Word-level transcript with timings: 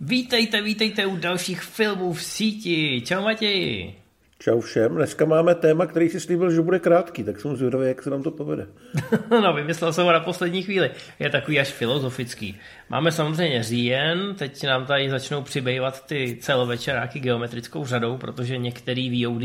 Vítejte, 0.00 0.62
vítejte 0.62 1.06
u 1.06 1.16
dalších 1.16 1.62
filmů 1.62 2.12
v 2.12 2.22
síti. 2.22 3.02
Čau 3.06 3.22
Matěji. 3.22 3.94
Čau 4.38 4.60
všem. 4.60 4.94
Dneska 4.94 5.24
máme 5.24 5.54
téma, 5.54 5.86
který 5.86 6.08
si 6.08 6.20
slíbil, 6.20 6.50
že 6.50 6.62
bude 6.62 6.78
krátký, 6.78 7.24
tak 7.24 7.40
jsem 7.40 7.56
zvědavý, 7.56 7.88
jak 7.88 8.02
se 8.02 8.10
nám 8.10 8.22
to 8.22 8.30
povede. 8.30 8.66
no, 9.30 9.52
vymyslel 9.52 9.92
jsem 9.92 10.04
ho 10.04 10.12
na 10.12 10.20
poslední 10.20 10.62
chvíli. 10.62 10.90
Je 11.18 11.30
takový 11.30 11.60
až 11.60 11.68
filozofický. 11.68 12.58
Máme 12.88 13.12
samozřejmě 13.12 13.62
říjen, 13.62 14.34
teď 14.34 14.66
nám 14.66 14.86
tady 14.86 15.10
začnou 15.10 15.42
přibývat 15.42 16.06
ty 16.06 16.38
celovečeráky 16.40 17.20
geometrickou 17.20 17.86
řadou, 17.86 18.16
protože 18.16 18.58
některý 18.58 19.26
VOD 19.26 19.42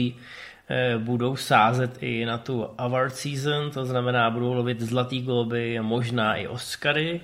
budou 0.98 1.36
sázet 1.36 1.98
i 2.02 2.26
na 2.26 2.38
tu 2.38 2.68
award 2.78 3.16
season, 3.16 3.72
to 3.72 3.86
znamená, 3.86 4.30
budou 4.30 4.54
lovit 4.54 4.82
zlatý 4.82 5.22
globy, 5.22 5.80
možná 5.82 6.36
i 6.36 6.48
Oscary. 6.48 7.22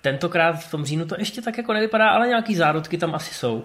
Tentokrát 0.00 0.52
v 0.52 0.70
tom 0.70 0.84
říjnu 0.84 1.06
to 1.06 1.14
ještě 1.18 1.42
tak 1.42 1.58
jako 1.58 1.72
nevypadá, 1.72 2.08
ale 2.08 2.28
nějaký 2.28 2.54
zárodky 2.54 2.98
tam 2.98 3.14
asi 3.14 3.34
jsou. 3.34 3.64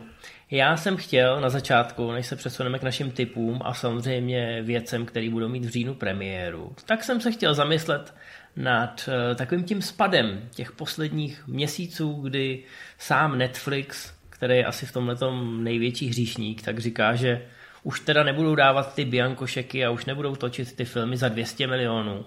Já 0.51 0.77
jsem 0.77 0.97
chtěl 0.97 1.41
na 1.41 1.49
začátku, 1.49 2.11
než 2.11 2.27
se 2.27 2.35
přesuneme 2.35 2.79
k 2.79 2.83
našim 2.83 3.11
typům 3.11 3.59
a 3.65 3.73
samozřejmě 3.73 4.61
věcem, 4.61 5.05
který 5.05 5.29
budou 5.29 5.49
mít 5.49 5.65
v 5.65 5.69
říjnu 5.69 5.93
premiéru, 5.93 6.75
tak 6.85 7.03
jsem 7.03 7.21
se 7.21 7.31
chtěl 7.31 7.53
zamyslet 7.53 8.13
nad 8.55 9.09
uh, 9.09 9.35
takovým 9.35 9.63
tím 9.63 9.81
spadem 9.81 10.49
těch 10.55 10.71
posledních 10.71 11.47
měsíců, 11.47 12.13
kdy 12.13 12.63
sám 12.97 13.37
Netflix, 13.37 14.13
který 14.29 14.57
je 14.57 14.65
asi 14.65 14.85
v 14.85 14.91
tomhle 14.91 15.15
největší 15.57 16.07
hříšník, 16.07 16.61
tak 16.61 16.79
říká, 16.79 17.15
že 17.15 17.41
už 17.83 17.99
teda 17.99 18.23
nebudou 18.23 18.55
dávat 18.55 18.95
ty 18.95 19.05
biankošeky 19.05 19.85
a 19.85 19.89
už 19.89 20.05
nebudou 20.05 20.35
točit 20.35 20.75
ty 20.75 20.85
filmy 20.85 21.17
za 21.17 21.29
200 21.29 21.67
milionů, 21.67 22.25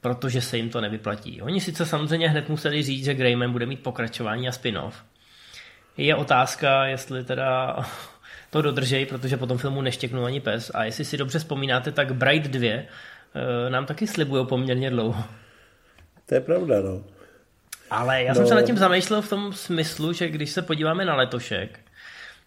protože 0.00 0.40
se 0.40 0.56
jim 0.56 0.70
to 0.70 0.80
nevyplatí. 0.80 1.42
Oni 1.42 1.60
sice 1.60 1.86
samozřejmě 1.86 2.28
hned 2.28 2.48
museli 2.48 2.82
říct, 2.82 3.04
že 3.04 3.14
Greyman 3.14 3.52
bude 3.52 3.66
mít 3.66 3.82
pokračování 3.82 4.48
a 4.48 4.52
spin-off. 4.52 5.04
Je 5.96 6.14
otázka, 6.16 6.86
jestli 6.86 7.24
teda 7.24 7.76
to 8.50 8.62
dodržej, 8.62 9.06
protože 9.06 9.36
po 9.36 9.46
tom 9.46 9.58
filmu 9.58 9.82
neštěknul 9.82 10.26
ani 10.26 10.40
pes. 10.40 10.70
A 10.74 10.84
jestli 10.84 11.04
si 11.04 11.16
dobře 11.16 11.38
vzpomínáte, 11.38 11.92
tak 11.92 12.14
Bright 12.14 12.50
2 12.50 12.68
eh, 12.68 12.86
nám 13.70 13.86
taky 13.86 14.06
slibují 14.06 14.46
poměrně 14.46 14.90
dlouho. 14.90 15.24
To 16.26 16.34
je 16.34 16.40
pravda, 16.40 16.80
no. 16.82 17.04
Ale 17.90 18.22
já 18.22 18.28
no. 18.28 18.34
jsem 18.34 18.46
se 18.46 18.54
nad 18.54 18.62
tím 18.62 18.76
zamýšlel 18.76 19.22
v 19.22 19.28
tom 19.28 19.52
smyslu, 19.52 20.12
že 20.12 20.28
když 20.28 20.50
se 20.50 20.62
podíváme 20.62 21.04
na 21.04 21.16
letošek, 21.16 21.80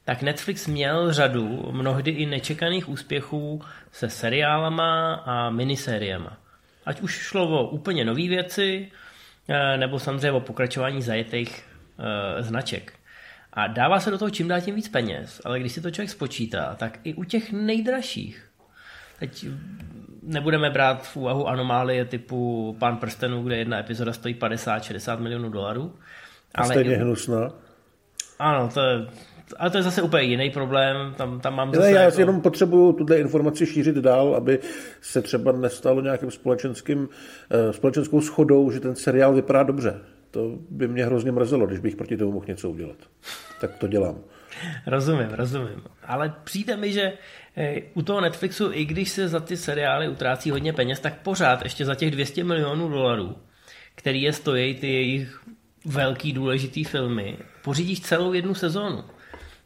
tak 0.06 0.22
Netflix 0.22 0.68
měl 0.68 1.14
řadu 1.14 1.68
mnohdy 1.72 2.12
i 2.12 2.26
nečekaných 2.26 2.90
úspěchů 2.90 3.62
se 3.92 4.10
seriálama 4.10 5.14
a 5.14 5.50
minisériema. 5.50 6.38
Ať 6.86 7.02
už 7.02 7.12
šlo 7.12 7.60
o 7.60 7.70
úplně 7.70 8.06
nové 8.06 8.28
věci, 8.28 8.92
eh, 9.50 9.78
nebo 9.78 10.00
samozřejmě 10.00 10.32
o 10.32 10.40
pokračování 10.40 11.02
zajetých 11.02 11.64
uh, 12.00 12.46
značek. 12.46 12.94
A 13.54 13.68
dává 13.68 14.00
se 14.00 14.12
do 14.12 14.18
toho 14.18 14.30
čím 14.30 14.48
dál 14.48 14.62
tím 14.62 14.76
víc 14.76 14.90
peněz, 14.90 15.42
ale 15.46 15.60
když 15.60 15.72
si 15.72 15.82
to 15.82 15.92
člověk 15.92 16.10
spočítá, 16.10 16.76
tak 16.76 17.00
i 17.04 17.14
u 17.14 17.24
těch 17.24 17.52
nejdražších, 17.52 18.52
teď 19.20 19.46
nebudeme 20.24 20.70
brát 20.70 21.08
v 21.08 21.16
úvahu 21.16 21.48
anomálie 21.48 22.06
typu 22.06 22.76
Pán 22.80 22.98
prstenů, 22.98 23.44
kde 23.44 23.58
jedna 23.58 23.80
epizoda 23.80 24.14
stojí 24.14 24.36
50-60 24.36 25.20
milionů 25.20 25.50
dolarů. 25.50 25.96
Ale 26.56 26.68
stejně 26.68 26.96
i... 26.96 27.00
hnusná. 27.00 27.52
Ano, 28.40 28.70
to 28.74 28.82
je, 28.82 29.08
ale 29.58 29.70
to 29.70 29.78
je 29.78 29.84
zase 29.84 30.02
úplně 30.02 30.24
jiný 30.24 30.50
problém. 30.50 31.14
Tam, 31.18 31.40
tam 31.40 31.56
mám 31.56 31.74
zase 31.74 31.88
ne, 31.88 31.94
já 31.94 32.02
jako... 32.02 32.20
jenom 32.20 32.42
potřebuju 32.42 32.94
tuhle 32.94 33.20
informaci 33.20 33.66
šířit 33.66 33.96
dál, 33.96 34.36
aby 34.36 34.60
se 35.02 35.22
třeba 35.22 35.52
nestalo 35.52 36.02
nějakým 36.02 36.32
společenským, 36.32 37.00
uh, 37.00 37.72
společenskou 37.72 38.22
schodou, 38.22 38.72
že 38.72 38.80
ten 38.80 38.96
seriál 38.96 39.34
vypadá 39.34 39.64
dobře. 39.64 40.02
To 40.32 40.58
by 40.70 40.88
mě 40.88 41.06
hrozně 41.06 41.32
mrzelo, 41.32 41.68
když 41.68 41.80
bych 41.80 41.96
proti 41.96 42.18
tomu 42.18 42.32
mohl 42.32 42.46
něco 42.48 42.70
udělat. 42.70 42.98
Tak 43.62 43.78
to 43.78 43.88
dělám. 43.88 44.16
Rozumím, 44.88 45.30
rozumím. 45.30 45.84
Ale 46.04 46.34
přijde 46.44 46.78
mi, 46.78 46.92
že 46.92 47.14
eh, 47.58 47.82
u 47.94 48.02
toho 48.02 48.22
Netflixu, 48.22 48.70
i 48.74 48.86
když 48.86 49.10
se 49.10 49.28
za 49.28 49.40
ty 49.40 49.58
seriály 49.58 50.10
utrácí 50.10 50.52
hodně 50.52 50.74
peněz, 50.74 51.00
tak 51.00 51.22
pořád 51.22 51.64
ještě 51.64 51.86
za 51.86 51.96
těch 51.96 52.12
200 52.12 52.44
milionů 52.44 52.90
dolarů, 52.90 53.36
který 53.96 54.22
je 54.22 54.34
stojí 54.34 54.76
ty 54.76 54.88
jejich 54.88 55.42
velký 55.86 56.34
důležitý 56.34 56.84
filmy, 56.84 57.38
pořídíš 57.64 58.02
celou 58.02 58.34
jednu 58.34 58.54
sezónu 58.54 59.04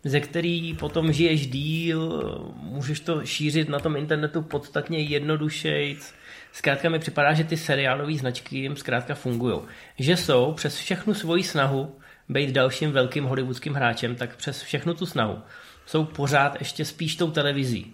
ze 0.06 0.20
který 0.20 0.74
potom 0.74 1.14
žiješ 1.14 1.48
díl, 1.48 2.24
můžeš 2.62 3.00
to 3.00 3.26
šířit 3.26 3.70
na 3.70 3.80
tom 3.80 3.96
internetu 3.96 4.42
podstatně 4.42 5.00
jednodušejc. 5.00 6.14
Zkrátka 6.52 6.90
mi 6.90 7.00
připadá, 7.00 7.34
že 7.34 7.44
ty 7.44 7.58
seriálové 7.58 8.14
značky 8.14 8.58
jim 8.58 8.76
zkrátka 8.76 9.16
fungují. 9.16 9.60
Že 10.00 10.18
jsou 10.18 10.54
přes 10.54 10.78
všechnu 10.78 11.14
svoji 11.14 11.44
snahu 11.44 11.96
být 12.30 12.50
dalším 12.50 12.92
velkým 12.92 13.24
hollywoodským 13.24 13.74
hráčem, 13.74 14.16
tak 14.16 14.36
přes 14.36 14.62
všechnu 14.62 14.94
tu 14.94 15.06
snahu 15.06 15.40
jsou 15.86 16.06
pořád 16.06 16.56
ještě 16.60 16.86
spíš 16.86 17.16
tou 17.16 17.32
televizí. 17.32 17.94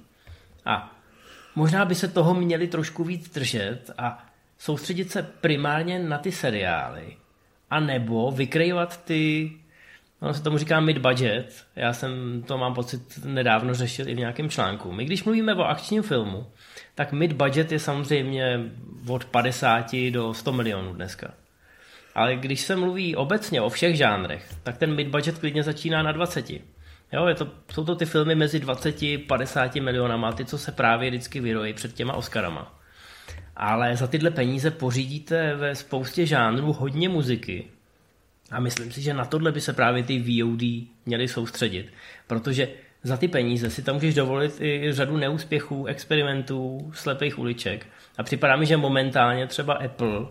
A 0.66 0.96
možná 1.56 1.86
by 1.86 1.96
se 1.96 2.08
toho 2.08 2.34
měli 2.34 2.68
trošku 2.68 3.04
víc 3.04 3.30
držet 3.34 3.92
a 3.98 4.26
soustředit 4.58 5.12
se 5.12 5.24
primárně 5.24 6.00
na 6.00 6.18
ty 6.18 6.32
seriály. 6.32 7.18
A 7.70 7.80
nebo 7.80 8.32
vykrejovat 8.32 9.04
ty 9.04 9.52
Ono 10.22 10.34
se 10.34 10.44
tomu 10.44 10.58
říká 10.58 10.82
mid-budget. 10.82 11.46
Já 11.76 11.94
jsem 11.94 12.44
to 12.48 12.58
mám 12.58 12.74
pocit 12.74 13.26
nedávno 13.26 13.74
řešil 13.74 14.10
i 14.10 14.16
v 14.16 14.18
nějakém 14.18 14.50
článku. 14.50 14.92
My 14.92 15.06
když 15.06 15.24
mluvíme 15.24 15.56
o 15.56 15.64
akčním 15.64 16.04
filmu, 16.04 16.48
tak 16.96 17.14
mid-budget 17.14 17.72
je 17.72 17.80
samozřejmě 17.80 18.60
od 19.08 19.26
50 19.26 19.96
do 20.12 20.34
100 20.34 20.54
milionů 20.54 20.94
dneska. 20.94 21.34
Ale 22.16 22.36
když 22.36 22.62
se 22.62 22.76
mluví 22.76 23.16
obecně 23.16 23.62
o 23.62 23.70
všech 23.70 23.96
žánrech, 23.96 24.50
tak 24.64 24.78
ten 24.78 24.96
mid-budget 24.96 25.40
klidně 25.40 25.64
začíná 25.64 26.04
na 26.04 26.12
20. 26.12 26.50
Jo, 27.14 27.28
je 27.28 27.36
to, 27.36 27.48
jsou 27.74 27.84
to 27.86 27.96
ty 27.96 28.06
filmy 28.06 28.36
mezi 28.36 28.60
20 28.60 29.02
a 29.02 29.24
50 29.28 29.76
milionama, 29.76 30.32
ty, 30.32 30.46
co 30.46 30.58
se 30.58 30.72
právě 30.72 31.10
vždycky 31.10 31.40
vyrojí 31.40 31.74
před 31.74 31.94
těma 31.94 32.14
Oscarama. 32.14 32.80
Ale 33.56 33.96
za 33.96 34.08
tyhle 34.08 34.32
peníze 34.32 34.72
pořídíte 34.72 35.56
ve 35.56 35.76
spoustě 35.76 36.26
žánrů 36.26 36.74
hodně 36.74 37.10
muziky, 37.10 37.68
a 38.52 38.60
myslím 38.60 38.92
si, 38.92 39.02
že 39.02 39.14
na 39.14 39.26
tohle 39.26 39.52
by 39.52 39.62
se 39.62 39.74
právě 39.74 40.04
ty 40.04 40.20
VOD 40.20 40.62
měly 41.06 41.28
soustředit, 41.28 41.94
protože 42.28 42.68
za 43.04 43.18
ty 43.18 43.28
peníze 43.28 43.70
si 43.70 43.84
tam 43.84 43.96
můžeš 43.96 44.16
dovolit 44.16 44.62
i 44.62 44.94
řadu 44.94 45.18
neúspěchů, 45.18 45.86
experimentů, 45.86 46.92
slepých 46.94 47.40
uliček. 47.40 47.88
A 48.18 48.24
připadá 48.24 48.56
mi, 48.56 48.66
že 48.66 48.78
momentálně 48.78 49.48
třeba 49.48 49.74
Apple 49.74 50.26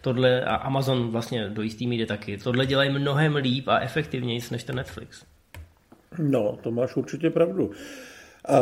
tohle 0.00 0.44
a 0.44 0.54
Amazon 0.54 1.10
vlastně 1.10 1.48
do 1.48 1.62
jistý 1.62 1.86
míry 1.86 2.06
taky, 2.06 2.38
tohle 2.38 2.66
dělají 2.66 2.90
mnohem 2.90 3.36
líp 3.36 3.68
a 3.68 3.78
efektivněji 3.78 4.40
než 4.50 4.64
ten 4.64 4.76
Netflix. 4.76 5.24
No, 6.18 6.58
to 6.62 6.70
máš 6.70 6.96
určitě 6.96 7.30
pravdu. 7.30 7.70
A 8.44 8.54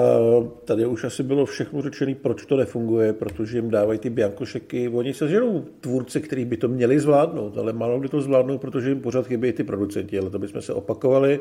tady 0.64 0.86
už 0.86 1.04
asi 1.04 1.22
bylo 1.22 1.46
všechno 1.46 1.82
řečené, 1.82 2.14
proč 2.14 2.46
to 2.46 2.56
nefunguje, 2.56 3.12
protože 3.12 3.58
jim 3.58 3.70
dávají 3.70 3.98
ty 3.98 4.10
biankošeky. 4.10 4.88
Oni 4.88 5.14
se 5.14 5.28
žerou 5.28 5.64
tvůrci, 5.80 6.20
kteří 6.20 6.44
by 6.44 6.56
to 6.56 6.68
měli 6.68 7.00
zvládnout, 7.00 7.58
ale 7.58 7.72
málo 7.72 8.00
kdy 8.00 8.08
to 8.08 8.20
zvládnou, 8.20 8.58
protože 8.58 8.88
jim 8.88 9.00
pořád 9.00 9.26
chybí 9.26 9.52
ty 9.52 9.64
producenti, 9.64 10.18
ale 10.18 10.30
to 10.30 10.38
bychom 10.38 10.62
se 10.62 10.74
opakovali, 10.74 11.40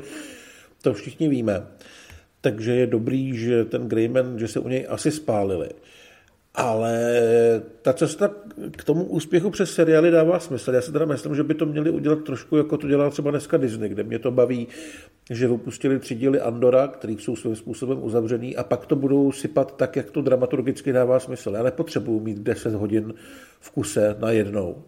to 0.81 0.93
všichni 0.93 1.29
víme. 1.29 1.67
Takže 2.41 2.75
je 2.75 2.87
dobrý, 2.87 3.37
že 3.37 3.65
ten 3.65 3.89
Greyman, 3.89 4.39
že 4.39 4.47
se 4.47 4.59
u 4.59 4.67
něj 4.67 4.85
asi 4.89 5.11
spálili. 5.11 5.69
Ale 6.59 7.01
ta 7.81 7.93
cesta 7.93 8.31
k 8.77 8.83
tomu 8.83 9.03
úspěchu 9.03 9.49
přes 9.49 9.73
seriály 9.73 10.11
dává 10.11 10.39
smysl. 10.39 10.73
Já 10.73 10.81
si 10.81 10.91
teda 10.91 11.05
myslím, 11.05 11.35
že 11.35 11.43
by 11.43 11.53
to 11.53 11.65
měli 11.65 11.89
udělat 11.89 12.23
trošku, 12.23 12.57
jako 12.57 12.77
to 12.77 12.87
dělá 12.87 13.09
třeba 13.09 13.31
dneska 13.31 13.57
Disney, 13.57 13.89
kde 13.89 14.03
mě 14.03 14.19
to 14.19 14.31
baví, 14.31 14.67
že 15.29 15.47
vypustili 15.47 15.99
tři 15.99 16.15
díly 16.15 16.39
Andora, 16.39 16.87
který 16.87 17.17
jsou 17.17 17.35
svým 17.35 17.55
způsobem 17.55 18.03
uzavřený 18.03 18.55
a 18.55 18.63
pak 18.63 18.85
to 18.85 18.95
budou 18.95 19.31
sypat 19.31 19.77
tak, 19.77 19.95
jak 19.95 20.11
to 20.11 20.21
dramaturgicky 20.21 20.93
dává 20.93 21.19
smysl. 21.19 21.51
Já 21.55 21.63
nepotřebuju 21.63 22.19
mít 22.19 22.39
10 22.39 22.73
hodin 22.73 23.13
v 23.59 23.71
kuse 23.71 24.15
na 24.19 24.31
jednou. 24.31 24.83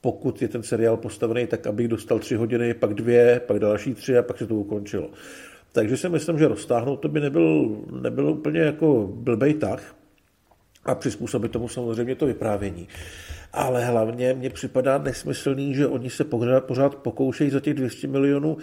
Pokud 0.00 0.42
je 0.42 0.48
ten 0.48 0.62
seriál 0.62 0.96
postavený 0.96 1.46
tak, 1.46 1.66
abych 1.66 1.88
dostal 1.88 2.18
tři 2.18 2.34
hodiny, 2.34 2.74
pak 2.74 2.94
dvě, 2.94 3.40
pak 3.46 3.58
další 3.58 3.94
tři 3.94 4.18
a 4.18 4.22
pak 4.22 4.38
se 4.38 4.46
to 4.46 4.54
ukončilo. 4.54 5.10
Takže 5.72 5.96
si 5.96 6.08
myslím, 6.08 6.38
že 6.38 6.48
roztáhnout 6.48 7.00
to 7.00 7.08
by 7.08 7.20
nebyl, 7.20 7.76
nebyl 8.00 8.30
úplně 8.30 8.60
jako 8.60 9.10
blbej 9.12 9.54
tah 9.54 9.95
a 10.88 10.94
přizpůsobit 10.94 11.52
tomu 11.52 11.68
samozřejmě 11.68 12.14
to 12.14 12.26
vyprávění. 12.26 12.88
Ale 13.52 13.84
hlavně 13.84 14.34
mně 14.34 14.50
připadá 14.50 14.98
nesmyslný, 14.98 15.74
že 15.74 15.86
oni 15.86 16.10
se 16.10 16.24
pořád 16.60 16.94
pokoušejí 16.94 17.50
za 17.50 17.60
těch 17.60 17.74
200 17.74 18.06
milionů 18.06 18.56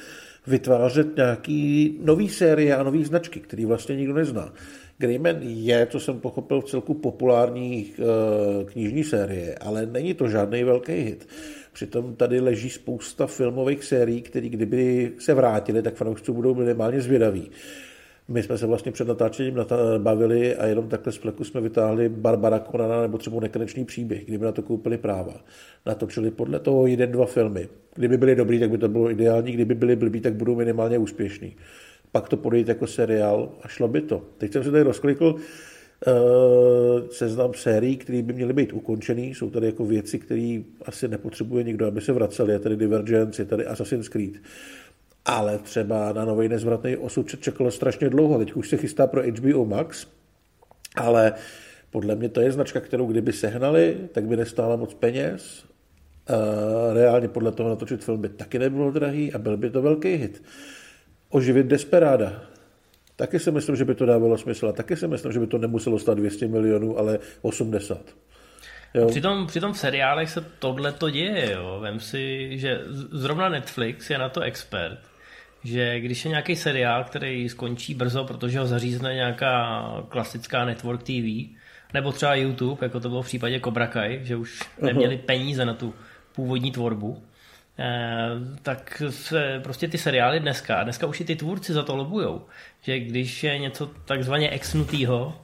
vytvářet 0.48 1.18
nějaký 1.18 1.98
nový 2.04 2.30
série 2.30 2.76
a 2.76 2.84
nový 2.84 3.04
značky, 3.04 3.40
který 3.40 3.66
vlastně 3.66 3.96
nikdo 3.96 4.14
nezná. 4.14 4.54
Greyman 4.98 5.36
je, 5.42 5.86
to 5.86 6.00
jsem 6.00 6.20
pochopil, 6.20 6.62
v 6.62 6.70
celku 6.70 6.94
populární 6.94 7.92
e, 7.92 8.66
knižní 8.66 9.04
série, 9.04 9.56
ale 9.56 9.86
není 9.86 10.14
to 10.14 10.30
žádný 10.30 10.64
velký 10.64 10.92
hit. 10.92 11.28
Přitom 11.74 12.16
tady 12.16 12.40
leží 12.40 12.70
spousta 12.70 13.28
filmových 13.28 13.84
sérií, 13.84 14.22
které 14.22 14.50
kdyby 14.50 15.12
se 15.20 15.34
vrátily, 15.34 15.82
tak 15.82 15.96
fanoušci 15.96 16.32
budou 16.32 16.56
minimálně 16.56 17.02
zvědaví. 17.02 17.52
My 18.28 18.44
jsme 18.44 18.58
se 18.58 18.66
vlastně 18.66 18.92
před 18.92 19.08
natáčením 19.08 19.66
bavili 19.98 20.56
a 20.56 20.66
jenom 20.66 20.90
takhle 20.90 21.14
z 21.14 21.16
fleku 21.16 21.44
jsme 21.44 21.62
vytáhli 21.62 22.10
Barbara 22.10 22.60
Konana 22.60 23.02
nebo 23.02 23.18
třeba 23.18 23.40
Nekonečný 23.40 23.86
příběh, 23.86 24.26
kdyby 24.26 24.46
na 24.46 24.52
to 24.52 24.62
koupili 24.62 24.98
práva. 24.98 25.34
Natočili 25.86 26.32
podle 26.32 26.60
toho 26.60 26.88
jeden, 26.88 27.12
dva 27.12 27.26
filmy. 27.26 27.70
Kdyby 27.96 28.18
byli 28.18 28.36
dobrý, 28.36 28.60
tak 28.60 28.70
by 28.70 28.78
to 28.78 28.88
bylo 28.88 29.12
ideální, 29.12 29.52
kdyby 29.52 29.76
byli 29.76 29.96
blbí, 29.96 30.22
tak 30.22 30.34
budou 30.34 30.56
minimálně 30.56 30.98
úspěšní. 30.98 31.56
Pak 32.12 32.30
to 32.30 32.38
podejít 32.38 32.68
jako 32.68 32.88
seriál 32.88 33.52
a 33.62 33.68
šlo 33.68 33.88
by 33.88 34.02
to. 34.02 34.22
Teď 34.38 34.54
jsem 34.54 34.64
se 34.64 34.72
tady 34.72 34.84
rozklikl 34.84 35.26
uh, 35.26 35.42
seznam 37.10 37.54
sérií, 37.54 37.98
které 37.98 38.22
by 38.22 38.34
měly 38.34 38.54
být 38.54 38.74
ukončený. 38.74 39.36
Jsou 39.36 39.50
tady 39.50 39.66
jako 39.66 39.86
věci, 39.86 40.20
které 40.20 40.62
asi 40.86 41.08
nepotřebuje 41.08 41.64
nikdo, 41.64 41.88
aby 41.88 42.02
se 42.02 42.14
vraceli. 42.14 42.54
Je 42.54 42.60
tady 42.60 42.76
Divergence, 42.76 43.42
je 43.42 43.46
tady 43.46 43.66
Assassin's 43.66 44.10
Creed 44.10 44.34
ale 45.26 45.58
třeba 45.58 46.14
na 46.14 46.26
nový 46.26 46.50
nezvratný 46.50 46.98
osud 46.98 47.40
čekalo 47.40 47.72
strašně 47.72 48.10
dlouho. 48.10 48.40
Teď 48.40 48.54
už 48.54 48.70
se 48.70 48.78
chystá 48.78 49.08
pro 49.08 49.22
HBO 49.22 49.66
Max, 49.66 50.08
ale 50.96 51.34
podle 51.90 52.16
mě 52.16 52.30
to 52.30 52.42
je 52.42 52.52
značka, 52.52 52.80
kterou 52.80 53.06
kdyby 53.06 53.34
sehnali, 53.34 53.98
tak 54.12 54.24
by 54.24 54.38
nestála 54.38 54.76
moc 54.76 54.94
peněz. 54.94 55.66
Reálně 56.94 57.28
podle 57.28 57.52
toho 57.52 57.70
natočit 57.70 58.04
film 58.04 58.22
by 58.22 58.30
taky 58.30 58.60
nebylo 58.60 58.92
drahý 58.92 59.34
a 59.34 59.38
byl 59.38 59.58
by 59.58 59.70
to 59.70 59.82
velký 59.82 60.16
hit. 60.16 60.44
Oživit 61.30 61.68
Desperada. 61.68 62.44
Taky 63.16 63.40
si 63.40 63.52
myslím, 63.52 63.76
že 63.76 63.86
by 63.86 63.96
to 63.96 64.06
dávalo 64.06 64.38
smysl. 64.38 64.68
A 64.68 64.72
taky 64.72 64.96
si 64.96 65.08
myslím, 65.08 65.32
že 65.32 65.40
by 65.40 65.48
to 65.48 65.58
nemuselo 65.58 66.00
stát 66.00 66.18
200 66.18 66.48
milionů, 66.48 67.00
ale 67.00 67.20
80. 67.42 68.02
Jo. 68.94 69.08
Přitom, 69.08 69.48
přitom 69.48 69.74
v 69.74 69.80
seriálech 69.80 70.30
se 70.30 70.46
tohle 70.60 70.92
to 70.92 71.10
děje. 71.10 71.52
Jo. 71.52 71.80
Vem 71.82 72.00
si, 72.00 72.50
že 72.60 72.82
zrovna 73.12 73.50
Netflix 73.50 74.10
je 74.10 74.18
na 74.18 74.30
to 74.30 74.42
expert 74.42 75.00
že 75.64 76.00
když 76.00 76.26
je 76.26 76.30
nějaký 76.30 76.56
seriál, 76.56 77.04
který 77.04 77.50
skončí 77.50 77.94
brzo, 77.94 78.24
protože 78.24 78.60
ho 78.60 78.66
zařízne 78.66 79.14
nějaká 79.14 79.84
klasická 80.10 80.66
network 80.66 81.04
TV, 81.04 81.56
nebo 81.94 82.12
třeba 82.12 82.36
YouTube, 82.36 82.86
jako 82.86 83.00
to 83.00 83.10
bylo 83.10 83.22
v 83.22 83.26
případě 83.26 83.60
Cobra 83.60 83.88
Kai, 83.88 84.20
že 84.24 84.36
už 84.36 84.64
neměli 84.82 85.18
peníze 85.18 85.66
na 85.66 85.74
tu 85.74 85.94
původní 86.36 86.72
tvorbu, 86.72 87.24
eh, 87.80 88.30
tak 88.62 89.02
se 89.10 89.60
prostě 89.64 89.88
ty 89.88 89.98
seriály 89.98 90.40
dneska, 90.40 90.84
dneska 90.84 91.08
už 91.08 91.20
i 91.20 91.26
ty 91.26 91.36
tvůrci 91.36 91.74
za 91.74 91.84
to 91.84 91.96
lobujou, 91.96 92.46
že 92.82 93.00
když 93.00 93.44
je 93.44 93.60
něco 93.60 93.86
takzvaně 94.06 94.50
exnutýho, 94.50 95.44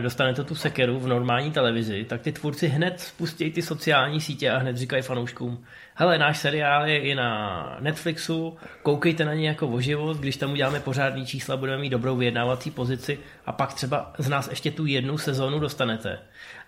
dostanete 0.00 0.44
tu 0.44 0.54
sekeru 0.54 1.00
v 1.00 1.06
normální 1.06 1.50
televizi, 1.50 2.04
tak 2.04 2.20
ty 2.20 2.32
tvůrci 2.32 2.68
hned 2.68 3.00
spustí 3.00 3.50
ty 3.50 3.62
sociální 3.62 4.20
sítě 4.20 4.50
a 4.50 4.58
hned 4.58 4.76
říkají 4.76 5.02
fanouškům, 5.02 5.64
hele, 5.94 6.18
náš 6.18 6.38
seriál 6.38 6.86
je 6.86 6.98
i 6.98 7.14
na 7.14 7.76
Netflixu, 7.80 8.56
koukejte 8.82 9.24
na 9.24 9.34
ně 9.34 9.48
jako 9.48 9.68
o 9.68 9.80
život, 9.80 10.16
když 10.16 10.36
tam 10.36 10.52
uděláme 10.52 10.80
pořádný 10.80 11.26
čísla, 11.26 11.56
budeme 11.56 11.78
mít 11.78 11.90
dobrou 11.90 12.16
vyjednávací 12.16 12.70
pozici 12.70 13.18
a 13.46 13.52
pak 13.52 13.74
třeba 13.74 14.12
z 14.18 14.28
nás 14.28 14.48
ještě 14.48 14.70
tu 14.70 14.86
jednu 14.86 15.18
sezónu 15.18 15.58
dostanete. 15.58 16.18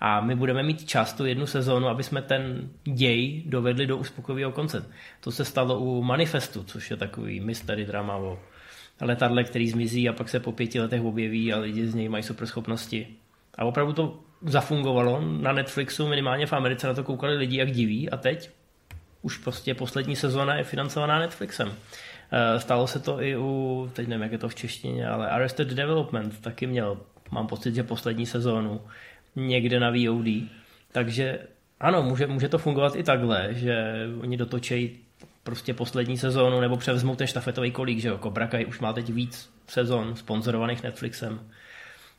A 0.01 0.21
my 0.21 0.35
budeme 0.35 0.63
mít 0.63 0.89
čas 0.89 1.13
tu 1.13 1.27
jednu 1.27 1.47
sezónu, 1.47 1.89
aby 1.89 2.03
jsme 2.03 2.23
ten 2.23 2.69
děj 2.85 3.43
dovedli 3.47 3.87
do 3.87 3.97
uspokojivého 3.97 4.53
konce. 4.53 4.87
To 5.21 5.31
se 5.31 5.45
stalo 5.45 5.79
u 5.79 6.03
Manifestu, 6.03 6.65
což 6.65 6.91
je 6.91 6.97
takový 6.97 7.41
mystery 7.41 7.85
drama 7.85 8.17
o 8.17 8.39
letadle, 9.01 9.45
který 9.45 9.69
zmizí 9.71 10.09
a 10.09 10.13
pak 10.13 10.29
se 10.29 10.41
po 10.41 10.53
pěti 10.53 10.81
letech 10.81 11.03
objeví 11.03 11.53
a 11.53 11.59
lidi 11.59 11.87
z 11.87 11.95
něj 11.95 12.09
mají 12.09 12.23
super 12.23 12.47
schopnosti. 12.47 13.07
A 13.59 13.65
opravdu 13.65 13.93
to 13.93 14.21
zafungovalo 14.43 15.21
na 15.21 15.53
Netflixu, 15.53 16.09
minimálně 16.09 16.47
v 16.47 16.53
Americe 16.53 16.87
na 16.87 16.95
to 16.95 17.05
koukali 17.05 17.37
lidi 17.37 17.57
jak 17.57 17.71
diví 17.71 18.11
a 18.11 18.17
teď 18.17 18.51
už 19.25 19.39
prostě 19.39 19.75
poslední 19.75 20.17
sezóna 20.17 20.55
je 20.55 20.65
financovaná 20.65 21.19
Netflixem. 21.19 21.73
Eh, 22.33 22.61
stalo 22.61 22.87
se 22.87 23.01
to 23.01 23.23
i 23.23 23.37
u, 23.37 23.91
teď 23.93 24.09
nevím, 24.09 24.23
jak 24.23 24.33
je 24.33 24.39
to 24.39 24.49
v 24.49 24.55
češtině, 24.55 25.09
ale 25.09 25.31
Arrested 25.31 25.69
Development 25.69 26.41
taky 26.41 26.67
měl, 26.67 26.99
mám 27.31 27.47
pocit, 27.47 27.75
že 27.75 27.83
poslední 27.83 28.27
sezónu 28.27 28.81
někde 29.37 29.81
na 29.81 29.91
VOD. 29.91 30.27
Takže 30.93 31.39
ano, 31.81 32.03
může, 32.03 32.27
může 32.27 32.49
to 32.49 32.59
fungovat 32.59 32.97
i 32.97 33.03
takhle, 33.03 33.49
že 33.55 33.95
oni 34.21 34.37
dotočejí 34.37 34.99
prostě 35.43 35.75
poslední 35.75 36.19
sezónu 36.19 36.61
nebo 36.61 36.77
převezmou 36.77 37.17
ten 37.17 37.27
štafetový 37.27 37.71
kolík, 37.71 37.99
že 37.99 38.09
jo, 38.09 38.19
Cobra 38.19 38.47
Kai 38.47 38.65
už 38.65 38.81
má 38.81 38.93
teď 38.93 39.11
víc 39.11 39.51
sezon 39.67 40.17
sponzorovaných 40.17 40.83
Netflixem 40.83 41.41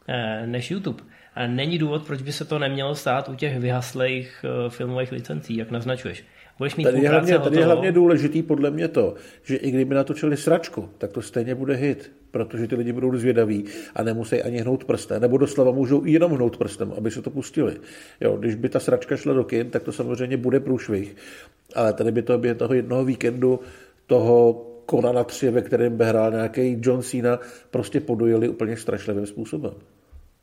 eh, 0.07 0.47
než 0.47 0.71
YouTube. 0.71 1.03
A 1.35 1.47
není 1.47 1.77
důvod, 1.77 2.07
proč 2.07 2.21
by 2.21 2.31
se 2.31 2.45
to 2.45 2.59
nemělo 2.59 2.95
stát 2.95 3.29
u 3.29 3.35
těch 3.35 3.59
vyhaslých 3.59 4.45
eh, 4.45 4.69
filmových 4.69 5.11
licencí, 5.11 5.57
jak 5.57 5.71
naznačuješ. 5.71 6.23
Budeš 6.57 6.75
mít 6.75 6.83
tady, 6.83 7.01
je 7.01 7.09
hlavně, 7.09 7.39
tady 7.39 7.57
je 7.57 7.65
hlavně 7.65 7.91
důležitý 7.91 8.43
podle 8.43 8.71
mě 8.71 8.87
to, 8.87 9.15
že 9.43 9.55
i 9.55 9.71
kdyby 9.71 9.95
natočili 9.95 10.37
sračku, 10.37 10.89
tak 10.97 11.11
to 11.11 11.21
stejně 11.21 11.55
bude 11.55 11.75
hit, 11.75 12.11
protože 12.31 12.67
ty 12.67 12.75
lidi 12.75 12.91
budou 12.91 13.15
zvědaví 13.15 13.65
a 13.95 14.03
nemusí 14.03 14.43
ani 14.43 14.57
hnout 14.57 14.85
prstem, 14.85 15.21
nebo 15.21 15.37
doslova 15.37 15.71
můžou 15.71 16.05
i 16.05 16.11
jenom 16.11 16.31
hnout 16.31 16.57
prstem, 16.57 16.93
aby 16.97 17.11
se 17.11 17.21
to 17.21 17.29
pustili. 17.29 17.75
Jo, 18.21 18.37
když 18.37 18.55
by 18.55 18.69
ta 18.69 18.79
sračka 18.79 19.17
šla 19.17 19.33
do 19.33 19.43
kin, 19.43 19.69
tak 19.69 19.83
to 19.83 19.91
samozřejmě 19.91 20.37
bude 20.37 20.59
průšvih, 20.59 21.15
ale 21.75 21.93
tady 21.93 22.11
by 22.11 22.21
to 22.21 22.37
během 22.37 22.57
toho 22.57 22.73
jednoho 22.73 23.05
víkendu 23.05 23.59
toho 24.07 24.65
Konana 24.85 25.23
3, 25.23 25.49
ve 25.49 25.61
kterém 25.61 25.97
by 25.97 26.05
hrál 26.05 26.31
nějaký 26.31 26.77
John 26.81 27.01
Cena, 27.01 27.39
prostě 27.71 27.99
podojili 27.99 28.49
úplně 28.49 28.77
strašlivým 28.77 29.25
způsobem. 29.25 29.73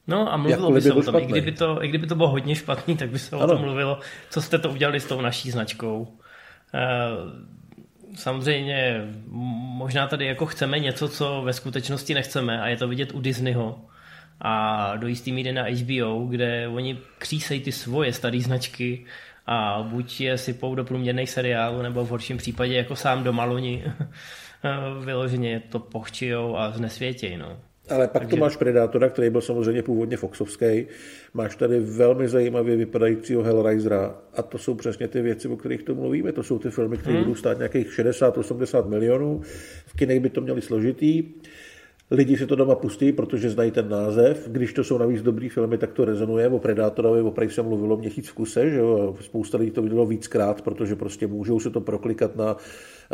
No 0.07 0.33
a 0.33 0.37
mluvilo 0.37 0.71
by 0.71 0.81
se 0.81 0.93
o 0.93 1.03
tom, 1.03 1.17
i 1.17 1.27
kdyby, 1.27 1.53
to, 1.53 1.85
i 1.85 1.89
kdyby 1.89 2.07
to 2.07 2.15
bylo 2.15 2.29
hodně 2.29 2.55
špatný, 2.55 2.97
tak 2.97 3.11
by 3.11 3.19
se 3.19 3.37
ano. 3.37 3.45
o 3.45 3.49
tom 3.49 3.61
mluvilo, 3.61 3.99
co 4.31 4.43
jste 4.43 4.59
to 4.59 4.71
udělali 4.71 5.01
s 5.01 5.07
tou 5.07 5.21
naší 5.21 5.51
značkou. 5.51 6.19
Eh, 6.75 6.89
samozřejmě 8.17 9.01
možná 9.77 10.07
tady 10.07 10.27
jako 10.27 10.47
chceme 10.47 10.79
něco, 10.79 11.09
co 11.09 11.43
ve 11.45 11.53
skutečnosti 11.53 12.15
nechceme 12.15 12.63
a 12.63 12.69
je 12.69 12.77
to 12.77 12.89
vidět 12.89 13.15
u 13.15 13.21
Disneyho 13.21 13.81
a 14.41 14.97
do 14.97 15.07
jistý 15.07 15.33
míry 15.33 15.53
na 15.53 15.63
HBO, 15.63 16.27
kde 16.27 16.69
oni 16.69 16.99
křísejí 17.19 17.61
ty 17.61 17.73
svoje 17.73 18.13
staré 18.13 18.41
značky 18.41 19.05
a 19.47 19.83
buď 19.83 20.21
je 20.21 20.39
sypou 20.39 20.75
do 20.75 20.85
průměrných 20.85 21.31
seriálů, 21.31 21.83
nebo 21.83 22.05
v 22.05 22.09
horším 22.09 22.37
případě 22.37 22.75
jako 22.75 22.97
sám 22.97 23.25
do 23.25 23.33
maloni 23.33 23.85
vyloženě 25.05 25.61
to 25.61 25.79
pochčijou 25.79 26.57
a 26.57 26.71
znesvětějí. 26.71 27.37
No. 27.37 27.57
Ale 27.88 28.08
pak 28.08 28.23
Takže... 28.23 28.37
to 28.37 28.40
máš 28.40 28.56
Predátora, 28.56 29.08
který 29.08 29.31
byl 29.31 29.40
samozřejmě 29.40 29.82
původně 29.82 30.17
Foxovský. 30.17 30.87
Máš 31.34 31.56
tady 31.56 31.81
velmi 31.81 32.29
zajímavě 32.29 32.76
vypadajícího 32.76 33.43
Hellraisera 33.43 34.19
a 34.34 34.43
to 34.43 34.58
jsou 34.58 34.75
přesně 34.75 35.08
ty 35.08 35.23
věci, 35.23 35.49
o 35.49 35.56
kterých 35.56 35.82
tu 35.82 35.94
mluvíme. 35.94 36.32
To 36.32 36.43
jsou 36.43 36.58
ty 36.58 36.70
filmy, 36.70 36.96
které 36.96 37.14
hmm. 37.14 37.25
budou 37.25 37.34
stát 37.34 37.58
nějakých 37.58 37.99
60-80 37.99 38.88
milionů. 38.88 39.40
V 39.87 39.96
kinech 39.96 40.20
by 40.20 40.31
to 40.31 40.40
měli 40.40 40.62
složitý. 40.62 41.25
Lidi 42.11 42.37
si 42.37 42.46
to 42.46 42.56
doma 42.56 42.75
pustí, 42.75 43.12
protože 43.12 43.50
znají 43.50 43.70
ten 43.70 43.88
název. 43.88 44.49
Když 44.49 44.73
to 44.73 44.84
jsou 44.84 44.99
navíc 44.99 45.23
dobrý 45.23 45.49
filmy, 45.49 45.79
tak 45.79 45.93
to 45.93 46.05
rezonuje. 46.05 46.49
O 46.49 46.58
Predátorovi 46.58 47.20
opravdu 47.20 47.55
se 47.55 47.62
mluvilo 47.62 47.96
měsíc 47.96 48.29
v 48.29 48.32
kuse, 48.32 48.70
že 48.70 48.79
jo? 48.79 49.17
spousta 49.20 49.58
lidí 49.58 49.70
to 49.70 49.82
vidělo 49.82 50.06
víckrát, 50.06 50.62
protože 50.62 50.96
prostě 50.96 51.27
můžou 51.27 51.60
se 51.60 51.70
to 51.70 51.81
proklikat 51.81 52.36
na, 52.36 52.56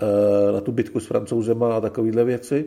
eh, 0.02 0.52
na 0.52 0.60
tu 0.60 0.72
bitku 0.72 1.00
s 1.00 1.06
francouzema 1.06 1.76
a 1.76 1.80
takovéhle 1.80 2.24
věci. 2.24 2.64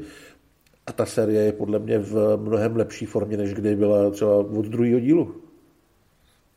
A 0.87 0.91
ta 0.91 1.05
série 1.05 1.43
je 1.43 1.51
podle 1.51 1.79
mě 1.79 1.99
v 1.99 2.37
mnohem 2.37 2.75
lepší 2.75 3.05
formě, 3.05 3.37
než 3.37 3.53
kdy 3.53 3.75
byla 3.75 4.11
třeba 4.11 4.35
od 4.35 4.65
druhého 4.65 4.99
dílu. 4.99 5.41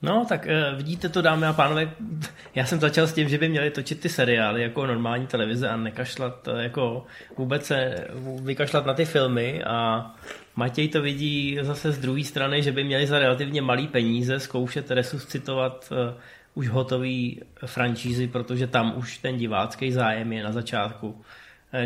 No, 0.05 0.27
tak 0.29 0.47
uh, 0.47 0.77
vidíte 0.77 1.09
to, 1.09 1.23
dámy 1.23 1.47
a 1.47 1.53
pánové, 1.53 1.91
já 2.55 2.67
jsem 2.67 2.81
začal 2.81 3.07
s 3.07 3.13
tím, 3.13 3.29
že 3.29 3.39
by 3.39 3.49
měli 3.49 3.71
točit 3.71 4.01
ty 4.01 4.09
seriály 4.09 4.63
jako 4.63 4.87
normální 4.87 5.27
televize 5.27 5.69
a 5.69 5.77
nekašlat, 5.77 6.49
uh, 6.49 6.59
jako 6.59 7.07
vůbec 7.37 7.67
se 7.67 8.07
vykašlat 8.43 8.87
na 8.87 8.95
ty 8.95 9.05
filmy. 9.05 9.65
A 9.65 10.11
Matěj 10.57 10.89
to 10.89 11.03
vidí 11.03 11.59
zase 11.63 11.93
z 11.93 11.99
druhé 11.99 12.25
strany, 12.25 12.63
že 12.63 12.73
by 12.73 12.85
měli 12.85 13.07
za 13.07 13.19
relativně 13.19 13.63
malý 13.63 13.89
peníze 13.89 14.41
zkoušet 14.41 14.91
resuscitovat 14.91 15.93
uh, 15.93 16.21
už 16.55 16.69
hotový 16.69 17.43
franšízy, 17.67 18.29
protože 18.29 18.67
tam 18.67 18.93
už 18.97 19.19
ten 19.19 19.37
divácký 19.37 19.93
zájem 19.93 20.33
je 20.33 20.45
na 20.45 20.53
začátku 20.53 21.23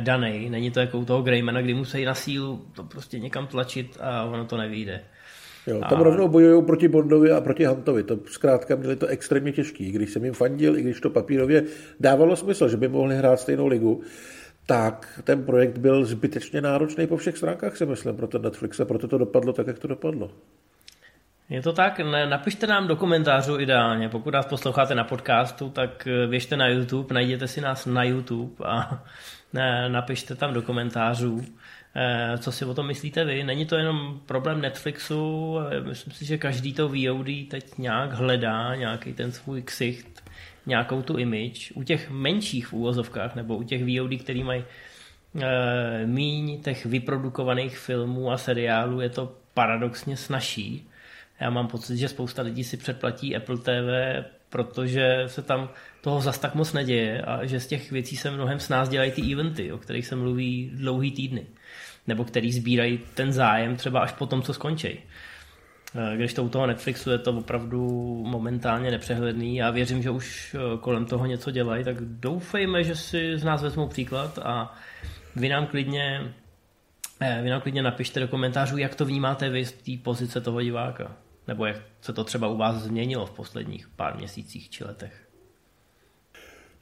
daný. 0.00 0.50
Není 0.50 0.70
to 0.70 0.80
jako 0.80 0.98
u 0.98 1.04
toho 1.04 1.22
Greymana, 1.22 1.62
kdy 1.62 1.74
musí 1.74 2.04
na 2.04 2.14
sílu 2.14 2.66
to 2.72 2.84
prostě 2.84 3.18
někam 3.18 3.46
tlačit 3.46 3.98
a 4.00 4.24
ono 4.24 4.44
to 4.44 4.56
nevyjde. 4.56 5.00
Jo, 5.66 5.80
tam 5.88 6.00
a... 6.00 6.02
rovnou 6.02 6.28
bojují 6.28 6.64
proti 6.64 6.88
Bondovi 6.88 7.32
a 7.32 7.40
proti 7.40 7.64
Huntovi. 7.64 8.02
To 8.02 8.18
zkrátka 8.26 8.76
měli 8.76 8.96
to 8.96 9.06
extrémně 9.06 9.52
těžký. 9.52 9.92
Když 9.92 10.10
jsem 10.10 10.24
jim 10.24 10.34
fandil, 10.34 10.78
i 10.78 10.82
když 10.82 11.00
to 11.00 11.10
papírově 11.10 11.64
dávalo 12.00 12.36
smysl, 12.36 12.68
že 12.68 12.76
by 12.76 12.88
mohli 12.88 13.16
hrát 13.16 13.40
stejnou 13.40 13.66
ligu, 13.66 14.02
tak 14.66 15.20
ten 15.24 15.44
projekt 15.44 15.78
byl 15.78 16.04
zbytečně 16.04 16.60
náročný 16.60 17.06
po 17.06 17.16
všech 17.16 17.36
stránkách, 17.36 17.76
si 17.76 17.86
myslím, 17.86 18.16
pro 18.16 18.26
ten 18.26 18.42
Netflix 18.42 18.80
a 18.80 18.84
proto 18.84 19.08
to 19.08 19.18
dopadlo 19.18 19.52
tak, 19.52 19.66
jak 19.66 19.78
to 19.78 19.88
dopadlo. 19.88 20.30
Je 21.50 21.62
to 21.62 21.72
tak, 21.72 22.00
napište 22.28 22.66
nám 22.66 22.88
do 22.88 22.96
komentářů 22.96 23.60
ideálně. 23.60 24.08
Pokud 24.08 24.34
nás 24.34 24.46
posloucháte 24.46 24.94
na 24.94 25.04
podcastu, 25.04 25.70
tak 25.70 26.08
běžte 26.30 26.56
na 26.56 26.68
YouTube, 26.68 27.14
najděte 27.14 27.48
si 27.48 27.60
nás 27.60 27.86
na 27.86 28.04
YouTube 28.04 28.54
a 28.64 29.04
napište 29.88 30.34
tam 30.34 30.54
do 30.54 30.62
komentářů, 30.62 31.44
eh, 31.96 32.38
co 32.38 32.52
si 32.52 32.64
o 32.64 32.74
tom 32.74 32.86
myslíte 32.86 33.24
vy. 33.24 33.44
Není 33.44 33.66
to 33.66 33.76
jenom 33.76 34.20
problém 34.26 34.60
Netflixu, 34.60 35.56
myslím 35.82 36.12
si, 36.12 36.24
že 36.24 36.38
každý 36.38 36.72
to 36.72 36.88
VOD 36.88 37.46
teď 37.50 37.78
nějak 37.78 38.12
hledá, 38.12 38.74
nějaký 38.74 39.12
ten 39.12 39.32
svůj 39.32 39.62
ksicht, 39.62 40.30
nějakou 40.66 41.02
tu 41.02 41.16
image. 41.16 41.72
U 41.74 41.82
těch 41.82 42.10
menších 42.10 42.72
úvozovkách, 42.72 43.34
nebo 43.34 43.56
u 43.56 43.62
těch 43.62 43.82
VOD, 43.84 44.20
který 44.20 44.44
mají 44.44 44.64
e, 45.40 46.06
míň 46.06 46.62
těch 46.62 46.86
vyprodukovaných 46.86 47.78
filmů 47.78 48.32
a 48.32 48.38
seriálů 48.38 49.00
je 49.00 49.08
to 49.08 49.34
paradoxně 49.54 50.16
snažší. 50.16 50.88
Já 51.40 51.50
mám 51.50 51.68
pocit, 51.68 51.96
že 51.96 52.08
spousta 52.08 52.42
lidí 52.42 52.64
si 52.64 52.76
předplatí 52.76 53.36
Apple 53.36 53.58
TV, 53.58 54.24
protože 54.48 55.24
se 55.26 55.42
tam 55.42 55.68
toho 56.00 56.20
zas 56.20 56.38
tak 56.38 56.54
moc 56.54 56.72
neděje 56.72 57.22
a 57.22 57.46
že 57.46 57.60
z 57.60 57.66
těch 57.66 57.92
věcí 57.92 58.16
se 58.16 58.30
mnohem 58.30 58.60
s 58.60 58.68
nás 58.68 58.88
dělají 58.88 59.12
ty 59.12 59.32
eventy, 59.32 59.72
o 59.72 59.78
kterých 59.78 60.06
se 60.06 60.16
mluví 60.16 60.70
dlouhý 60.74 61.10
týdny. 61.12 61.46
Nebo 62.06 62.24
který 62.24 62.52
sbírají 62.52 63.00
ten 63.14 63.32
zájem 63.32 63.76
třeba 63.76 64.00
až 64.00 64.12
po 64.12 64.26
tom, 64.26 64.42
co 64.42 64.54
skončí. 64.54 64.98
Eh, 65.94 66.16
když 66.16 66.34
to 66.34 66.44
u 66.44 66.48
toho 66.48 66.66
Netflixu 66.66 67.10
je 67.10 67.18
to 67.18 67.32
opravdu 67.32 67.88
momentálně 68.26 68.90
nepřehledný. 68.90 69.56
Já 69.56 69.70
věřím, 69.70 70.02
že 70.02 70.10
už 70.10 70.56
eh, 70.58 70.78
kolem 70.78 71.06
toho 71.06 71.26
něco 71.26 71.50
dělají, 71.50 71.84
tak 71.84 71.96
doufejme, 72.00 72.84
že 72.84 72.96
si 72.96 73.38
z 73.38 73.44
nás 73.44 73.62
vezmou 73.62 73.88
příklad 73.88 74.38
a 74.42 74.74
vy 75.36 75.48
nám 75.48 75.66
klidně, 75.66 76.34
eh, 77.20 77.40
vy 77.42 77.50
nám 77.50 77.60
klidně 77.60 77.82
napište 77.82 78.20
do 78.20 78.28
komentářů, 78.28 78.78
jak 78.78 78.94
to 78.94 79.04
vnímáte 79.04 79.48
vy 79.50 79.64
z 79.64 79.72
té 79.72 79.92
pozice 80.02 80.40
toho 80.40 80.62
diváka. 80.62 81.16
Nebo 81.48 81.66
jak 81.66 81.76
se 82.00 82.12
to 82.12 82.24
třeba 82.24 82.48
u 82.48 82.56
vás 82.56 82.76
změnilo 82.76 83.26
v 83.26 83.30
posledních 83.30 83.88
pár 83.88 84.16
měsících 84.16 84.70
či 84.70 84.84
letech. 84.84 85.28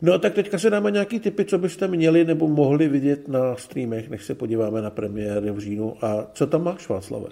No 0.02 0.18
tak 0.18 0.35
teďka 0.35 0.58
se 0.58 0.70
dáme 0.70 0.90
nějaký 0.90 1.20
typy, 1.20 1.44
co 1.44 1.58
byste 1.58 1.88
měli 1.88 2.25
nebo 2.25 2.49
mohli 2.49 2.88
vidět 2.88 3.28
na 3.28 3.56
streamech, 3.56 4.08
než 4.08 4.25
se 4.25 4.35
podíváme 4.35 4.82
na 4.82 4.90
premiéry 4.90 5.50
v 5.50 5.58
říjnu. 5.58 6.04
A 6.04 6.26
co 6.32 6.46
tam 6.46 6.64
máš, 6.64 6.88
Václave? 6.88 7.26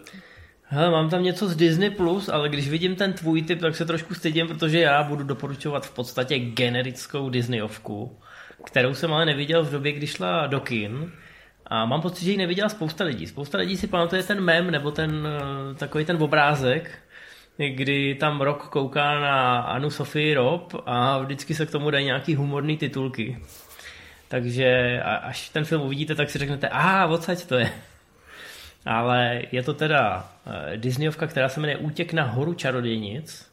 Hele, 0.63 0.91
mám 0.91 1.11
tam 1.11 1.23
něco 1.23 1.49
z 1.49 1.57
Disney+, 1.57 1.91
Plus, 1.91 2.29
ale 2.29 2.49
když 2.49 2.69
vidím 2.69 2.97
ten 2.97 3.13
tvůj 3.13 3.43
typ, 3.43 3.61
tak 3.61 3.77
se 3.77 3.85
trošku 3.85 4.15
stydím, 4.15 4.47
protože 4.47 4.81
já 4.81 5.03
budu 5.03 5.25
doporučovat 5.25 5.87
v 5.87 5.95
podstatě 5.95 6.39
generickou 6.39 7.31
Disneyovku, 7.31 8.17
kterou 8.65 8.95
jsem 8.95 9.13
ale 9.13 9.27
neviděl 9.27 9.65
v 9.65 9.71
době, 9.71 9.93
kdy 9.93 10.07
šla 10.07 10.47
do 10.47 10.61
kin. 10.61 11.13
A 11.67 11.85
mám 11.85 12.03
pocit, 12.03 12.25
že 12.25 12.31
ji 12.31 12.37
neviděla 12.37 12.69
spousta 12.69 13.05
lidí. 13.05 13.27
Spousta 13.27 13.59
lidí 13.59 13.77
si 13.77 13.87
pamatuje 13.87 14.23
ten 14.23 14.41
mem 14.41 14.71
nebo 14.71 14.91
ten 14.91 15.29
eh, 15.29 15.75
takový 15.75 16.05
ten 16.05 16.23
obrázek, 16.23 16.91
kdy 17.57 18.15
tam 18.15 18.41
rok 18.41 18.69
kouká 18.69 19.21
na 19.21 19.61
Anu 19.61 19.91
Sofii 19.91 20.35
Rob 20.35 20.75
a 20.87 21.19
vždycky 21.19 21.55
se 21.55 21.67
k 21.67 21.71
tomu 21.71 21.91
dají 21.91 22.05
nějaký 22.05 22.35
humorný 22.35 22.77
titulky. 22.77 23.39
Takže 24.29 25.01
až 25.03 25.49
ten 25.49 25.65
film 25.65 25.83
uvidíte, 25.83 26.15
tak 26.15 26.31
si 26.31 26.39
řeknete, 26.39 26.69
a 26.69 27.07
odsaď 27.07 27.47
to 27.47 27.55
je. 27.55 27.73
Ale 28.87 29.43
je 29.53 29.63
to 29.63 29.75
teda 29.75 30.29
eh, 30.47 30.77
Disneyovka, 30.77 31.27
která 31.27 31.49
se 31.49 31.61
jmenuje 31.61 31.77
Útěk 31.77 32.13
na 32.13 32.25
horu 32.25 32.55
čarodějnic. 32.55 33.51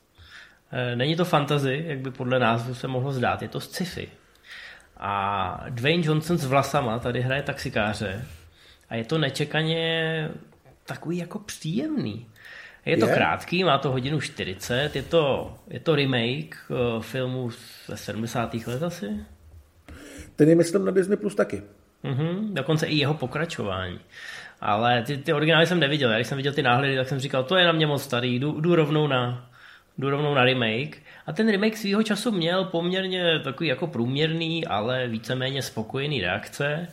Eh, 0.72 0.96
není 0.96 1.16
to 1.16 1.26
fantasy, 1.26 1.84
jak 1.88 2.00
by 2.00 2.12
podle 2.12 2.40
názvu 2.40 2.74
se 2.74 2.88
mohlo 2.88 3.12
zdát, 3.12 3.42
je 3.42 3.48
to 3.48 3.60
sci-fi. 3.60 4.10
A 4.98 5.64
Dwayne 5.70 6.06
Johnson 6.06 6.38
s 6.38 6.46
vlasama 6.46 7.00
tady 7.00 7.22
hraje 7.22 7.44
taxikáře 7.44 8.26
a 8.90 8.96
je 8.96 9.04
to 9.04 9.18
nečekaně 9.18 10.30
takový 10.86 11.18
jako 11.18 11.40
příjemný. 11.40 12.26
Je 12.86 12.98
to 12.98 13.08
je? 13.08 13.14
krátký, 13.14 13.64
má 13.64 13.78
to 13.78 13.92
hodinu 13.92 14.22
40, 14.22 14.96
je 14.96 15.02
to, 15.02 15.56
je 15.68 15.80
to 15.80 15.96
remake 15.96 16.56
uh, 16.70 17.02
filmu 17.02 17.50
ze 17.88 17.98
70. 17.98 18.54
let 18.68 18.84
asi. 18.84 19.10
Ten 20.36 20.50
je 20.50 20.56
myslím 20.56 20.86
na 20.86 20.92
Disney 20.92 21.18
Plus 21.18 21.36
taky. 21.36 21.64
Mm-hmm, 22.04 22.54
dokonce 22.54 22.86
i 22.86 22.96
jeho 22.96 23.14
pokračování. 23.14 24.00
Ale 24.62 25.04
ty, 25.04 25.18
ty 25.18 25.34
originály 25.34 25.68
jsem 25.68 25.80
neviděl. 25.80 26.10
Já 26.10 26.18
když 26.18 26.28
jsem 26.28 26.38
viděl 26.38 26.54
ty 26.54 26.64
náhledy, 26.64 26.96
tak 26.96 27.10
jsem 27.10 27.20
říkal, 27.20 27.44
to 27.44 27.56
je 27.56 27.66
na 27.66 27.72
mě 27.72 27.88
moc 27.88 28.04
starý, 28.04 28.40
jdu, 28.40 28.62
jdu 28.62 28.76
rovnou 28.76 29.08
na 29.08 29.52
jdu 29.98 30.10
rovnou 30.10 30.34
na 30.34 30.44
remake. 30.44 30.98
A 31.26 31.34
ten 31.34 31.52
remake 31.52 31.78
svýho 31.78 32.04
času 32.04 32.32
měl 32.32 32.66
poměrně 32.66 33.40
takový 33.40 33.70
jako 33.70 33.88
průměrný, 33.88 34.68
ale 34.68 35.08
víceméně 35.08 35.62
spokojený 35.62 36.22
reakce. 36.22 36.88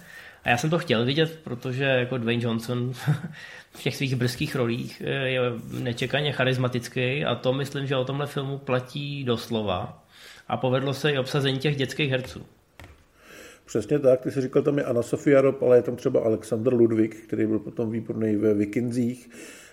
A 0.44 0.48
já 0.48 0.56
jsem 0.56 0.70
to 0.70 0.78
chtěl 0.78 1.04
vidět, 1.04 1.38
protože 1.44 1.84
jako 1.84 2.18
Dwayne 2.18 2.44
Johnson 2.44 2.92
v 3.72 3.82
těch 3.82 3.96
svých 3.96 4.16
brzkých 4.16 4.56
rolích 4.56 5.02
eh, 5.04 5.28
je 5.28 5.40
nečekaně 5.80 6.32
charismatický 6.32 7.24
a 7.24 7.34
to 7.34 7.52
myslím, 7.52 7.86
že 7.86 7.96
o 7.96 8.04
tomhle 8.04 8.26
filmu 8.26 8.58
platí 8.58 9.24
doslova. 9.24 10.04
A 10.48 10.56
povedlo 10.56 10.94
se 10.94 11.10
i 11.10 11.18
obsazení 11.18 11.58
těch 11.58 11.76
dětských 11.76 12.10
herců. 12.10 12.46
Přesně 13.66 13.98
tak, 13.98 14.20
ty 14.20 14.30
jsi 14.30 14.40
říkal, 14.40 14.62
tam 14.62 14.78
je 14.78 14.84
Anna 14.84 15.02
Sofia 15.02 15.40
Rob, 15.40 15.62
ale 15.62 15.76
je 15.76 15.82
tam 15.82 15.96
třeba 15.96 16.20
Alexander 16.20 16.74
Ludwig, 16.74 17.16
který 17.16 17.46
byl 17.46 17.58
potom 17.58 17.90
výborný 17.90 18.36
ve 18.36 18.54
Vikinzích. 18.54 19.30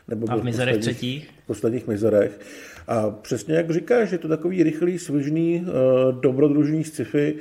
Nebo 0.08 0.32
a 0.32 0.36
v 0.36 0.44
mizerech 0.44 0.78
třetích? 0.78 1.30
V 1.44 1.48
posledních 1.48 1.88
mizerech. 1.88 2.40
A 2.88 3.10
přesně 3.10 3.56
jak 3.56 3.72
říkáš, 3.72 4.12
je 4.12 4.18
to 4.18 4.28
takový 4.28 4.64
rychlý, 4.64 5.00
svižný, 5.00 5.66
uh, 5.66 6.22
dobrodružný 6.22 6.84
sci-fi, 6.84 7.36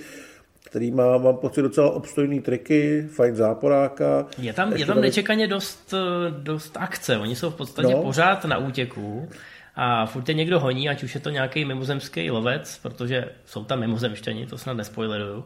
který 0.74 0.90
má, 0.90 1.18
mám 1.18 1.36
pocit, 1.36 1.62
docela 1.62 1.90
obstojný 1.90 2.40
triky, 2.40 3.06
fajn 3.10 3.34
záporáka. 3.34 4.26
Je 4.38 4.52
tam, 4.52 4.72
je 4.72 4.86
tam 4.86 5.00
nečekaně 5.00 5.46
dost, 5.46 5.94
eh, 5.94 6.30
dost 6.30 6.76
akce, 6.80 7.18
oni 7.18 7.36
jsou 7.36 7.50
v 7.50 7.54
podstatě 7.54 7.92
no. 7.92 8.02
pořád 8.02 8.44
na 8.44 8.58
útěku 8.58 9.28
a 9.76 10.06
furt 10.06 10.28
je 10.28 10.34
někdo 10.34 10.60
honí, 10.60 10.88
ať 10.88 11.02
už 11.02 11.14
je 11.14 11.20
to 11.20 11.30
nějaký 11.30 11.64
mimozemský 11.64 12.30
lovec, 12.30 12.78
protože 12.82 13.24
jsou 13.44 13.64
tam 13.64 13.80
mimozemšťani, 13.80 14.46
to 14.46 14.58
snad 14.58 14.76
nespoileruju. 14.76 15.44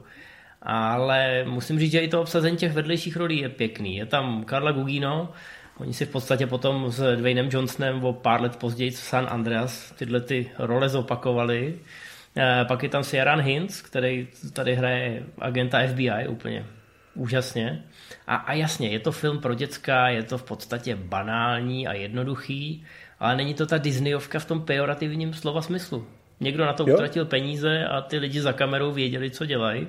Ale 0.62 1.44
musím 1.44 1.78
říct, 1.78 1.92
že 1.92 2.00
i 2.00 2.08
to 2.08 2.20
obsazení 2.20 2.56
těch 2.56 2.72
vedlejších 2.72 3.16
rolí 3.16 3.38
je 3.38 3.48
pěkný. 3.48 3.96
Je 3.96 4.06
tam 4.06 4.44
Karla 4.44 4.72
Gugino, 4.72 5.28
oni 5.78 5.94
si 5.94 6.06
v 6.06 6.10
podstatě 6.10 6.46
potom 6.46 6.90
s 6.90 7.16
Dwaynem 7.16 7.48
Johnsonem 7.52 8.04
o 8.04 8.12
pár 8.12 8.40
let 8.42 8.56
později 8.56 8.92
San 8.92 9.26
Andreas 9.30 9.92
tyhle 9.98 10.20
ty 10.20 10.50
role 10.58 10.88
zopakovali. 10.88 11.78
Eh, 12.40 12.64
pak 12.64 12.82
je 12.82 12.88
tam 12.88 13.04
Sieran 13.04 13.40
Hinz, 13.40 13.82
který 13.82 14.28
tady 14.52 14.74
hraje 14.74 15.22
agenta 15.38 15.86
FBI 15.86 16.28
úplně 16.28 16.66
úžasně. 17.14 17.84
A, 18.26 18.36
a 18.36 18.52
jasně, 18.52 18.88
je 18.88 18.98
to 18.98 19.12
film 19.12 19.38
pro 19.38 19.54
děcka, 19.54 20.08
je 20.08 20.22
to 20.22 20.38
v 20.38 20.42
podstatě 20.42 20.96
banální 20.96 21.86
a 21.86 21.92
jednoduchý, 21.92 22.84
ale 23.18 23.36
není 23.36 23.54
to 23.54 23.66
ta 23.66 23.78
Disneyovka 23.78 24.38
v 24.38 24.44
tom 24.44 24.60
pejorativním 24.60 25.34
slova 25.34 25.62
smyslu. 25.62 26.06
Někdo 26.40 26.64
na 26.64 26.72
to 26.72 26.84
jo. 26.88 26.94
utratil 26.94 27.24
peníze 27.24 27.84
a 27.84 28.00
ty 28.00 28.18
lidi 28.18 28.40
za 28.40 28.52
kamerou 28.52 28.92
věděli, 28.92 29.30
co 29.30 29.46
dělají. 29.46 29.88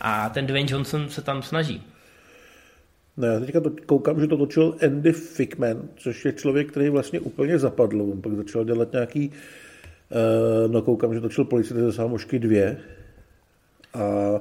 A 0.00 0.28
ten 0.28 0.46
Dwayne 0.46 0.70
Johnson 0.70 1.08
se 1.08 1.22
tam 1.22 1.42
snaží. 1.42 1.82
No 3.16 3.26
já 3.26 3.40
teďka 3.40 3.60
to, 3.60 3.70
koukám, 3.86 4.20
že 4.20 4.26
to 4.26 4.36
točil 4.36 4.76
Andy 4.82 5.12
Fickman, 5.12 5.82
což 5.96 6.24
je 6.24 6.32
člověk, 6.32 6.70
který 6.70 6.88
vlastně 6.88 7.20
úplně 7.20 7.58
zapadl. 7.58 8.02
On 8.02 8.22
pak 8.22 8.32
začal 8.32 8.64
dělat 8.64 8.92
nějaký 8.92 9.32
Eh, 9.32 9.63
no 10.68 10.82
koukám, 10.82 11.14
že 11.14 11.20
točil 11.20 11.44
policie 11.44 11.80
ze 11.80 11.92
Sámošky 11.92 12.38
dvě. 12.38 12.76
A 13.94 14.40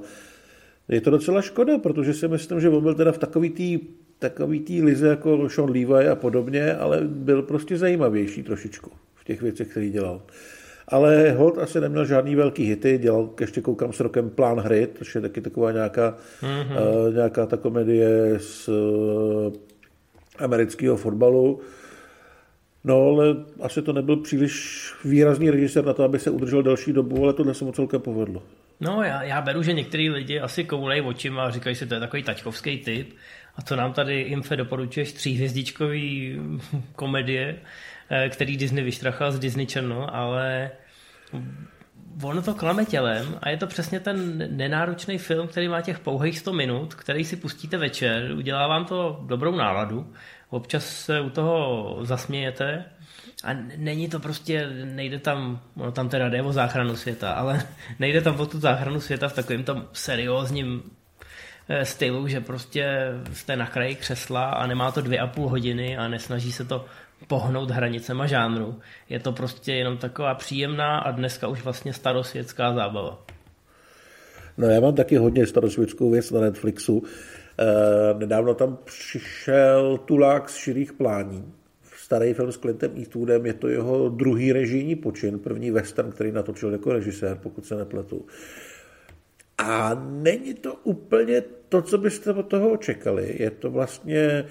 je 0.89 1.01
to 1.01 1.09
docela 1.09 1.41
škoda, 1.41 1.77
protože 1.77 2.13
si 2.13 2.27
myslím, 2.27 2.59
že 2.59 2.69
on 2.69 2.83
byl 2.83 2.95
teda 2.95 3.11
v 3.11 3.17
takový 3.17 3.49
tý, 3.49 3.79
takový 4.19 4.59
tý 4.59 4.81
lize 4.81 5.07
jako 5.07 5.49
Sean 5.49 5.69
Levi 5.69 6.07
a 6.07 6.15
podobně, 6.15 6.73
ale 6.73 7.01
byl 7.01 7.41
prostě 7.41 7.77
zajímavější 7.77 8.43
trošičku 8.43 8.91
v 9.15 9.23
těch 9.23 9.41
věcech, 9.41 9.67
které 9.67 9.89
dělal. 9.89 10.21
Ale 10.87 11.31
Holt 11.31 11.57
asi 11.57 11.81
neměl 11.81 12.05
žádný 12.05 12.35
velký 12.35 12.63
hity, 12.63 12.97
dělal, 12.97 13.29
ještě 13.39 13.61
koukám 13.61 13.93
s 13.93 13.99
rokem 13.99 14.29
Plán 14.29 14.59
hry, 14.59 14.87
což 14.95 15.15
je 15.15 15.21
taky 15.21 15.41
taková 15.41 15.71
nějaká, 15.71 16.17
mm-hmm. 16.41 17.07
uh, 17.07 17.13
nějaká 17.13 17.45
ta 17.45 17.57
komedie 17.57 18.39
z 18.39 18.69
uh, 18.69 19.53
amerického 20.37 20.97
fotbalu. 20.97 21.59
No, 22.83 23.07
ale 23.07 23.35
asi 23.61 23.81
to 23.81 23.93
nebyl 23.93 24.17
příliš 24.17 24.83
výrazný 25.05 25.49
režisér 25.49 25.85
na 25.85 25.93
to, 25.93 26.03
aby 26.03 26.19
se 26.19 26.29
udržel 26.29 26.63
další 26.63 26.93
dobu, 26.93 27.23
ale 27.23 27.33
tohle 27.33 27.53
se 27.53 27.65
mu 27.65 27.71
celkem 27.71 28.01
povedlo. 28.01 28.43
No, 28.79 29.03
já, 29.03 29.23
já 29.23 29.41
beru, 29.41 29.63
že 29.63 29.73
některý 29.73 30.09
lidi 30.09 30.39
asi 30.39 30.63
koulej 30.63 31.01
očima 31.01 31.43
a 31.43 31.51
říkají 31.51 31.75
si, 31.75 31.87
to 31.87 31.93
je 31.93 31.99
takový 31.99 32.23
taťkovský 32.23 32.77
typ. 32.77 33.15
A 33.55 33.61
co 33.61 33.75
nám 33.75 33.93
tady 33.93 34.21
Infe 34.21 34.55
doporučuješ 34.55 35.11
tříhvězdičkový 35.11 36.39
komedie, 36.95 37.55
eh, 38.09 38.29
který 38.29 38.57
Disney 38.57 38.83
vyštrachal 38.83 39.31
z 39.31 39.39
Disney 39.39 39.65
Channel, 39.65 40.07
ale 40.11 40.71
ono 42.23 42.41
to 42.41 42.53
klame 42.53 42.85
tělem 42.85 43.39
a 43.41 43.49
je 43.49 43.57
to 43.57 43.67
přesně 43.67 43.99
ten 43.99 44.47
nenáročný 44.57 45.17
film, 45.17 45.47
který 45.47 45.67
má 45.67 45.81
těch 45.81 45.99
pouhých 45.99 46.39
100 46.39 46.53
minut, 46.53 46.93
který 46.93 47.25
si 47.25 47.35
pustíte 47.35 47.77
večer, 47.77 48.31
udělá 48.37 48.67
vám 48.67 48.85
to 48.85 49.23
dobrou 49.25 49.55
náladu 49.55 50.13
občas 50.53 50.85
se 50.85 51.21
u 51.21 51.29
toho 51.29 51.97
zasmějete 52.01 52.85
a 53.43 53.53
není 53.77 54.09
to 54.09 54.19
prostě, 54.19 54.69
nejde 54.83 55.19
tam, 55.19 55.61
no 55.75 55.91
tam 55.91 56.09
teda 56.09 56.29
jde 56.29 56.41
o 56.41 56.53
záchranu 56.53 56.95
světa, 56.95 57.31
ale 57.31 57.67
nejde 57.99 58.21
tam 58.21 58.39
o 58.39 58.45
tu 58.45 58.59
záchranu 58.59 59.01
světa 59.01 59.27
v 59.27 59.35
takovém 59.35 59.63
tom 59.63 59.87
seriózním 59.93 60.83
eh, 61.69 61.85
stylu, 61.85 62.27
že 62.27 62.41
prostě 62.41 63.11
jste 63.33 63.55
na 63.55 63.67
kraji 63.67 63.95
křesla 63.95 64.49
a 64.49 64.67
nemá 64.67 64.91
to 64.91 65.01
dvě 65.01 65.19
a 65.19 65.27
půl 65.27 65.49
hodiny 65.49 65.97
a 65.97 66.07
nesnaží 66.07 66.51
se 66.51 66.65
to 66.65 66.85
pohnout 67.27 67.71
hranicema 67.71 68.27
žánru. 68.27 68.79
Je 69.09 69.19
to 69.19 69.31
prostě 69.31 69.73
jenom 69.73 69.97
taková 69.97 70.35
příjemná 70.35 70.97
a 70.97 71.11
dneska 71.11 71.47
už 71.47 71.63
vlastně 71.63 71.93
starosvětská 71.93 72.73
zábava. 72.73 73.25
No 74.57 74.67
já 74.67 74.79
mám 74.79 74.95
taky 74.95 75.17
hodně 75.17 75.47
starosvětskou 75.47 76.11
věc 76.11 76.31
na 76.31 76.41
Netflixu. 76.41 77.03
Eh, 77.59 78.13
nedávno 78.17 78.53
tam 78.53 78.77
přišel 78.83 79.97
Tulák 80.05 80.49
z 80.49 80.55
širých 80.55 80.93
plání. 80.93 81.53
Starý 81.97 82.33
film 82.33 82.51
s 82.51 82.57
Clintem 82.57 82.91
Eastwoodem, 82.97 83.45
je 83.45 83.53
to 83.53 83.67
jeho 83.67 84.09
druhý 84.09 84.53
režijní 84.53 84.95
počin, 84.95 85.39
první 85.39 85.71
western, 85.71 86.11
který 86.11 86.31
natočil 86.31 86.71
jako 86.71 86.93
režisér, 86.93 87.37
pokud 87.43 87.65
se 87.65 87.75
nepletu. 87.75 88.25
A 89.57 89.93
není 90.09 90.53
to 90.53 90.75
úplně 90.83 91.43
to, 91.69 91.81
co 91.81 91.97
byste 91.97 92.33
od 92.33 92.43
toho 92.43 92.71
očekali. 92.71 93.35
Je 93.39 93.51
to 93.51 93.71
vlastně 93.71 94.45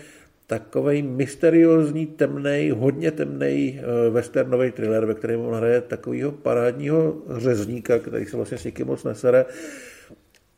takový 0.47 1.02
mysteriózní, 1.02 2.06
temný, 2.06 2.71
hodně 2.71 3.11
temný 3.11 3.80
eh, 3.80 4.11
westernový 4.11 4.71
thriller, 4.71 5.06
ve 5.06 5.14
kterém 5.14 5.40
on 5.40 5.54
hraje 5.54 5.80
takového 5.80 6.32
parádního 6.32 7.16
řezníka, 7.37 7.99
který 7.99 8.26
se 8.26 8.37
vlastně 8.37 8.59
s 8.59 8.64
nikým 8.64 8.87
moc 8.87 9.04
nesere. 9.04 9.44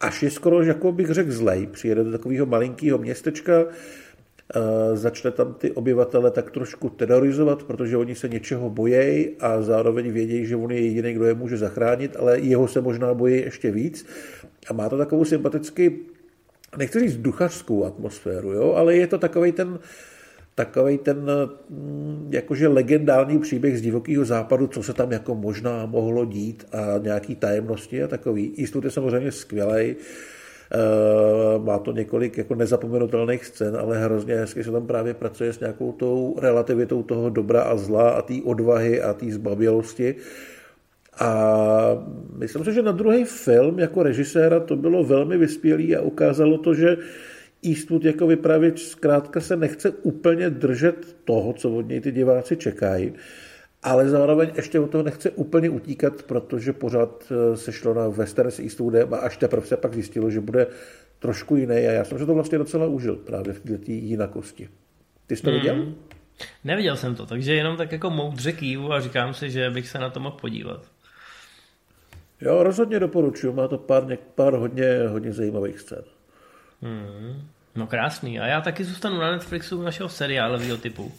Až 0.04 0.22
je 0.22 0.30
skoro, 0.30 0.62
jako 0.62 0.92
bych 0.92 1.10
řekl, 1.10 1.32
zlej. 1.32 1.66
Přijede 1.66 2.04
do 2.04 2.10
takového 2.10 2.46
malinkého 2.46 2.98
městečka, 2.98 3.64
eh, 3.64 4.96
začne 4.96 5.30
tam 5.30 5.54
ty 5.54 5.72
obyvatele 5.72 6.30
tak 6.30 6.50
trošku 6.50 6.88
terorizovat, 6.88 7.62
protože 7.62 7.96
oni 7.96 8.14
se 8.14 8.28
něčeho 8.28 8.70
bojejí 8.70 9.28
a 9.40 9.62
zároveň 9.62 10.12
vědějí, 10.12 10.46
že 10.46 10.56
on 10.56 10.70
je 10.70 10.80
jediný, 10.80 11.12
kdo 11.12 11.24
je 11.24 11.34
může 11.34 11.56
zachránit, 11.56 12.16
ale 12.16 12.38
jeho 12.38 12.68
se 12.68 12.80
možná 12.80 13.14
bojí 13.14 13.40
ještě 13.40 13.70
víc. 13.70 14.06
A 14.68 14.72
má 14.72 14.88
to 14.88 14.98
takovou 14.98 15.24
sympaticky 15.24 15.98
nechci 16.76 17.00
říct 17.00 17.16
duchařskou 17.16 17.84
atmosféru, 17.84 18.52
jo, 18.52 18.72
ale 18.72 18.96
je 18.96 19.06
to 19.06 19.18
takový 19.18 19.52
ten, 19.52 19.78
takový 20.54 20.98
ten 20.98 21.30
mm, 21.70 22.28
jakože 22.30 22.68
legendární 22.68 23.38
příběh 23.38 23.78
z 23.78 23.82
divokého 23.82 24.24
západu, 24.24 24.66
co 24.66 24.82
se 24.82 24.92
tam 24.92 25.12
jako 25.12 25.34
možná 25.34 25.86
mohlo 25.86 26.24
dít 26.24 26.66
a 26.72 26.98
nějaký 26.98 27.36
tajemnosti 27.36 28.02
a 28.02 28.08
takový. 28.08 28.54
Eastwood 28.58 28.84
je 28.84 28.90
samozřejmě 28.90 29.32
skvělý, 29.32 29.96
eh, 29.96 31.58
má 31.58 31.78
to 31.78 31.92
několik 31.92 32.38
jako 32.38 32.54
nezapomenutelných 32.54 33.44
scén, 33.44 33.76
ale 33.76 33.98
hrozně 33.98 34.34
hezky 34.34 34.64
se 34.64 34.70
tam 34.70 34.86
právě 34.86 35.14
pracuje 35.14 35.52
s 35.52 35.60
nějakou 35.60 35.92
tou 35.92 36.36
relativitou 36.40 37.02
toho 37.02 37.30
dobra 37.30 37.62
a 37.62 37.76
zla 37.76 38.10
a 38.10 38.22
té 38.22 38.34
odvahy 38.44 39.02
a 39.02 39.12
té 39.14 39.26
zbabělosti. 39.30 40.14
A 41.20 41.30
myslím 42.38 42.64
si, 42.64 42.72
že 42.72 42.82
na 42.82 42.92
druhý 42.92 43.24
film 43.24 43.78
jako 43.78 44.02
režiséra 44.02 44.60
to 44.60 44.76
bylo 44.76 45.04
velmi 45.04 45.38
vyspělý 45.38 45.96
a 45.96 46.02
ukázalo 46.02 46.58
to, 46.58 46.74
že 46.74 46.96
Eastwood 47.64 48.04
jako 48.04 48.26
vypravěč 48.26 48.82
zkrátka 48.82 49.40
se 49.40 49.56
nechce 49.56 49.90
úplně 49.90 50.50
držet 50.50 51.16
toho, 51.24 51.52
co 51.52 51.70
od 51.70 51.88
něj 51.88 52.00
ty 52.00 52.12
diváci 52.12 52.56
čekají, 52.56 53.12
ale 53.82 54.08
zároveň 54.08 54.50
ještě 54.56 54.80
od 54.80 54.90
toho 54.90 55.04
nechce 55.04 55.30
úplně 55.30 55.70
utíkat, 55.70 56.22
protože 56.22 56.72
pořád 56.72 57.32
eh, 57.32 57.56
se 57.56 57.72
šlo 57.72 57.94
na 57.94 58.08
western 58.08 58.50
s 58.50 58.58
Eastwoodem 58.58 59.14
a 59.14 59.16
až 59.16 59.36
teprve 59.36 59.66
se 59.66 59.76
pak 59.76 59.94
zjistilo, 59.94 60.30
že 60.30 60.40
bude 60.40 60.66
trošku 61.18 61.56
jiný 61.56 61.76
a 61.76 61.90
já 61.90 62.04
jsem 62.04 62.18
se 62.18 62.26
to 62.26 62.34
vlastně 62.34 62.58
docela 62.58 62.86
užil 62.86 63.16
právě 63.16 63.52
v 63.52 63.60
té 63.60 63.92
jinakosti. 63.92 64.68
Ty 65.26 65.36
jsi 65.36 65.42
to 65.42 65.50
hmm. 65.50 65.58
viděl? 65.58 65.94
Neviděl 66.64 66.96
jsem 66.96 67.14
to, 67.14 67.26
takže 67.26 67.54
jenom 67.54 67.76
tak 67.76 67.92
jako 67.92 68.10
moudře 68.10 68.52
kývu 68.52 68.92
a 68.92 69.00
říkám 69.00 69.34
si, 69.34 69.50
že 69.50 69.70
bych 69.70 69.88
se 69.88 69.98
na 69.98 70.10
to 70.10 70.20
mohl 70.20 70.36
podívat. 70.40 70.82
Jo, 72.40 72.62
rozhodně 72.62 73.00
doporučuji, 73.00 73.52
má 73.52 73.68
to 73.68 73.78
pár, 73.78 74.18
pár 74.34 74.54
hodně, 74.54 75.08
hodně 75.08 75.32
zajímavých 75.32 75.80
scén. 75.80 76.04
Hmm, 76.82 77.48
no 77.74 77.86
krásný. 77.86 78.40
A 78.40 78.46
já 78.46 78.60
taky 78.60 78.84
zůstanu 78.84 79.20
na 79.20 79.30
Netflixu 79.30 79.82
našeho 79.82 80.08
seriálového 80.08 80.76
typu. 80.76 81.12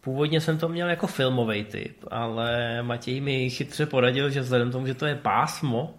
Původně 0.00 0.40
jsem 0.40 0.58
to 0.58 0.68
měl 0.68 0.90
jako 0.90 1.06
filmový 1.06 1.64
typ, 1.64 2.04
ale 2.10 2.78
Matěj 2.82 3.20
mi 3.20 3.50
chytře 3.50 3.86
poradil, 3.86 4.30
že 4.30 4.40
vzhledem 4.40 4.70
tomu, 4.70 4.86
že 4.86 4.94
to 4.94 5.06
je 5.06 5.14
pásmo 5.14 5.94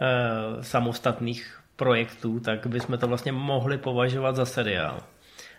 e, 0.00 0.64
samostatných 0.64 1.60
projektů, 1.76 2.40
tak 2.40 2.66
bychom 2.66 2.98
to 2.98 3.08
vlastně 3.08 3.32
mohli 3.32 3.78
považovat 3.78 4.36
za 4.36 4.44
seriál. 4.44 5.00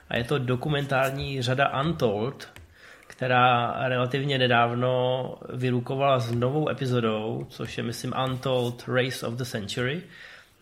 A 0.09 0.17
je 0.17 0.23
to 0.23 0.39
dokumentární 0.39 1.41
řada 1.41 1.81
Untold, 1.81 2.47
která 3.07 3.75
relativně 3.87 4.37
nedávno 4.37 5.35
vyrukovala 5.53 6.19
s 6.19 6.31
novou 6.31 6.69
epizodou, 6.69 7.45
což 7.49 7.77
je, 7.77 7.83
myslím, 7.83 8.13
Untold 8.25 8.83
Race 8.87 9.27
of 9.27 9.33
the 9.33 9.43
Century, 9.43 10.01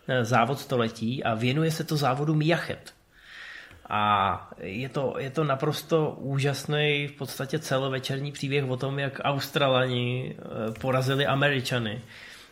eh, 0.08 0.24
závod 0.24 0.58
století 0.58 1.24
a 1.24 1.34
věnuje 1.34 1.70
se 1.70 1.84
to 1.84 1.96
závodu 1.96 2.34
Miachet. 2.34 2.97
A 3.88 4.50
je 4.60 4.88
to, 4.88 5.14
je 5.18 5.30
to 5.30 5.44
naprosto 5.44 6.16
úžasný 6.18 7.08
v 7.08 7.12
podstatě 7.18 7.58
celovečerní 7.58 8.32
příběh 8.32 8.64
o 8.64 8.76
tom, 8.76 8.98
jak 8.98 9.20
Australani 9.24 10.36
eh, 10.38 10.72
porazili 10.80 11.26
Američany, 11.26 12.00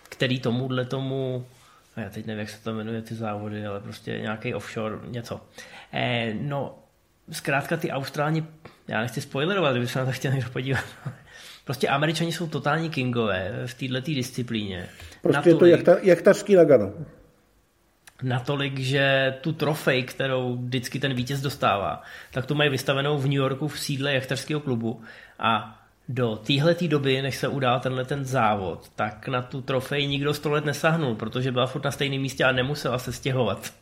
který 0.09 0.41
tomuhle 0.41 0.85
tomu 0.85 1.47
já 1.97 2.11
teď 2.11 2.27
nevím, 2.27 2.41
jak 2.41 2.51
se 2.51 2.65
to 2.65 2.75
jmenuje, 2.75 3.03
ty 3.03 3.15
závody, 3.15 3.67
ale 3.67 3.81
prostě 3.81 4.19
nějaký 4.19 4.55
offshore, 4.55 4.97
něco. 5.07 5.41
Eh, 5.93 6.35
no, 6.41 6.79
zkrátka 7.31 7.77
ty 7.77 7.91
Austrálani 7.91 8.45
já 8.89 9.01
nechci 9.01 9.21
spoilerovat, 9.21 9.73
kdyby 9.73 9.89
se 9.89 9.99
na 9.99 10.05
to 10.05 10.13
chtěl 10.13 10.33
někdo 10.33 10.51
podívat. 10.51 10.85
Prostě 11.65 11.89
američani 11.89 12.33
jsou 12.33 12.47
totální 12.47 12.91
kingové 12.91 13.63
v 13.67 13.75
této 13.75 14.07
disciplíně. 14.07 14.89
Prostě 15.23 15.37
Natolik, 15.51 15.55
je 15.55 15.59
to 15.59 15.67
jak, 15.67 15.83
ta, 15.83 16.07
jak 16.07 16.23
tařský 16.23 16.55
Nagano. 16.55 16.93
Natolik, 18.23 18.79
že 18.79 19.35
tu 19.41 19.53
trofej, 19.53 20.03
kterou 20.03 20.57
vždycky 20.57 21.01
ten 21.01 21.15
vítěz 21.15 21.41
dostává, 21.41 22.03
tak 22.31 22.47
tu 22.47 22.55
mají 22.55 22.71
vystavenou 22.71 23.19
v 23.19 23.25
New 23.25 23.33
Yorku 23.33 23.69
v 23.69 23.81
sídle 23.81 24.15
jachtařského 24.15 24.61
klubu 24.61 25.03
a 25.39 25.83
do 26.09 26.37
téhle 26.37 26.75
doby, 26.89 27.23
než 27.23 27.37
se 27.37 27.49
udál 27.49 27.81
tenhle 27.81 28.05
ten 28.05 28.25
závod, 28.25 28.89
tak 28.97 29.29
na 29.29 29.43
tu 29.43 29.61
trofej 29.61 30.07
nikdo 30.07 30.35
sto 30.35 30.51
let 30.51 30.65
nesahnul, 30.65 31.15
protože 31.15 31.53
byla 31.53 31.67
furt 31.67 31.85
na 31.85 31.91
stejném 31.91 32.21
místě 32.21 32.45
a 32.45 32.53
nemusela 32.53 32.99
se 32.99 33.13
stěhovat. 33.13 33.73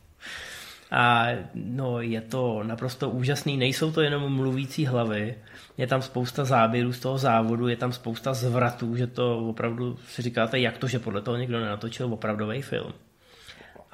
A 0.90 1.26
no, 1.54 2.00
je 2.00 2.20
to 2.20 2.62
naprosto 2.62 3.10
úžasný. 3.10 3.56
Nejsou 3.56 3.92
to 3.92 4.00
jenom 4.00 4.32
mluvící 4.32 4.86
hlavy, 4.86 5.34
je 5.78 5.86
tam 5.86 6.02
spousta 6.02 6.44
záběrů 6.44 6.92
z 6.92 7.00
toho 7.00 7.18
závodu, 7.18 7.68
je 7.68 7.76
tam 7.76 7.92
spousta 7.92 8.34
zvratů, 8.34 8.96
že 8.96 9.06
to 9.06 9.38
opravdu 9.38 9.98
si 10.08 10.22
říkáte, 10.22 10.58
jak 10.58 10.78
to, 10.78 10.86
že 10.86 10.98
podle 10.98 11.22
toho 11.22 11.36
někdo 11.36 11.60
nenatočil 11.60 12.12
opravdový 12.12 12.62
film. 12.62 12.92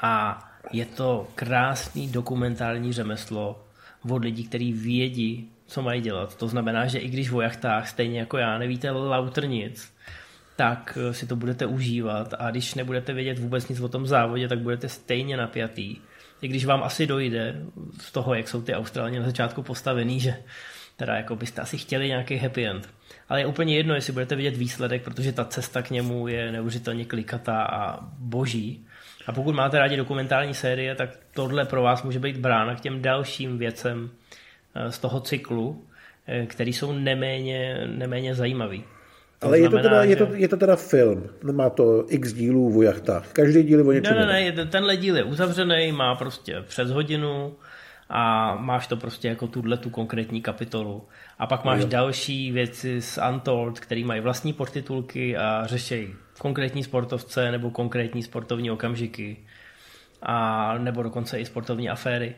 A 0.02 0.44
je 0.72 0.86
to 0.86 1.28
krásný 1.34 2.08
dokumentární 2.08 2.92
řemeslo 2.92 3.64
od 4.10 4.24
lidí, 4.24 4.44
kteří 4.44 4.72
vědí, 4.72 5.50
co 5.66 5.82
mají 5.82 6.00
dělat. 6.00 6.36
To 6.36 6.48
znamená, 6.48 6.86
že 6.86 6.98
i 6.98 7.08
když 7.08 7.30
v 7.30 7.42
jachtách, 7.42 7.88
stejně 7.88 8.18
jako 8.18 8.38
já, 8.38 8.58
nevíte 8.58 8.90
lauter 8.90 9.48
nic, 9.48 9.92
tak 10.56 10.98
si 11.12 11.26
to 11.26 11.36
budete 11.36 11.66
užívat 11.66 12.34
a 12.38 12.50
když 12.50 12.74
nebudete 12.74 13.12
vědět 13.12 13.38
vůbec 13.38 13.68
nic 13.68 13.80
o 13.80 13.88
tom 13.88 14.06
závodě, 14.06 14.48
tak 14.48 14.58
budete 14.58 14.88
stejně 14.88 15.36
napjatý 15.36 15.96
i 16.42 16.48
když 16.48 16.64
vám 16.64 16.82
asi 16.82 17.06
dojde 17.06 17.56
z 18.00 18.12
toho, 18.12 18.34
jak 18.34 18.48
jsou 18.48 18.62
ty 18.62 18.74
Australani 18.74 19.18
na 19.18 19.26
začátku 19.26 19.62
postavený, 19.62 20.20
že 20.20 20.36
teda 20.96 21.16
jako 21.16 21.36
byste 21.36 21.62
asi 21.62 21.78
chtěli 21.78 22.08
nějaký 22.08 22.36
happy 22.36 22.66
end. 22.66 22.88
Ale 23.28 23.40
je 23.40 23.46
úplně 23.46 23.76
jedno, 23.76 23.94
jestli 23.94 24.12
budete 24.12 24.36
vidět 24.36 24.56
výsledek, 24.56 25.02
protože 25.02 25.32
ta 25.32 25.44
cesta 25.44 25.82
k 25.82 25.90
němu 25.90 26.28
je 26.28 26.52
neuvěřitelně 26.52 27.04
klikatá 27.04 27.62
a 27.62 27.98
boží. 28.18 28.86
A 29.26 29.32
pokud 29.32 29.54
máte 29.54 29.78
rádi 29.78 29.96
dokumentární 29.96 30.54
série, 30.54 30.94
tak 30.94 31.10
tohle 31.34 31.64
pro 31.64 31.82
vás 31.82 32.02
může 32.02 32.18
být 32.18 32.36
brána 32.36 32.74
k 32.74 32.80
těm 32.80 33.02
dalším 33.02 33.58
věcem 33.58 34.10
eh, 34.74 34.92
z 34.92 34.98
toho 34.98 35.20
cyklu, 35.20 35.84
eh, 36.26 36.46
který 36.46 36.72
jsou 36.72 36.92
neméně, 36.92 37.86
neméně 37.86 38.34
zajímavý. 38.34 38.84
Ale 39.42 39.58
znamená, 39.58 39.78
je, 39.78 39.82
to 39.82 39.88
teda, 39.88 40.04
že... 40.04 40.10
je, 40.10 40.16
to, 40.16 40.28
je 40.34 40.48
to 40.48 40.56
teda 40.56 40.76
film, 40.76 41.28
má 41.52 41.70
to 41.70 42.04
x 42.08 42.32
dílů 42.32 42.80
v 42.80 42.82
jachtách. 42.82 43.32
Každý 43.32 43.62
díl 43.62 43.78
je 43.78 43.84
o 43.84 43.92
něčem. 43.92 44.14
Ne, 44.14 44.26
ne, 44.26 44.52
ne, 44.52 44.66
tenhle 44.66 44.96
díl 44.96 45.16
je 45.16 45.24
uzavřený, 45.24 45.92
má 45.92 46.14
prostě 46.14 46.62
přes 46.66 46.90
hodinu 46.90 47.54
a 48.10 48.54
máš 48.54 48.86
to 48.86 48.96
prostě 48.96 49.28
jako 49.28 49.46
tuhle 49.46 49.76
tu 49.76 49.90
konkrétní 49.90 50.42
kapitolu. 50.42 51.02
A 51.38 51.46
pak 51.46 51.64
máš 51.64 51.80
jo. 51.80 51.86
další 51.86 52.52
věci 52.52 53.02
z 53.02 53.18
Untold, 53.30 53.80
který 53.80 54.04
mají 54.04 54.20
vlastní 54.20 54.52
podtitulky 54.52 55.36
a 55.36 55.66
řešejí 55.66 56.14
konkrétní 56.40 56.84
sportovce 56.84 57.52
nebo 57.52 57.70
konkrétní 57.70 58.22
sportovní 58.22 58.70
okamžiky 58.70 59.36
a 60.22 60.78
nebo 60.78 61.02
dokonce 61.02 61.40
i 61.40 61.44
sportovní 61.44 61.90
aféry. 61.90 62.34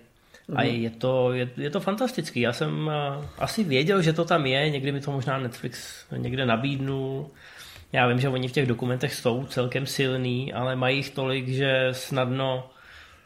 A 0.56 0.62
mhm. 0.62 0.70
je 0.70 0.90
to, 0.90 1.32
je, 1.32 1.50
je 1.56 1.70
to 1.70 1.80
fantastický. 1.80 2.40
Já 2.40 2.52
jsem 2.52 2.86
uh, 2.86 3.24
asi 3.38 3.64
věděl, 3.64 4.02
že 4.02 4.12
to 4.12 4.24
tam 4.24 4.46
je, 4.46 4.70
někdy 4.70 4.92
mi 4.92 5.00
to 5.00 5.12
možná 5.12 5.38
Netflix 5.38 6.06
někde 6.16 6.46
nabídnul. 6.46 7.30
Já 7.92 8.06
vím, 8.06 8.20
že 8.20 8.28
oni 8.28 8.48
v 8.48 8.52
těch 8.52 8.66
dokumentech 8.66 9.14
jsou 9.14 9.44
celkem 9.44 9.86
silný, 9.86 10.52
ale 10.52 10.76
mají 10.76 10.96
jich 10.96 11.10
tolik, 11.10 11.48
že 11.48 11.88
snadno, 11.92 12.70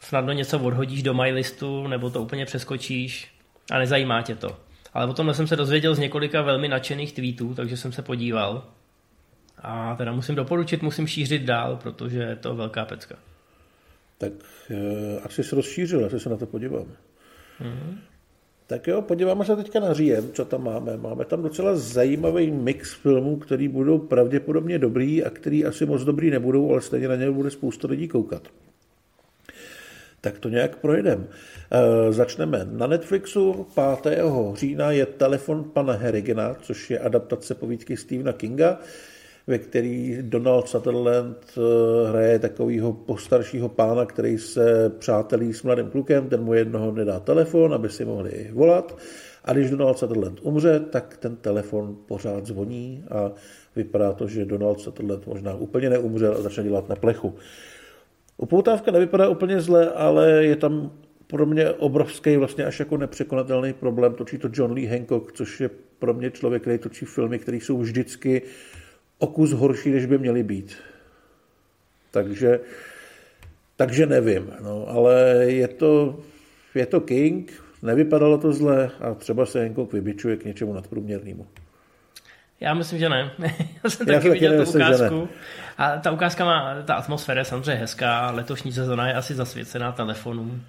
snadno 0.00 0.32
něco 0.32 0.58
odhodíš 0.58 1.02
do 1.02 1.14
listu 1.32 1.86
nebo 1.86 2.10
to 2.10 2.22
úplně 2.22 2.44
přeskočíš 2.46 3.32
a 3.70 3.78
nezajímá 3.78 4.22
tě 4.22 4.34
to. 4.34 4.56
Ale 4.94 5.06
o 5.06 5.12
tomhle 5.12 5.34
jsem 5.34 5.46
se 5.46 5.56
dozvěděl 5.56 5.94
z 5.94 5.98
několika 5.98 6.42
velmi 6.42 6.68
nadšených 6.68 7.12
tweetů, 7.12 7.54
takže 7.54 7.76
jsem 7.76 7.92
se 7.92 8.02
podíval. 8.02 8.75
A 9.58 9.96
teda 9.96 10.12
musím 10.12 10.34
doporučit, 10.34 10.82
musím 10.82 11.06
šířit 11.06 11.42
dál, 11.42 11.76
protože 11.82 12.18
je 12.18 12.36
to 12.36 12.54
velká 12.54 12.84
pecka. 12.84 13.16
Tak 14.18 14.32
uh, 14.70 14.78
asi 15.24 15.44
se 15.44 15.56
rozšířil, 15.56 16.06
asi 16.06 16.20
se 16.20 16.28
na 16.28 16.36
to 16.36 16.46
podívám. 16.46 16.86
Mm-hmm. 17.60 17.98
Tak 18.66 18.86
jo, 18.86 19.02
podíváme 19.02 19.44
se 19.44 19.56
teďka 19.56 19.80
na 19.80 19.92
říjem, 19.92 20.32
co 20.32 20.44
tam 20.44 20.64
máme. 20.64 20.96
Máme 20.96 21.24
tam 21.24 21.42
docela 21.42 21.76
zajímavý 21.76 22.50
mix 22.50 22.92
filmů, 22.94 23.36
který 23.36 23.68
budou 23.68 23.98
pravděpodobně 23.98 24.78
dobrý 24.78 25.24
a 25.24 25.30
který 25.30 25.64
asi 25.64 25.86
moc 25.86 26.04
dobrý 26.04 26.30
nebudou, 26.30 26.72
ale 26.72 26.80
stejně 26.80 27.08
na 27.08 27.16
ně 27.16 27.30
bude 27.30 27.50
spousta 27.50 27.88
lidí 27.88 28.08
koukat. 28.08 28.42
Tak 30.20 30.38
to 30.38 30.48
nějak 30.48 30.76
projedeme. 30.76 31.24
E, 31.70 32.12
začneme. 32.12 32.66
Na 32.70 32.86
Netflixu 32.86 33.66
5. 34.02 34.22
října 34.54 34.90
je 34.90 35.06
Telefon 35.06 35.64
pana 35.64 35.92
Herigena, 35.92 36.54
což 36.54 36.90
je 36.90 36.98
adaptace 36.98 37.54
povídky 37.54 37.96
Stephena 37.96 38.32
Kinga. 38.32 38.78
Ve 39.46 39.58
který 39.58 40.18
Donald 40.22 40.68
Sutherland 40.68 41.36
eh, 41.56 42.08
hraje 42.08 42.38
takového 42.38 42.92
postaršího 42.92 43.68
pána, 43.68 44.06
který 44.06 44.38
se 44.38 44.92
přátelí 44.98 45.52
s 45.52 45.62
mladým 45.62 45.90
klukem, 45.90 46.28
ten 46.28 46.42
mu 46.42 46.54
jednoho 46.54 46.92
nedá 46.92 47.20
telefon, 47.20 47.74
aby 47.74 47.88
si 47.88 48.04
mohli 48.04 48.50
volat. 48.52 48.98
A 49.44 49.52
když 49.52 49.70
Donald 49.70 49.98
Sutherland 49.98 50.38
umře, 50.42 50.80
tak 50.80 51.16
ten 51.16 51.36
telefon 51.36 51.96
pořád 52.06 52.46
zvoní 52.46 53.04
a 53.10 53.32
vypadá 53.76 54.12
to, 54.12 54.28
že 54.28 54.44
Donald 54.44 54.80
Sutherland 54.80 55.26
možná 55.26 55.54
úplně 55.54 55.90
neumřel 55.90 56.34
a 56.38 56.42
začne 56.42 56.64
dělat 56.64 56.88
na 56.88 56.96
plechu. 56.96 57.34
Upoutávka 58.36 58.90
nevypadá 58.90 59.28
úplně 59.28 59.60
zle, 59.60 59.90
ale 59.90 60.44
je 60.44 60.56
tam 60.56 60.90
pro 61.26 61.46
mě 61.46 61.70
obrovský, 61.70 62.36
vlastně 62.36 62.64
až 62.64 62.78
jako 62.78 62.96
nepřekonatelný 62.96 63.72
problém. 63.72 64.14
Točí 64.14 64.38
to 64.38 64.48
John 64.52 64.72
Lee 64.72 64.86
Hancock, 64.86 65.32
což 65.32 65.60
je 65.60 65.70
pro 65.98 66.14
mě 66.14 66.30
člověk, 66.30 66.62
který 66.62 66.78
točí 66.78 67.04
filmy, 67.04 67.38
které 67.38 67.56
jsou 67.56 67.78
vždycky 67.78 68.42
o 69.18 69.26
kus 69.26 69.52
horší, 69.52 69.90
než 69.90 70.06
by 70.06 70.18
měly 70.18 70.42
být. 70.42 70.76
Takže, 72.10 72.60
takže 73.76 74.06
nevím, 74.06 74.52
no, 74.60 74.88
ale 74.88 75.14
je 75.46 75.68
to, 75.68 76.20
je 76.74 76.86
to 76.86 77.00
King, 77.00 77.52
nevypadalo 77.82 78.38
to 78.38 78.52
zle 78.52 78.90
a 79.00 79.14
třeba 79.14 79.46
se 79.46 79.62
Hancock 79.62 79.92
vybičuje 79.92 80.36
k 80.36 80.44
něčemu 80.44 80.74
nadprůměrnému. 80.74 81.46
Já 82.60 82.74
myslím, 82.74 82.98
že 82.98 83.08
ne. 83.08 83.30
Já 83.84 83.90
jsem 83.90 84.06
taky 84.06 84.30
viděl 84.30 84.64
tu 84.64 84.70
ukázku. 84.70 85.28
A 85.78 85.96
ta 85.96 86.10
ukázka 86.10 86.44
má, 86.44 86.82
ta 86.82 86.94
atmosféra 86.94 87.40
je 87.40 87.44
samozřejmě 87.44 87.74
hezká. 87.74 88.30
Letošní 88.30 88.72
sezona 88.72 89.08
je 89.08 89.14
asi 89.14 89.34
zasvěcená 89.34 89.92
telefonům, 89.92 90.64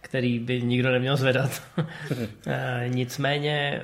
který 0.00 0.38
by 0.38 0.62
nikdo 0.62 0.90
neměl 0.90 1.16
zvedat. 1.16 1.62
Eh, 2.46 2.84
nicméně, 2.88 3.82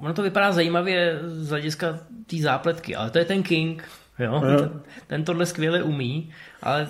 ono 0.00 0.14
to 0.14 0.22
vypadá 0.22 0.52
zajímavě 0.52 1.18
z 1.22 1.50
hlediska 1.50 1.98
té 2.26 2.36
zápletky, 2.36 2.96
ale 2.96 3.10
to 3.10 3.18
je 3.18 3.24
ten 3.24 3.42
King. 3.42 3.88
Jo? 4.18 4.40
Ten, 4.40 4.80
ten 5.06 5.24
tohle 5.24 5.46
skvěle 5.46 5.82
umí, 5.82 6.30
ale 6.62 6.88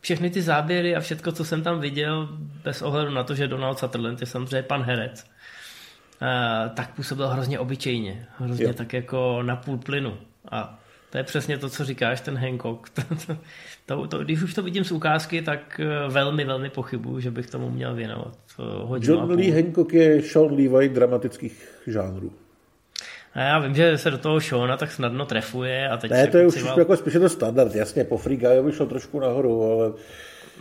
všechny 0.00 0.30
ty 0.30 0.42
záběry 0.42 0.96
a 0.96 1.00
všechno, 1.00 1.32
co 1.32 1.44
jsem 1.44 1.62
tam 1.62 1.80
viděl, 1.80 2.28
bez 2.64 2.82
ohledu 2.82 3.10
na 3.10 3.24
to, 3.24 3.34
že 3.34 3.48
Donald 3.48 3.78
Sutherland 3.78 4.20
je 4.20 4.26
samozřejmě 4.26 4.62
pan 4.62 4.82
herec, 4.82 5.26
Eh, 6.22 6.70
tak 6.74 6.94
působil 6.94 7.28
hrozně 7.28 7.58
obyčejně. 7.58 8.26
Hrozně 8.38 8.64
jo. 8.64 8.72
tak 8.72 8.92
jako 8.92 9.42
na 9.42 9.56
půl 9.56 9.78
plynu. 9.78 10.14
A 10.50 10.80
to 11.10 11.18
je 11.18 11.24
přesně 11.24 11.58
to, 11.58 11.70
co 11.70 11.84
říkáš, 11.84 12.20
ten 12.20 12.38
Hancock. 12.38 12.90
to, 12.94 13.02
to, 13.86 14.06
to, 14.06 14.18
když 14.18 14.42
už 14.42 14.54
to 14.54 14.62
vidím 14.62 14.84
z 14.84 14.92
ukázky, 14.92 15.42
tak 15.42 15.80
eh, 15.80 16.08
velmi, 16.08 16.44
velmi 16.44 16.70
pochybuju, 16.70 17.20
že 17.20 17.30
bych 17.30 17.50
tomu 17.50 17.70
měl 17.70 17.94
věnovat 17.94 18.38
eh, 18.58 18.62
hodinu 18.62 19.14
John 19.14 19.30
Lee 19.30 19.52
Hancock 19.52 19.92
je 19.92 20.22
Sean 20.22 20.50
Levi 20.50 20.88
dramatických 20.88 21.68
žánrů. 21.86 22.32
A 23.34 23.40
já 23.40 23.58
vím, 23.58 23.74
že 23.74 23.98
se 23.98 24.10
do 24.10 24.18
toho 24.18 24.40
Shona 24.40 24.76
tak 24.76 24.92
snadno 24.92 25.26
trefuje. 25.26 25.88
A 25.88 25.96
teď 25.96 26.10
ne, 26.10 26.26
to 26.26 26.38
je 26.38 26.46
už 26.46 26.64
jako 26.78 26.96
spíš 26.96 27.12
to 27.12 27.28
standard, 27.28 27.74
jasně, 27.74 28.04
po 28.04 28.18
Free 28.18 28.36
Guyovi 28.36 28.72
šel 28.72 28.86
trošku 28.86 29.20
nahoru, 29.20 29.72
ale 29.72 29.92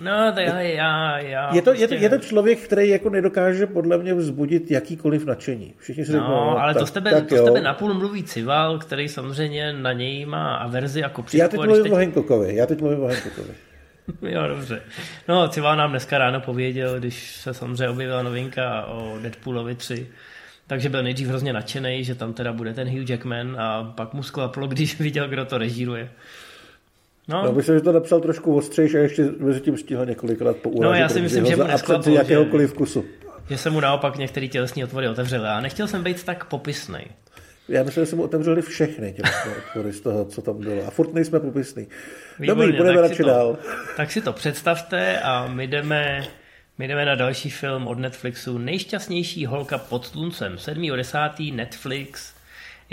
No, 0.02 0.32
to 0.34 0.40
já, 0.40 0.62
já, 0.62 1.20
já 1.20 1.56
je, 1.56 1.62
to, 1.62 1.72
prostě... 1.72 1.84
je, 1.84 1.88
to, 1.88 1.94
je 1.94 2.10
to 2.10 2.18
člověk, 2.18 2.60
který 2.60 2.90
jako 2.90 3.10
nedokáže 3.10 3.68
podle 3.68 3.98
mě 3.98 4.14
vzbudit 4.14 4.72
jakýkoliv 4.72 5.26
nadšení. 5.26 5.74
Všichni 5.78 6.06
si 6.06 6.12
no, 6.12 6.20
řeknou, 6.20 6.36
no, 6.36 6.62
ale 6.62 6.74
tak, 6.74 6.82
to 6.82 6.88
z 6.88 6.92
tebe, 6.92 7.12
tak 7.12 7.28
to 7.28 7.38
z 7.38 7.44
tebe 7.44 7.62
napůl 7.62 7.94
mluví 7.94 8.24
Cival, 8.24 8.80
který 8.80 9.10
samozřejmě 9.10 9.74
na 9.74 9.94
něj 9.94 10.26
má 10.26 10.56
averzi 10.56 11.00
jako 11.00 11.24
při. 11.24 11.38
Já 11.38 11.48
teď 11.48 11.60
mluvím 11.60 11.84
teď... 11.84 11.92
o 11.92 11.96
Hancockovi, 11.96 12.56
já 12.56 12.66
teď 12.66 12.82
mluvím 12.82 13.04
o 13.04 13.08
Hancockovi. 13.08 13.54
jo, 14.22 14.48
dobře. 14.48 14.82
No, 15.28 15.48
Cival 15.48 15.76
nám 15.76 15.90
dneska 15.90 16.18
ráno 16.18 16.42
pověděl, 16.42 17.00
když 17.00 17.36
se 17.36 17.54
samozřejmě 17.54 17.90
objevila 17.90 18.24
novinka 18.24 18.86
o 18.86 19.18
Deadpoolovi 19.22 19.76
3, 19.76 20.08
takže 20.68 20.90
byl 20.90 21.04
nejdřív 21.04 21.28
hrozně 21.28 21.54
nadšený, 21.54 22.04
že 22.04 22.16
tam 22.16 22.34
teda 22.34 22.54
bude 22.54 22.74
ten 22.74 22.90
Hugh 22.90 23.10
Jackman 23.10 23.62
a 23.62 23.94
pak 23.98 24.14
mu 24.14 24.24
sklaplo, 24.24 24.68
když 24.74 25.00
viděl, 25.00 25.28
kdo 25.28 25.46
to 25.46 25.58
režíruje. 25.58 26.10
No. 27.28 27.46
no 27.46 27.52
myslím, 27.54 27.76
že 27.76 27.82
to 27.82 27.92
napsal 27.92 28.20
trošku 28.20 28.56
ostřejš 28.56 28.96
a 28.96 28.98
ještě 28.98 29.30
mezi 29.40 29.62
tím 29.62 29.78
stihl 29.78 30.06
několikrát 30.06 30.58
po 30.58 30.72
No 30.82 30.94
já 30.94 31.10
si 31.10 31.22
myslím, 31.22 31.46
že 31.46 31.56
mu 31.56 31.64
nesklaplo, 31.64 32.14
jakéhokoliv 32.14 32.70
vkusu. 32.72 33.06
Že 33.50 33.58
se 33.58 33.70
mu 33.70 33.80
naopak 33.80 34.18
některé 34.18 34.48
tělesní 34.48 34.84
otvory 34.84 35.10
otevřely. 35.10 35.48
A 35.48 35.62
nechtěl 35.62 35.88
jsem 35.88 36.04
být 36.04 36.24
tak 36.24 36.46
popisný. 36.46 37.00
Já 37.70 37.84
myslím, 37.84 38.02
že 38.02 38.10
se 38.10 38.16
mu 38.16 38.24
otevřeli 38.24 38.62
všechny 38.62 39.14
tělesné 39.14 39.52
otvory 39.68 39.94
z 39.94 40.02
toho, 40.02 40.26
co 40.26 40.42
tam 40.42 40.60
bylo. 40.60 40.88
A 40.88 40.90
furt 40.90 41.14
nejsme 41.14 41.40
popisný. 41.40 41.88
Výborně, 42.40 42.66
Dobrý, 42.66 42.78
budeme 42.78 43.02
radši 43.02 43.24
dál. 43.24 43.58
Tak 43.98 44.12
si 44.12 44.22
to 44.22 44.34
představte 44.34 45.20
a 45.20 45.48
my 45.48 45.68
jdeme, 45.68 46.24
my 46.78 46.88
jdeme 46.88 47.06
na 47.06 47.16
další 47.16 47.50
film 47.50 47.88
od 47.88 48.00
Netflixu. 48.00 48.58
Nejšťastnější 48.58 49.46
holka 49.46 49.78
pod 49.78 50.06
sluncem. 50.06 50.56
7.10. 50.56 51.56
Netflix 51.56 52.34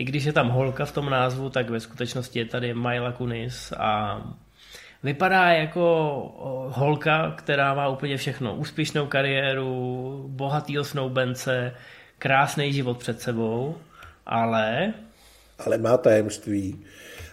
i 0.00 0.04
když 0.04 0.24
je 0.24 0.32
tam 0.32 0.48
holka 0.48 0.84
v 0.84 0.92
tom 0.92 1.10
názvu, 1.10 1.50
tak 1.50 1.70
ve 1.70 1.80
skutečnosti 1.80 2.38
je 2.38 2.44
tady 2.44 2.74
Myla 2.74 3.12
Kunis 3.12 3.72
a 3.72 4.22
vypadá 5.02 5.48
jako 5.48 6.70
holka, 6.74 7.34
která 7.38 7.74
má 7.74 7.88
úplně 7.88 8.16
všechno. 8.16 8.54
Úspěšnou 8.54 9.06
kariéru, 9.06 10.24
bohatýho 10.28 10.84
snoubence, 10.84 11.74
krásný 12.18 12.72
život 12.72 12.98
před 12.98 13.20
sebou, 13.20 13.76
ale... 14.26 14.94
Ale 15.58 15.78
má 15.78 15.96
tajemství. 15.96 16.84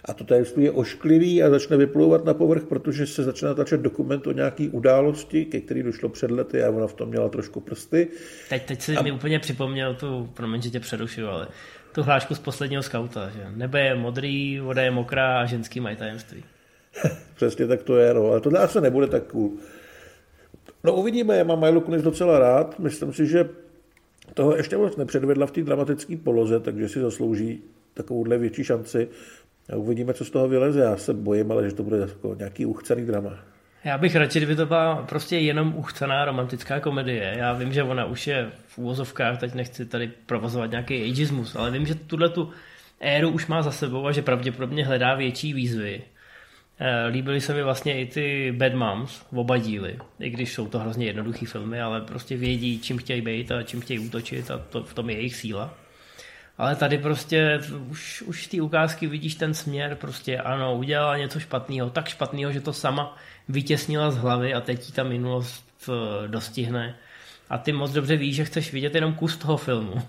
A 0.08 0.14
to 0.14 0.24
tajemství 0.24 0.64
je 0.64 0.72
ošklivý 0.72 1.44
a 1.44 1.50
začne 1.50 1.78
vyplouvat 1.78 2.26
na 2.26 2.34
povrch, 2.34 2.64
protože 2.64 3.08
se 3.08 3.24
začne 3.24 3.48
natáčet 3.48 3.82
dokument 3.82 4.28
o 4.28 4.32
nějaký 4.32 4.70
události, 4.70 5.46
ke 5.46 5.60
který 5.62 5.84
došlo 5.84 6.10
před 6.10 6.32
lety 6.32 6.64
a 6.64 6.70
ona 6.70 6.88
v 6.88 6.94
tom 6.94 7.10
měla 7.10 7.30
trošku 7.30 7.60
prsty. 7.60 8.08
Teď, 8.50 8.66
teď 8.66 8.82
si 8.82 8.96
a... 8.96 9.02
mi 9.02 9.12
úplně 9.12 9.40
připomněl 9.40 9.96
tu, 9.96 10.30
promiň, 10.34 10.62
že 10.62 10.70
tě 10.70 10.80
přerušuju, 10.80 11.28
ale 11.28 11.48
tu 11.92 12.04
hlášku 12.04 12.36
z 12.36 12.40
posledního 12.40 12.84
skauta, 12.84 13.30
že 13.30 13.46
nebe 13.56 13.82
je 13.82 13.96
modrý, 13.96 14.60
voda 14.60 14.82
je 14.82 14.92
mokrá 14.92 15.40
a 15.40 15.46
ženský 15.46 15.80
mají 15.80 15.96
tajemství. 15.96 16.44
Přesně 17.36 17.68
tak 17.68 17.84
to 17.84 17.98
je, 17.98 18.14
no. 18.14 18.26
Ale 18.26 18.42
tohle 18.42 18.60
asi 18.60 18.82
nebude 18.82 19.08
tak 19.08 19.24
cool. 19.24 19.52
No 20.84 20.96
uvidíme, 20.96 21.38
já 21.38 21.44
mám 21.44 21.60
Milo 21.60 21.82
Kunis 21.82 22.02
docela 22.02 22.40
rád. 22.40 22.80
Myslím 22.80 23.14
si, 23.14 23.28
že 23.28 23.50
toho 24.34 24.56
ještě 24.56 24.78
moc 24.78 24.98
nepředvedla 24.98 25.46
v 25.46 25.52
té 25.52 25.62
dramatické 25.62 26.18
poloze, 26.18 26.60
takže 26.60 26.90
si 26.90 27.00
zaslouží 27.00 27.64
takovouhle 27.94 28.38
větší 28.38 28.64
šanci. 28.64 29.08
A 29.74 29.76
uvidíme, 29.76 30.14
co 30.14 30.26
z 30.26 30.30
toho 30.30 30.48
vyleze. 30.48 30.80
Já 30.80 30.98
se 30.98 31.14
bojím, 31.14 31.52
ale 31.52 31.70
že 31.70 31.76
to 31.76 31.84
bude 31.84 31.98
jako 31.98 32.36
nějaký 32.36 32.66
uchcený 32.66 33.06
drama. 33.06 33.40
Já 33.84 33.98
bych 33.98 34.16
radši, 34.16 34.40
kdyby 34.40 34.56
to 34.56 34.66
byla 34.66 34.96
prostě 34.96 35.38
jenom 35.38 35.74
uchcená 35.76 36.26
romantická 36.26 36.80
komedie. 36.80 37.36
Já 37.38 37.54
vím, 37.54 37.74
že 37.74 37.84
ona 37.84 38.06
už 38.06 38.28
je 38.28 38.50
v 38.68 38.78
úvozovkách, 38.78 39.40
teď 39.40 39.54
nechci 39.54 39.86
tady 39.86 40.12
provozovat 40.26 40.72
nějaký 40.72 41.12
ageismus, 41.12 41.56
ale 41.56 41.72
vím, 41.72 41.86
že 41.86 41.96
tuhle 41.96 42.30
tu 42.30 42.50
éru 43.00 43.30
už 43.30 43.48
má 43.48 43.62
za 43.62 43.72
sebou 43.72 44.08
a 44.08 44.12
že 44.12 44.22
pravděpodobně 44.22 44.86
hledá 44.86 45.16
větší 45.16 45.54
výzvy. 45.54 46.02
Eh, 46.80 47.08
líbily 47.08 47.42
se 47.42 47.54
mi 47.54 47.64
vlastně 47.64 48.02
i 48.02 48.06
ty 48.06 48.54
Bad 48.58 48.74
Moms, 48.74 49.26
oba 49.34 49.58
díly, 49.58 49.98
i 50.20 50.30
když 50.30 50.54
jsou 50.54 50.68
to 50.68 50.80
hrozně 50.80 51.06
jednoduché 51.06 51.46
filmy, 51.46 51.82
ale 51.82 52.02
prostě 52.02 52.38
vědí, 52.38 52.80
čím 52.80 52.98
chtějí 52.98 53.22
být 53.22 53.52
a 53.52 53.64
čím 53.64 53.82
chtějí 53.82 54.00
útočit 54.00 54.52
a 54.52 54.58
to, 54.58 54.84
v 54.84 54.94
tom 54.94 55.10
je 55.10 55.16
jejich 55.16 55.36
síla. 55.36 55.74
Ale 56.58 56.76
tady 56.76 56.98
prostě 56.98 57.60
už, 57.90 58.22
už 58.22 58.46
z 58.46 58.48
té 58.48 58.62
ukázky 58.62 59.08
vidíš 59.08 59.36
ten 59.36 59.54
směr, 59.54 59.96
prostě 59.96 60.38
ano, 60.38 60.78
udělala 60.78 61.18
něco 61.18 61.40
špatného, 61.40 61.90
tak 61.90 62.08
špatného, 62.08 62.52
že 62.52 62.62
to 62.62 62.74
sama 62.74 63.18
vytěsnila 63.50 64.12
z 64.12 64.18
hlavy 64.18 64.54
a 64.54 64.62
teď 64.62 64.86
ti 64.86 64.92
ta 64.92 65.04
minulost 65.04 65.90
eh, 65.90 66.28
dostihne. 66.28 66.96
A 67.50 67.58
ty 67.58 67.72
moc 67.72 67.92
dobře 67.92 68.18
víš, 68.18 68.36
že 68.36 68.46
chceš 68.46 68.74
vidět 68.74 68.96
jenom 68.96 69.14
kus 69.14 69.38
toho 69.38 69.58
filmu. 69.58 70.02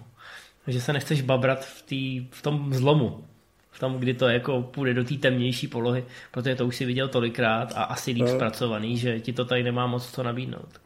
Že 0.67 0.81
se 0.81 0.93
nechceš 0.93 1.23
babrat 1.23 1.65
v, 1.65 1.83
tý, 1.83 2.27
v 2.31 2.43
tom 2.43 2.75
zlomu. 2.75 3.25
V 3.71 3.79
tom, 3.79 3.99
kdy 3.99 4.15
to 4.15 4.29
jako 4.29 4.63
půjde 4.63 4.95
do 4.95 5.05
té 5.05 5.15
temnější 5.15 5.69
polohy, 5.69 6.05
protože 6.31 6.57
to 6.57 6.67
už 6.67 6.77
si 6.77 6.85
viděl 6.85 7.09
tolikrát 7.09 7.73
a 7.77 7.83
asi 7.83 8.11
líp 8.11 8.23
no. 8.23 8.35
zpracovaný, 8.35 8.99
že 8.99 9.21
ti 9.21 9.33
to 9.33 9.45
tady 9.45 9.63
nemá 9.63 9.87
moc 9.87 10.11
co 10.11 10.23
nabídnout. 10.23 10.81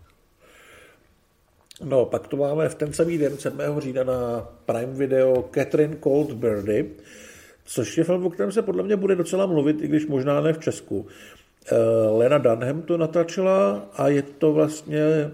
No, 1.80 2.06
pak 2.06 2.28
tu 2.28 2.36
máme 2.36 2.68
v 2.68 2.74
ten 2.74 2.92
samý 2.92 3.18
den 3.18 3.38
7. 3.38 3.60
října 3.78 4.04
na 4.04 4.48
Prime 4.66 4.92
Video 4.92 5.44
Catherine 5.54 5.96
Coldbirdy, 6.02 6.90
což 7.64 7.98
je 7.98 8.04
film, 8.04 8.26
o 8.26 8.30
kterém 8.30 8.52
se 8.52 8.62
podle 8.62 8.82
mě 8.82 8.96
bude 8.96 9.16
docela 9.16 9.46
mluvit, 9.46 9.82
i 9.82 9.88
když 9.88 10.06
možná 10.06 10.40
ne 10.40 10.52
v 10.52 10.58
Česku. 10.58 11.06
Eh, 11.66 11.76
Lena 12.10 12.38
Dunham 12.38 12.82
to 12.82 12.96
natáčela 12.96 13.88
a 13.96 14.08
je 14.08 14.22
to 14.22 14.52
vlastně 14.52 15.30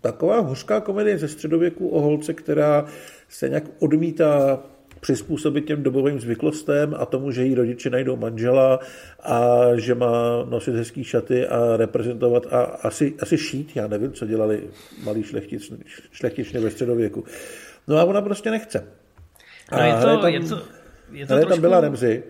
taková 0.00 0.40
hořká 0.40 0.80
komedie 0.80 1.18
ze 1.18 1.28
středověku 1.28 1.88
o 1.88 2.00
holce, 2.00 2.34
která 2.34 2.86
se 3.28 3.48
nějak 3.48 3.64
odmítá 3.78 4.62
přizpůsobit 5.00 5.64
těm 5.64 5.82
dobovým 5.82 6.20
zvyklostem 6.20 6.94
a 6.98 7.06
tomu, 7.06 7.30
že 7.30 7.44
jí 7.44 7.54
rodiče 7.54 7.90
najdou 7.90 8.16
manžela 8.16 8.80
a 9.22 9.50
že 9.76 9.94
má 9.94 10.44
nosit 10.44 10.74
hezký 10.74 11.04
šaty 11.04 11.46
a 11.46 11.76
reprezentovat 11.76 12.46
a 12.50 12.62
asi, 12.62 13.14
asi 13.20 13.38
šít, 13.38 13.72
já 13.74 13.86
nevím, 13.86 14.12
co 14.12 14.26
dělali 14.26 14.62
malí 15.04 15.22
šlechtic, 15.22 15.72
šlechtičně 16.12 16.60
ve 16.60 16.70
středověku. 16.70 17.24
No 17.88 17.98
a 17.98 18.04
ona 18.04 18.22
prostě 18.22 18.50
nechce. 18.50 18.86
A 19.68 19.78
no 19.78 19.86
je 19.86 19.94
to, 19.94 20.00
tam, 20.00 20.32
je 20.32 20.40
to, 20.40 20.62
je 21.12 21.26
to 21.26 21.34
trošku... 21.34 21.50
tam 21.50 21.60
byla 21.60 21.80
Remzi, 21.80 22.22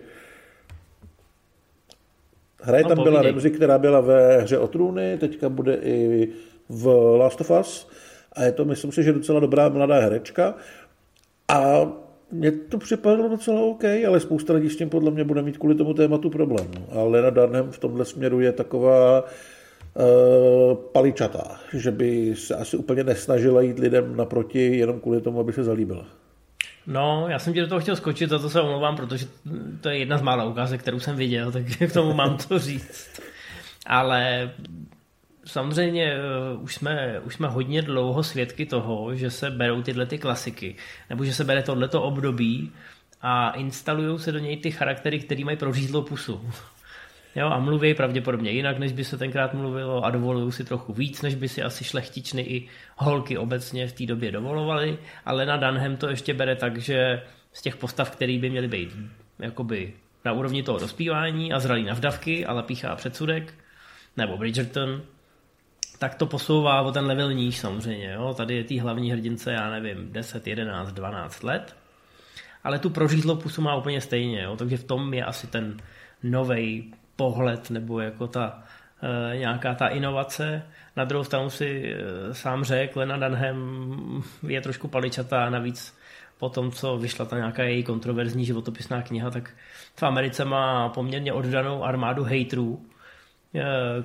Hraje 2.61 2.83
no, 2.83 2.89
tam 2.89 3.03
byla 3.03 3.21
Remzi, 3.21 3.51
která 3.51 3.77
byla 3.77 4.01
ve 4.01 4.41
hře 4.41 4.57
o 4.57 4.67
trůny, 4.67 5.17
teďka 5.17 5.49
bude 5.49 5.75
i 5.75 6.29
v 6.69 6.87
Last 7.17 7.41
of 7.41 7.51
Us 7.59 7.89
a 8.37 8.43
je 8.43 8.51
to, 8.51 8.65
myslím 8.65 8.91
si, 8.91 9.03
že 9.03 9.13
docela 9.13 9.39
dobrá 9.39 9.69
mladá 9.69 9.99
herečka. 9.99 10.55
A 11.47 11.87
mně 12.31 12.51
to 12.51 12.77
připadlo 12.77 13.29
docela 13.29 13.61
OK, 13.61 13.83
ale 14.07 14.19
spousta 14.19 14.53
lidí 14.53 14.69
s 14.69 14.77
tím 14.77 14.89
podle 14.89 15.11
mě 15.11 15.23
bude 15.23 15.41
mít 15.41 15.57
kvůli 15.57 15.75
tomu 15.75 15.93
tématu 15.93 16.29
problém. 16.29 16.67
A 16.91 17.03
Lena 17.03 17.29
Dunham 17.29 17.71
v 17.71 17.79
tomhle 17.79 18.05
směru 18.05 18.39
je 18.39 18.51
taková 18.51 19.23
uh, 19.23 20.75
paličatá, 20.75 21.59
že 21.73 21.91
by 21.91 22.35
se 22.35 22.55
asi 22.55 22.77
úplně 22.77 23.03
nesnažila 23.03 23.61
jít 23.61 23.79
lidem 23.79 24.17
naproti 24.17 24.77
jenom 24.77 24.99
kvůli 24.99 25.21
tomu, 25.21 25.39
aby 25.39 25.53
se 25.53 25.63
zalíbila. 25.63 26.05
No, 26.87 27.25
já 27.29 27.39
jsem 27.39 27.53
ti 27.53 27.61
do 27.61 27.67
toho 27.67 27.81
chtěl 27.81 27.95
skočit, 27.95 28.29
za 28.29 28.39
to 28.39 28.49
se 28.49 28.61
omlouvám, 28.61 28.95
protože 28.95 29.25
to 29.81 29.89
je 29.89 29.97
jedna 29.97 30.17
z 30.17 30.21
mála 30.21 30.45
ukázek, 30.45 30.81
kterou 30.81 30.99
jsem 30.99 31.15
viděl, 31.15 31.51
tak 31.51 31.63
k 31.89 31.93
tomu 31.93 32.13
mám 32.13 32.37
to 32.37 32.59
říct. 32.59 33.21
Ale 33.85 34.51
samozřejmě 35.47 36.15
uh, 36.55 36.63
už 36.63 36.75
jsme, 36.75 37.19
už 37.19 37.33
jsme 37.33 37.47
hodně 37.47 37.81
dlouho 37.81 38.23
svědky 38.23 38.65
toho, 38.65 39.15
že 39.15 39.31
se 39.31 39.51
berou 39.51 39.81
tyhle 39.81 40.05
ty 40.05 40.17
klasiky, 40.17 40.75
nebo 41.09 41.25
že 41.25 41.33
se 41.33 41.43
bere 41.43 41.63
tohleto 41.63 42.03
období 42.03 42.71
a 43.21 43.51
instalují 43.51 44.19
se 44.19 44.31
do 44.31 44.39
něj 44.39 44.57
ty 44.57 44.71
charaktery, 44.71 45.19
které 45.19 45.45
mají 45.45 45.57
prořízlou 45.57 46.01
pusu. 46.01 46.49
Jo, 47.35 47.47
a 47.47 47.59
mluví 47.59 47.93
pravděpodobně 47.93 48.51
jinak, 48.51 48.77
než 48.77 48.91
by 48.91 49.03
se 49.03 49.17
tenkrát 49.17 49.53
mluvilo 49.53 50.05
a 50.05 50.09
dovolují 50.09 50.51
si 50.51 50.63
trochu 50.63 50.93
víc, 50.93 51.21
než 51.21 51.35
by 51.35 51.49
si 51.49 51.63
asi 51.63 51.83
šlechtičny 51.83 52.41
i 52.41 52.67
holky 52.95 53.37
obecně 53.37 53.87
v 53.87 53.93
té 53.93 54.05
době 54.05 54.31
dovolovali. 54.31 54.97
Ale 55.25 55.45
na 55.45 55.57
Dunham 55.57 55.97
to 55.97 56.09
ještě 56.09 56.33
bere 56.33 56.55
tak, 56.55 56.77
že 56.77 57.21
z 57.53 57.61
těch 57.61 57.75
postav, 57.75 58.11
které 58.11 58.37
by 58.37 58.49
měly 58.49 58.67
být 58.67 58.95
jakoby 59.39 59.93
na 60.25 60.31
úrovni 60.33 60.63
toho 60.63 60.79
dospívání 60.79 61.53
a 61.53 61.59
zralý 61.59 61.83
navdavky, 61.83 62.45
ale 62.45 62.63
píchá 62.63 62.95
předsudek, 62.95 63.53
nebo 64.17 64.37
Bridgerton, 64.37 65.01
tak 65.99 66.15
to 66.15 66.25
posouvá 66.25 66.81
o 66.81 66.91
ten 66.91 67.05
level 67.05 67.33
níž 67.33 67.57
samozřejmě. 67.57 68.11
Jo? 68.11 68.33
Tady 68.33 68.55
je 68.55 68.63
tý 68.63 68.79
hlavní 68.79 69.11
hrdince, 69.11 69.51
já 69.51 69.69
nevím, 69.69 70.11
10, 70.11 70.47
11, 70.47 70.91
12 70.91 71.43
let, 71.43 71.75
ale 72.63 72.79
tu 72.79 72.89
prořízlou 72.89 73.35
pusu 73.35 73.61
má 73.61 73.75
úplně 73.75 74.01
stejně, 74.01 74.41
jo? 74.41 74.55
takže 74.55 74.77
v 74.77 74.83
tom 74.83 75.13
je 75.13 75.25
asi 75.25 75.47
ten 75.47 75.77
nový 76.23 76.93
pohled 77.15 77.69
nebo 77.69 77.99
jako 77.99 78.27
ta 78.27 78.63
e, 79.33 79.37
nějaká 79.37 79.75
ta 79.75 79.87
inovace. 79.87 80.63
Na 80.95 81.05
druhou 81.05 81.23
stranu 81.23 81.49
si 81.49 81.93
e, 81.93 82.33
sám 82.33 82.63
řekl, 82.63 82.99
Lena 82.99 83.17
Dunham 83.17 84.23
je 84.47 84.61
trošku 84.61 84.87
paličatá, 84.87 85.49
navíc 85.49 85.97
po 86.37 86.49
tom, 86.49 86.71
co 86.71 86.97
vyšla 86.97 87.25
ta 87.25 87.35
nějaká 87.35 87.63
její 87.63 87.83
kontroverzní 87.83 88.45
životopisná 88.45 89.01
kniha, 89.01 89.29
tak 89.29 89.49
v 89.95 90.03
Americe 90.03 90.45
má 90.45 90.89
poměrně 90.89 91.33
oddanou 91.33 91.83
armádu 91.83 92.23
Eh, 92.23 92.79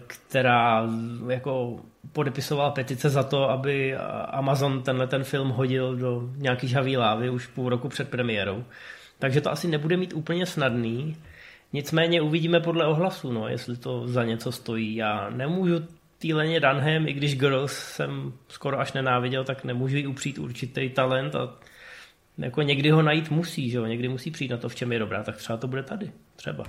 která 0.07 0.88
jako 1.29 1.81
podepisovala 2.12 2.71
petice 2.71 3.11
za 3.11 3.23
to, 3.23 3.51
aby 3.51 3.95
Amazon 4.29 4.83
tenhle 4.83 5.07
ten 5.07 5.25
film 5.25 5.49
hodil 5.49 5.97
do 5.97 6.31
nějaký 6.37 6.69
žavý 6.69 6.97
lávy 6.97 7.31
už 7.31 7.47
půl 7.47 7.69
roku 7.69 7.88
před 7.88 8.09
premiérou. 8.09 8.65
Takže 9.19 9.41
to 9.41 9.51
asi 9.51 9.69
nebude 9.69 9.97
mít 9.97 10.12
úplně 10.12 10.47
snadný. 10.47 11.17
Nicméně 11.73 12.21
uvidíme 12.21 12.61
podle 12.61 12.87
ohlasu, 12.87 13.33
no, 13.33 13.49
jestli 13.49 13.77
to 13.77 14.09
za 14.09 14.25
něco 14.25 14.53
stojí. 14.53 14.97
Já 14.97 15.31
nemůžu 15.31 15.75
Leně 16.33 16.61
Dunham, 16.61 17.09
i 17.09 17.12
když 17.12 17.38
Girls 17.38 17.73
jsem 17.73 18.33
skoro 18.49 18.81
až 18.81 18.93
nenáviděl, 18.93 19.45
tak 19.45 19.65
nemůžu 19.65 19.97
jí 19.97 20.07
upřít 20.07 20.38
určitý 20.38 20.91
talent 20.91 21.35
a 21.35 21.55
jako 22.38 22.62
někdy 22.62 22.91
ho 22.91 23.03
najít 23.03 23.31
musí, 23.31 23.71
že 23.71 23.79
jo? 23.79 23.87
někdy 23.87 24.09
musí 24.09 24.31
přijít 24.31 24.51
na 24.51 24.57
to, 24.57 24.69
v 24.69 24.75
čem 24.75 24.93
je 24.93 24.99
dobrá, 24.99 25.23
tak 25.23 25.37
třeba 25.37 25.57
to 25.57 25.69
bude 25.69 25.83
tady, 25.83 26.12
třeba. 26.37 26.65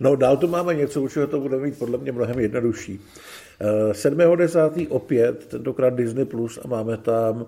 No 0.00 0.16
dál 0.16 0.36
tu 0.36 0.48
máme 0.48 0.74
něco, 0.74 1.02
u 1.02 1.08
čeho 1.08 1.26
to 1.26 1.40
bude 1.40 1.56
mít 1.56 1.78
podle 1.78 1.98
mě 1.98 2.12
mnohem 2.12 2.38
jednodušší. 2.38 3.00
7.10. 3.92 4.82
Eh, 4.82 4.88
opět, 4.88 5.46
tentokrát 5.46 5.94
Disney+, 5.94 6.24
Plus 6.24 6.58
a 6.64 6.68
máme 6.68 6.96
tam 6.96 7.36
uh, 7.36 7.46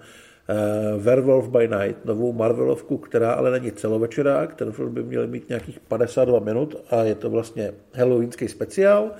Werewolf 1.02 1.48
by 1.48 1.68
Night, 1.68 2.04
novou 2.04 2.32
Marvelovku, 2.32 2.98
která 2.98 3.32
ale 3.32 3.50
není 3.50 3.72
celovečerák, 3.72 4.54
ten 4.54 4.72
film 4.72 4.94
by 4.94 5.02
měl 5.02 5.26
mít 5.26 5.48
nějakých 5.48 5.80
52 5.80 6.40
minut 6.40 6.76
a 6.90 7.02
je 7.02 7.14
to 7.14 7.30
vlastně 7.30 7.72
halloweenský 7.94 8.48
speciál, 8.48 9.10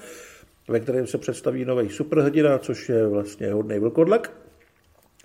ve 0.68 0.80
kterém 0.80 1.06
se 1.06 1.18
představí 1.18 1.64
nový 1.64 1.88
superhrdina, 1.88 2.58
což 2.58 2.88
je 2.88 3.06
vlastně 3.06 3.52
hodný 3.52 3.78
vlkodlak. 3.78 4.32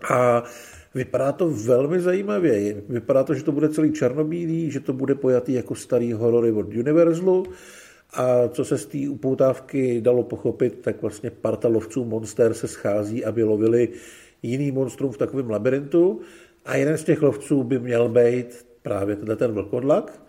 A 0.09 0.43
Vypadá 0.95 1.31
to 1.31 1.49
velmi 1.49 1.99
zajímavě. 1.99 2.75
Vypadá 2.89 3.23
to, 3.23 3.33
že 3.33 3.43
to 3.43 3.51
bude 3.51 3.69
celý 3.69 3.93
černobílý, 3.93 4.71
že 4.71 4.79
to 4.79 4.93
bude 4.93 5.15
pojatý 5.15 5.53
jako 5.53 5.75
starý 5.75 6.13
horory 6.13 6.51
od 6.51 6.73
Universalu 6.73 7.45
a 8.13 8.47
co 8.47 8.65
se 8.65 8.77
z 8.77 8.85
té 8.85 8.97
upoutávky 9.09 10.01
dalo 10.01 10.23
pochopit, 10.23 10.79
tak 10.81 11.01
vlastně 11.01 11.29
parta 11.29 11.67
lovců 11.67 12.05
monster 12.05 12.53
se 12.53 12.67
schází, 12.67 13.25
aby 13.25 13.43
lovili 13.43 13.89
jiný 14.43 14.71
monstrum 14.71 15.11
v 15.11 15.17
takovém 15.17 15.49
labirintu. 15.49 16.21
A 16.65 16.75
jeden 16.75 16.97
z 16.97 17.03
těch 17.03 17.21
lovců 17.21 17.63
by 17.63 17.79
měl 17.79 18.09
být 18.09 18.65
právě 18.81 19.15
tenhle 19.15 19.35
ten 19.35 19.51
vlkodlak. 19.51 20.21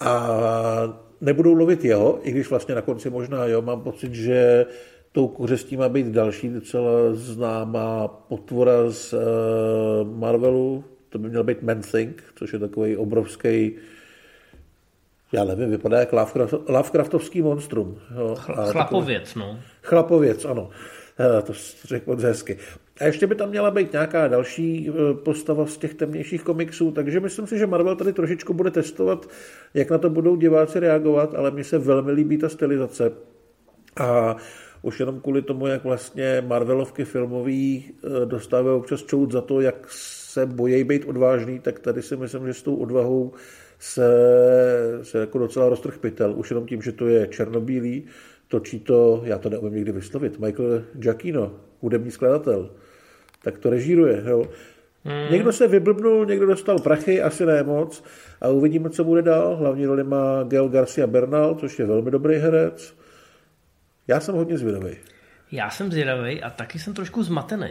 A 0.00 1.02
nebudou 1.20 1.54
lovit 1.54 1.84
jeho, 1.84 2.20
i 2.22 2.30
když 2.30 2.50
vlastně 2.50 2.74
na 2.74 2.82
konci 2.82 3.10
možná 3.10 3.46
jo, 3.46 3.62
mám 3.62 3.80
pocit, 3.80 4.14
že 4.14 4.66
tou 5.12 5.28
kořestí 5.28 5.76
má 5.76 5.88
být 5.88 6.06
další 6.06 6.48
docela 6.48 6.90
známá 7.12 8.08
potvora 8.08 8.90
z 8.90 9.12
uh, 9.12 9.20
Marvelu, 10.18 10.84
to 11.08 11.18
by 11.18 11.28
měl 11.28 11.44
být 11.44 11.62
Man-Thing, 11.62 12.12
což 12.36 12.52
je 12.52 12.58
takový 12.58 12.96
obrovský 12.96 13.72
já 15.32 15.44
nevím, 15.44 15.70
vypadá 15.70 16.00
jak 16.00 16.12
Lovecraft, 16.12 16.54
Lovecraftovský 16.68 17.42
monstrum. 17.42 17.98
Jo. 18.18 18.34
Chlapověc, 18.70 19.34
no. 19.34 19.58
Chlapověc, 19.82 20.44
ano. 20.44 20.70
Eh, 21.20 21.42
to 21.42 21.52
řekl 21.84 22.10
moc 22.10 22.22
hezky. 22.22 22.58
A 23.00 23.04
ještě 23.04 23.26
by 23.26 23.34
tam 23.34 23.48
měla 23.48 23.70
být 23.70 23.92
nějaká 23.92 24.28
další 24.28 24.90
eh, 24.90 25.14
postava 25.14 25.66
z 25.66 25.76
těch 25.76 25.94
temnějších 25.94 26.42
komiksů, 26.42 26.90
takže 26.90 27.20
myslím 27.20 27.46
si, 27.46 27.58
že 27.58 27.66
Marvel 27.66 27.96
tady 27.96 28.12
trošičku 28.12 28.54
bude 28.54 28.70
testovat, 28.70 29.28
jak 29.74 29.90
na 29.90 29.98
to 29.98 30.10
budou 30.10 30.36
diváci 30.36 30.80
reagovat, 30.80 31.34
ale 31.34 31.50
mně 31.50 31.64
se 31.64 31.78
velmi 31.78 32.12
líbí 32.12 32.38
ta 32.38 32.48
stylizace. 32.48 33.12
A 33.96 34.36
už 34.82 35.00
jenom 35.00 35.20
kvůli 35.20 35.42
tomu, 35.42 35.66
jak 35.66 35.84
vlastně 35.84 36.44
Marvelovky 36.46 37.04
filmový 37.04 37.84
eh, 37.90 38.26
dostávají 38.26 38.76
občas 38.76 39.02
čout 39.02 39.32
za 39.32 39.40
to, 39.40 39.60
jak 39.60 39.86
se 39.88 40.46
bojí 40.46 40.84
být 40.84 41.04
odvážný, 41.04 41.60
tak 41.60 41.78
tady 41.78 42.02
si 42.02 42.16
myslím, 42.16 42.46
že 42.46 42.54
s 42.54 42.62
tou 42.62 42.76
odvahou 42.76 43.32
se, 43.82 44.10
se 45.02 45.18
jako 45.18 45.38
docela 45.38 45.68
roztrh 45.68 45.98
pytel, 45.98 46.32
už 46.36 46.50
jenom 46.50 46.66
tím, 46.66 46.82
že 46.82 46.92
to 46.92 47.08
je 47.08 47.26
černobílý, 47.26 48.04
točí 48.48 48.80
to, 48.80 49.22
já 49.24 49.38
to 49.38 49.50
neumím 49.50 49.74
nikdy 49.74 49.92
vyslovit, 49.92 50.38
Michael 50.38 50.84
Giacchino, 50.92 51.54
hudební 51.80 52.10
skladatel, 52.10 52.70
tak 53.42 53.58
to 53.58 53.70
režíruje. 53.70 54.22
Jo. 54.26 54.44
Hmm. 55.04 55.32
Někdo 55.32 55.52
se 55.52 55.68
vyblbnul, 55.68 56.26
někdo 56.26 56.46
dostal 56.46 56.78
prachy, 56.78 57.22
asi 57.22 57.46
ne 57.46 57.62
moc, 57.62 58.04
a 58.40 58.48
uvidíme, 58.48 58.90
co 58.90 59.04
bude 59.04 59.22
dál. 59.22 59.56
Hlavní 59.56 59.86
roli 59.86 60.04
má 60.04 60.42
Gael 60.42 60.68
Garcia 60.68 61.06
Bernal, 61.06 61.54
což 61.54 61.78
je 61.78 61.86
velmi 61.86 62.10
dobrý 62.10 62.36
herec. 62.36 62.94
Já 64.08 64.20
jsem 64.20 64.34
hodně 64.34 64.58
zvědavý. 64.58 64.96
Já 65.52 65.70
jsem 65.70 65.92
zvědavý 65.92 66.42
a 66.42 66.50
taky 66.50 66.78
jsem 66.78 66.94
trošku 66.94 67.22
zmatený. 67.22 67.70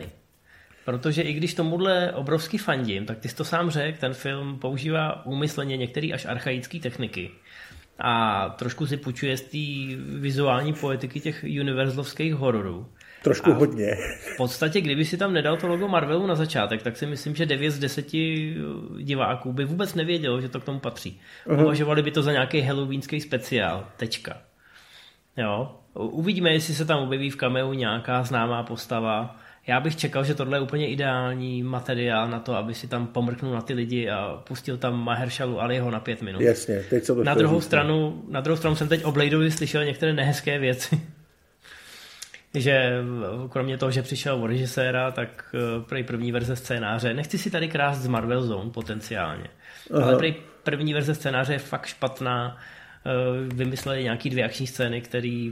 Protože 0.85 1.21
i 1.21 1.33
když 1.33 1.53
tomuhle 1.53 2.11
obrovský 2.11 2.57
fandím, 2.57 3.05
tak 3.05 3.19
ty 3.19 3.29
jsi 3.29 3.35
to 3.35 3.43
sám 3.43 3.69
řekl, 3.69 3.99
ten 3.99 4.13
film 4.13 4.59
používá 4.59 5.25
úmyslně 5.25 5.77
některé 5.77 6.07
až 6.13 6.25
archaické 6.25 6.79
techniky 6.79 7.31
a 8.03 8.49
trošku 8.49 8.87
si 8.87 8.97
půjčuje 8.97 9.37
z 9.37 9.41
té 9.41 9.95
vizuální 10.19 10.73
poetiky 10.73 11.19
těch 11.19 11.45
univerzalovských 11.61 12.35
hororů. 12.35 12.87
Trošku 13.23 13.51
a 13.51 13.53
hodně. 13.53 13.95
V 14.33 14.37
podstatě, 14.37 14.81
kdyby 14.81 15.05
si 15.05 15.17
tam 15.17 15.33
nedal 15.33 15.57
to 15.57 15.67
logo 15.67 15.87
Marvelu 15.87 16.27
na 16.27 16.35
začátek, 16.35 16.83
tak 16.83 16.97
si 16.97 17.05
myslím, 17.05 17.35
že 17.35 17.45
9 17.45 17.71
z 17.71 17.79
10 17.79 18.11
diváků 18.99 19.53
by 19.53 19.65
vůbec 19.65 19.95
nevědělo, 19.95 20.41
že 20.41 20.49
to 20.49 20.59
k 20.59 20.63
tomu 20.63 20.79
patří. 20.79 21.21
Uh-huh. 21.47 21.55
Považovali 21.55 22.03
by 22.03 22.11
to 22.11 22.21
za 22.21 22.31
nějaký 22.31 22.61
halloweenský 22.61 23.21
speciál. 23.21 23.87
Tečka. 23.97 24.37
Jo. 25.37 25.75
Uvidíme, 25.93 26.53
jestli 26.53 26.73
se 26.73 26.85
tam 26.85 27.03
objeví 27.03 27.29
v 27.29 27.35
kameu 27.35 27.73
nějaká 27.73 28.23
známá 28.23 28.63
postava 28.63 29.39
já 29.67 29.79
bych 29.79 29.95
čekal, 29.95 30.23
že 30.23 30.35
tohle 30.35 30.57
je 30.57 30.61
úplně 30.61 30.89
ideální 30.89 31.63
materiál 31.63 32.29
na 32.29 32.39
to, 32.39 32.55
aby 32.55 32.73
si 32.73 32.87
tam 32.87 33.07
pomrknul 33.07 33.53
na 33.53 33.61
ty 33.61 33.73
lidi 33.73 34.09
a 34.09 34.41
pustil 34.47 34.77
tam 34.77 35.03
Maheršalu 35.03 35.61
Aliho 35.61 35.91
na 35.91 35.99
pět 35.99 36.21
minut. 36.21 36.41
Jasně, 36.41 36.83
teď 36.89 37.07
to 37.07 37.23
na 37.23 37.33
druhou, 37.33 37.61
stranu, 37.61 38.23
na 38.29 38.41
druhou 38.41 38.57
stranu 38.57 38.75
jsem 38.75 38.87
teď 38.87 39.03
o 39.03 39.11
Bladeovi 39.11 39.51
slyšel 39.51 39.85
některé 39.85 40.13
nehezké 40.13 40.59
věci. 40.59 41.01
že 42.53 42.91
kromě 43.49 43.77
toho, 43.77 43.91
že 43.91 44.01
přišel 44.01 44.43
o 44.43 44.47
režiséra, 44.47 45.11
tak 45.11 45.55
eh, 45.55 45.83
prej 45.89 46.03
první 46.03 46.31
verze 46.31 46.55
scénáře, 46.55 47.13
nechci 47.13 47.37
si 47.37 47.51
tady 47.51 47.67
krást 47.67 48.01
z 48.01 48.07
Marvel 48.07 48.43
Zone 48.43 48.69
potenciálně, 48.69 49.47
Aha. 49.93 50.05
ale 50.05 50.17
prej 50.17 50.35
první 50.63 50.93
verze 50.93 51.15
scénáře 51.15 51.53
je 51.53 51.59
fakt 51.59 51.85
špatná, 51.85 52.57
eh, 53.05 53.09
vymysleli 53.55 54.03
nějaký 54.03 54.29
dvě 54.29 54.45
akční 54.45 54.67
scény, 54.67 55.01
které 55.01 55.51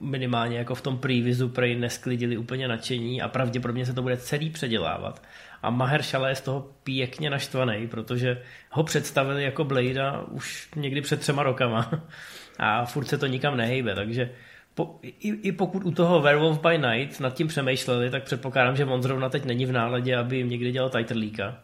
minimálně 0.00 0.58
jako 0.58 0.74
v 0.74 0.82
tom 0.82 0.98
previzu 0.98 1.48
prej 1.48 1.76
nesklidili 1.76 2.36
úplně 2.36 2.68
nadšení 2.68 3.22
a 3.22 3.28
pravděpodobně 3.28 3.86
se 3.86 3.92
to 3.92 4.02
bude 4.02 4.16
celý 4.16 4.50
předělávat. 4.50 5.22
A 5.62 5.70
Mahershala 5.70 6.28
je 6.28 6.34
z 6.34 6.40
toho 6.40 6.70
pěkně 6.84 7.30
naštvaný, 7.30 7.88
protože 7.88 8.42
ho 8.70 8.84
představili 8.84 9.42
jako 9.42 9.64
Blade 9.64 10.12
už 10.30 10.68
někdy 10.76 11.00
před 11.00 11.20
třema 11.20 11.42
rokama 11.42 11.90
a 12.58 12.84
furt 12.84 13.04
se 13.04 13.18
to 13.18 13.26
nikam 13.26 13.56
nehejbe, 13.56 13.94
takže 13.94 14.30
po, 14.74 14.98
i, 15.02 15.28
i 15.28 15.52
pokud 15.52 15.84
u 15.84 15.90
toho 15.90 16.20
Werewolf 16.20 16.60
by 16.60 16.78
Night 16.78 17.20
nad 17.20 17.34
tím 17.34 17.46
přemýšleli, 17.46 18.10
tak 18.10 18.22
předpokládám, 18.22 18.76
že 18.76 18.84
on 18.84 19.02
zrovna 19.02 19.28
teď 19.28 19.44
není 19.44 19.66
v 19.66 19.72
náladě, 19.72 20.16
aby 20.16 20.36
jim 20.36 20.48
někdy 20.48 20.72
dělal 20.72 20.90
Title 20.90 21.54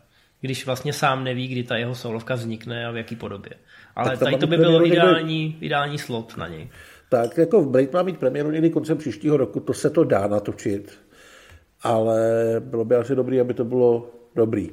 když 0.44 0.66
vlastně 0.66 0.92
sám 0.92 1.24
neví, 1.24 1.48
kdy 1.48 1.62
ta 1.62 1.76
jeho 1.76 1.94
solovka 1.94 2.34
vznikne 2.34 2.86
a 2.86 2.90
v 2.90 2.96
jaký 2.96 3.16
podobě. 3.16 3.52
Ale 3.96 4.16
tady 4.16 4.36
to 4.36 4.46
by 4.46 4.56
bylo 4.56 4.86
ideální, 4.86 5.56
ideální 5.60 5.98
slot 5.98 6.36
na 6.36 6.48
něj. 6.48 6.68
Tak 7.14 7.38
jako 7.38 7.60
v 7.60 7.68
Blade 7.68 7.88
má 7.92 8.02
mít 8.02 8.18
premiéru 8.18 8.50
někdy 8.50 8.70
koncem 8.70 8.98
příštího 8.98 9.36
roku, 9.36 9.60
to 9.60 9.74
se 9.74 9.90
to 9.90 10.04
dá 10.04 10.26
natočit, 10.26 10.98
ale 11.82 12.20
bylo 12.60 12.84
by 12.84 12.96
asi 12.96 13.14
dobrý, 13.14 13.40
aby 13.40 13.54
to 13.54 13.64
bylo 13.64 14.10
dobrý. 14.34 14.70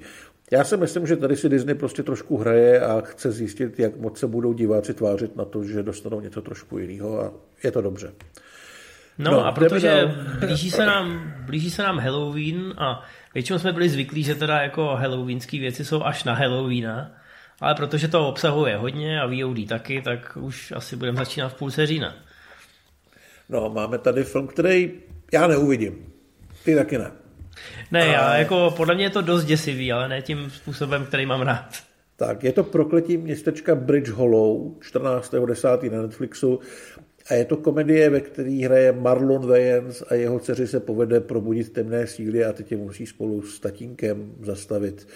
Já 0.51 0.63
si 0.63 0.77
myslím, 0.77 1.07
že 1.07 1.15
tady 1.15 1.35
si 1.35 1.49
Disney 1.49 1.75
prostě 1.75 2.03
trošku 2.03 2.37
hraje 2.37 2.81
a 2.81 3.01
chce 3.01 3.31
zjistit, 3.31 3.79
jak 3.79 3.97
moc 3.97 4.19
se 4.19 4.27
budou 4.27 4.53
diváci 4.53 4.93
tvářit 4.93 5.35
na 5.35 5.45
to, 5.45 5.63
že 5.63 5.83
dostanou 5.83 6.21
něco 6.21 6.41
trošku 6.41 6.77
jiného 6.77 7.21
a 7.21 7.31
je 7.63 7.71
to 7.71 7.81
dobře. 7.81 8.13
No, 9.17 9.31
no 9.31 9.45
a 9.45 9.51
protože 9.51 10.15
blíží 10.39 10.71
se, 10.71 10.85
nám, 10.85 11.33
blíží 11.45 11.69
se 11.69 11.83
nám 11.83 11.99
Halloween 11.99 12.73
a 12.77 13.03
většinou 13.33 13.59
jsme 13.59 13.73
byli 13.73 13.89
zvyklí, 13.89 14.23
že 14.23 14.35
teda 14.35 14.61
jako 14.61 14.85
halloweenské 14.85 15.59
věci 15.59 15.85
jsou 15.85 16.03
až 16.03 16.23
na 16.23 16.33
Halloweena, 16.33 17.11
ale 17.61 17.75
protože 17.75 18.07
to 18.07 18.27
obsahuje 18.27 18.77
hodně 18.77 19.21
a 19.21 19.25
VOD 19.27 19.67
taky, 19.69 20.01
tak 20.01 20.37
už 20.41 20.73
asi 20.75 20.95
budeme 20.95 21.17
začínat 21.17 21.49
v 21.49 21.57
půlce 21.57 21.85
října. 21.85 22.15
No, 23.51 23.69
máme 23.69 23.97
tady 23.97 24.23
film, 24.23 24.47
který 24.47 24.91
já 25.33 25.47
neuvidím. 25.47 26.05
Ty 26.65 26.75
taky 26.75 26.97
ne. 26.97 27.11
Ne, 27.91 28.01
a... 28.01 28.11
já 28.11 28.37
jako 28.37 28.73
podle 28.77 28.95
mě 28.95 29.05
je 29.05 29.09
to 29.09 29.21
dost 29.21 29.45
děsivý, 29.45 29.91
ale 29.91 30.09
ne 30.09 30.21
tím 30.21 30.49
způsobem, 30.49 31.05
který 31.05 31.25
mám 31.25 31.41
rád. 31.41 31.65
Tak, 32.15 32.43
je 32.43 32.53
to 32.53 32.63
prokletí 32.63 33.17
městečka 33.17 33.75
Bridge 33.75 34.09
Hollow, 34.09 34.75
14.10. 34.79 35.91
na 35.91 36.01
Netflixu. 36.01 36.59
A 37.29 37.33
je 37.33 37.45
to 37.45 37.57
komedie, 37.57 38.09
ve 38.09 38.19
které 38.19 38.61
hraje 38.65 38.91
Marlon 38.91 39.47
Wayans 39.47 40.03
a 40.09 40.13
jeho 40.13 40.39
dceři 40.39 40.67
se 40.67 40.79
povede 40.79 41.19
probudit 41.19 41.73
temné 41.73 42.07
síly 42.07 42.45
a 42.45 42.53
teď 42.53 42.71
je 42.71 42.77
musí 42.77 43.05
spolu 43.05 43.41
s 43.41 43.59
tatínkem 43.59 44.31
zastavit. 44.41 45.07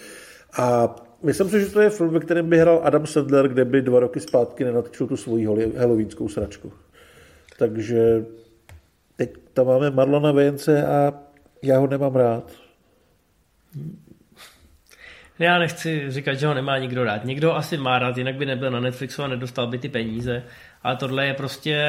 A 0.58 0.94
myslím 1.22 1.48
si, 1.48 1.60
že 1.60 1.66
to 1.66 1.80
je 1.80 1.90
film, 1.90 2.10
ve 2.10 2.20
kterém 2.20 2.48
by 2.48 2.58
hrál 2.58 2.80
Adam 2.84 3.06
Sandler, 3.06 3.48
kde 3.48 3.64
by 3.64 3.82
dva 3.82 4.00
roky 4.00 4.20
zpátky 4.20 4.64
nenatočil 4.64 5.06
tu 5.06 5.16
svoji 5.16 5.46
halloweenskou 5.76 6.28
sračku. 6.28 6.72
Takže 7.58 8.24
teď 9.16 9.30
tam 9.52 9.66
máme 9.66 9.90
Marlona 9.90 10.32
Vejence 10.32 10.86
a 10.86 11.12
já 11.62 11.78
ho 11.78 11.86
nemám 11.86 12.16
rád. 12.16 12.52
Já 15.38 15.58
nechci 15.58 16.10
říkat, 16.10 16.34
že 16.34 16.46
ho 16.46 16.54
nemá 16.54 16.78
nikdo 16.78 17.04
rád. 17.04 17.24
Někdo 17.24 17.54
asi 17.54 17.76
má 17.76 17.98
rád, 17.98 18.16
jinak 18.16 18.34
by 18.34 18.46
nebyl 18.46 18.70
na 18.70 18.80
Netflixu 18.80 19.22
a 19.22 19.28
nedostal 19.28 19.66
by 19.66 19.78
ty 19.78 19.88
peníze. 19.88 20.42
Ale 20.82 20.96
tohle 20.96 21.26
je 21.26 21.34
prostě, 21.34 21.84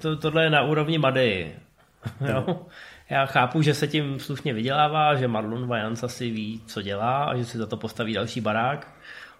to, 0.00 0.16
tohle 0.16 0.44
je 0.44 0.50
na 0.50 0.62
úrovni 0.62 0.98
Madeji. 0.98 1.56
jo? 2.28 2.66
Já 3.10 3.26
chápu, 3.26 3.62
že 3.62 3.74
se 3.74 3.88
tím 3.88 4.18
slušně 4.18 4.54
vydělává, 4.54 5.14
že 5.14 5.28
Marlon 5.28 5.66
Vajans 5.66 6.02
asi 6.02 6.30
ví, 6.30 6.60
co 6.66 6.82
dělá 6.82 7.24
a 7.24 7.36
že 7.36 7.44
si 7.44 7.58
za 7.58 7.66
to 7.66 7.76
postaví 7.76 8.14
další 8.14 8.40
barák, 8.40 8.88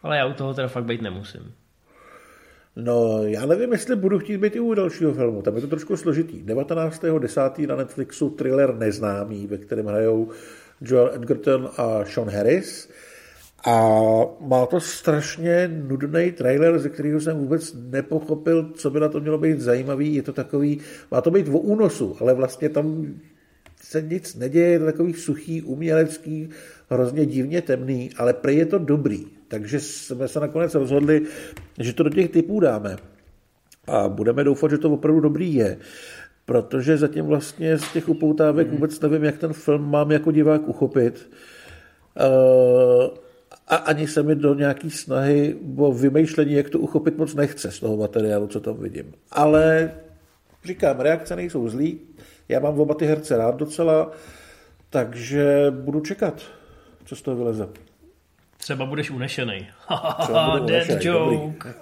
ale 0.02 0.16
já 0.16 0.26
u 0.26 0.32
toho 0.32 0.54
teda 0.54 0.68
fakt 0.68 0.84
být 0.84 1.02
nemusím. 1.02 1.54
No, 2.80 3.22
já 3.22 3.46
nevím, 3.46 3.72
jestli 3.72 3.96
budu 3.96 4.18
chtít 4.18 4.38
být 4.38 4.56
i 4.56 4.60
u 4.60 4.74
dalšího 4.74 5.14
filmu, 5.14 5.42
tam 5.42 5.56
je 5.56 5.60
to 5.60 5.66
trošku 5.66 5.96
složitý. 5.96 6.42
19.10. 6.44 7.68
na 7.68 7.76
Netflixu 7.76 8.30
thriller 8.30 8.74
Neznámý, 8.74 9.46
ve 9.46 9.58
kterém 9.58 9.86
hrajou 9.86 10.28
Joel 10.80 11.10
Edgerton 11.14 11.70
a 11.76 12.04
Sean 12.04 12.30
Harris. 12.30 12.88
A 13.66 13.90
má 14.40 14.66
to 14.66 14.80
strašně 14.80 15.82
nudný 15.88 16.32
trailer, 16.32 16.78
ze 16.78 16.88
kterého 16.88 17.20
jsem 17.20 17.38
vůbec 17.38 17.76
nepochopil, 17.90 18.70
co 18.74 18.90
by 18.90 19.00
na 19.00 19.08
to 19.08 19.20
mělo 19.20 19.38
být 19.38 19.60
zajímavý. 19.60 20.14
Je 20.14 20.22
to 20.22 20.32
takový, 20.32 20.80
má 21.10 21.20
to 21.20 21.30
být 21.30 21.48
o 21.48 21.58
únosu, 21.58 22.16
ale 22.20 22.34
vlastně 22.34 22.68
tam 22.68 23.14
se 23.82 24.02
nic 24.02 24.34
neděje, 24.34 24.68
je 24.68 24.78
to 24.78 24.84
takový 24.84 25.14
suchý, 25.14 25.62
umělecký, 25.62 26.48
hrozně 26.90 27.26
divně 27.26 27.62
temný, 27.62 28.10
ale 28.16 28.32
prej 28.32 28.56
je 28.56 28.66
to 28.66 28.78
dobrý. 28.78 29.39
Takže 29.50 29.80
jsme 29.80 30.28
se 30.28 30.40
nakonec 30.40 30.74
rozhodli, 30.74 31.22
že 31.78 31.92
to 31.92 32.02
do 32.02 32.10
těch 32.10 32.30
typů 32.30 32.60
dáme. 32.60 32.96
A 33.86 34.08
budeme 34.08 34.44
doufat, 34.44 34.70
že 34.70 34.78
to 34.78 34.90
opravdu 34.90 35.20
dobrý 35.20 35.54
je. 35.54 35.78
Protože 36.44 36.96
zatím 36.96 37.24
vlastně 37.24 37.78
z 37.78 37.92
těch 37.92 38.08
upoutávek 38.08 38.66
hmm. 38.66 38.76
vůbec 38.76 39.00
nevím, 39.00 39.24
jak 39.24 39.38
ten 39.38 39.52
film 39.52 39.90
mám 39.90 40.10
jako 40.10 40.30
divák 40.30 40.68
uchopit. 40.68 41.30
Uh, 42.20 43.08
a 43.68 43.76
ani 43.76 44.08
se 44.08 44.22
mi 44.22 44.34
do 44.34 44.54
nějaký 44.54 44.90
snahy 44.90 45.56
o 45.76 45.92
vymýšlení, 45.92 46.52
jak 46.52 46.70
to 46.70 46.78
uchopit, 46.78 47.18
moc 47.18 47.34
nechce 47.34 47.70
z 47.70 47.80
toho 47.80 47.96
materiálu, 47.96 48.46
co 48.46 48.60
tam 48.60 48.76
vidím. 48.76 49.12
Ale 49.30 49.92
říkám, 50.64 51.00
reakce 51.00 51.36
nejsou 51.36 51.68
zlý, 51.68 52.00
já 52.48 52.60
mám 52.60 52.80
oba 52.80 52.94
ty 52.94 53.06
herce 53.06 53.36
rád 53.36 53.56
docela, 53.56 54.12
takže 54.90 55.66
budu 55.70 56.00
čekat, 56.00 56.42
co 57.04 57.16
z 57.16 57.22
toho 57.22 57.36
vyleze. 57.36 57.68
Třeba 58.60 58.86
budeš 58.86 59.10
unešený. 59.10 59.66
Dead 60.66 61.04
joke. 61.04 61.68
Dobrý. 61.68 61.80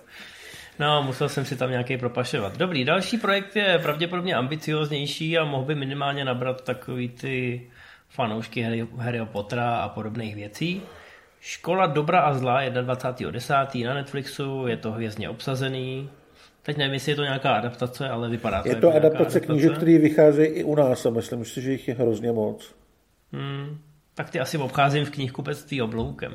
No, 0.78 1.02
musel 1.02 1.28
jsem 1.28 1.44
si 1.44 1.56
tam 1.56 1.70
nějaký 1.70 1.96
propašovat. 1.96 2.56
Dobrý, 2.56 2.84
další 2.84 3.18
projekt 3.18 3.56
je 3.56 3.78
pravděpodobně 3.82 4.34
ambicioznější 4.34 5.38
a 5.38 5.44
mohl 5.44 5.64
by 5.64 5.74
minimálně 5.74 6.24
nabrat 6.24 6.64
takový 6.64 7.08
ty 7.08 7.62
fanoušky 8.08 8.62
Harry, 8.62 8.86
Harryho 8.96 9.26
Pottera 9.26 9.76
a 9.76 9.88
podobných 9.88 10.34
věcí. 10.34 10.82
Škola 11.40 11.86
dobra 11.86 12.20
a 12.20 12.34
zla 12.34 12.62
21.10. 12.62 13.86
na 13.86 13.94
Netflixu, 13.94 14.66
je 14.66 14.76
to 14.76 14.92
hvězdně 14.92 15.28
obsazený. 15.28 16.10
Teď 16.62 16.76
nevím, 16.76 16.94
jestli 16.94 17.12
je 17.12 17.16
to 17.16 17.22
nějaká 17.22 17.54
adaptace, 17.54 18.08
ale 18.08 18.28
vypadá 18.28 18.62
to 18.62 18.68
Je 18.68 18.74
to 18.74 18.86
jako 18.86 18.96
adaptace 18.96 19.40
knížek, 19.40 19.76
které 19.76 19.98
vycházejí 19.98 20.48
i 20.48 20.64
u 20.64 20.74
nás 20.74 21.06
a 21.06 21.10
myslím 21.10 21.44
si, 21.44 21.62
že 21.62 21.72
jich 21.72 21.88
je 21.88 21.94
hrozně 21.94 22.32
moc. 22.32 22.74
Hmm, 23.32 23.78
tak 24.14 24.30
ty 24.30 24.40
asi 24.40 24.58
obcházím 24.58 25.04
v 25.04 25.10
knihkupectví 25.10 25.82
obloukem. 25.82 26.34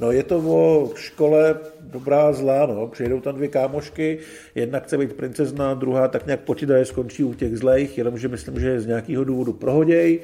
No 0.00 0.12
je 0.12 0.22
to 0.22 0.38
o 0.38 0.90
škole 0.96 1.60
dobrá 1.80 2.32
zlá, 2.32 2.66
no. 2.66 2.88
Přijedou 2.88 3.20
tam 3.20 3.34
dvě 3.34 3.48
kámošky, 3.48 4.18
jedna 4.54 4.78
chce 4.80 4.98
být 4.98 5.12
princezna, 5.12 5.74
druhá 5.74 6.08
tak 6.08 6.26
nějak 6.26 6.40
počítaje 6.40 6.84
skončí 6.84 7.24
u 7.24 7.34
těch 7.34 7.58
zlejch, 7.58 7.98
jenomže 7.98 8.28
myslím, 8.28 8.60
že 8.60 8.80
z 8.80 8.86
nějakého 8.86 9.24
důvodu 9.24 9.52
prohoděj. 9.52 10.20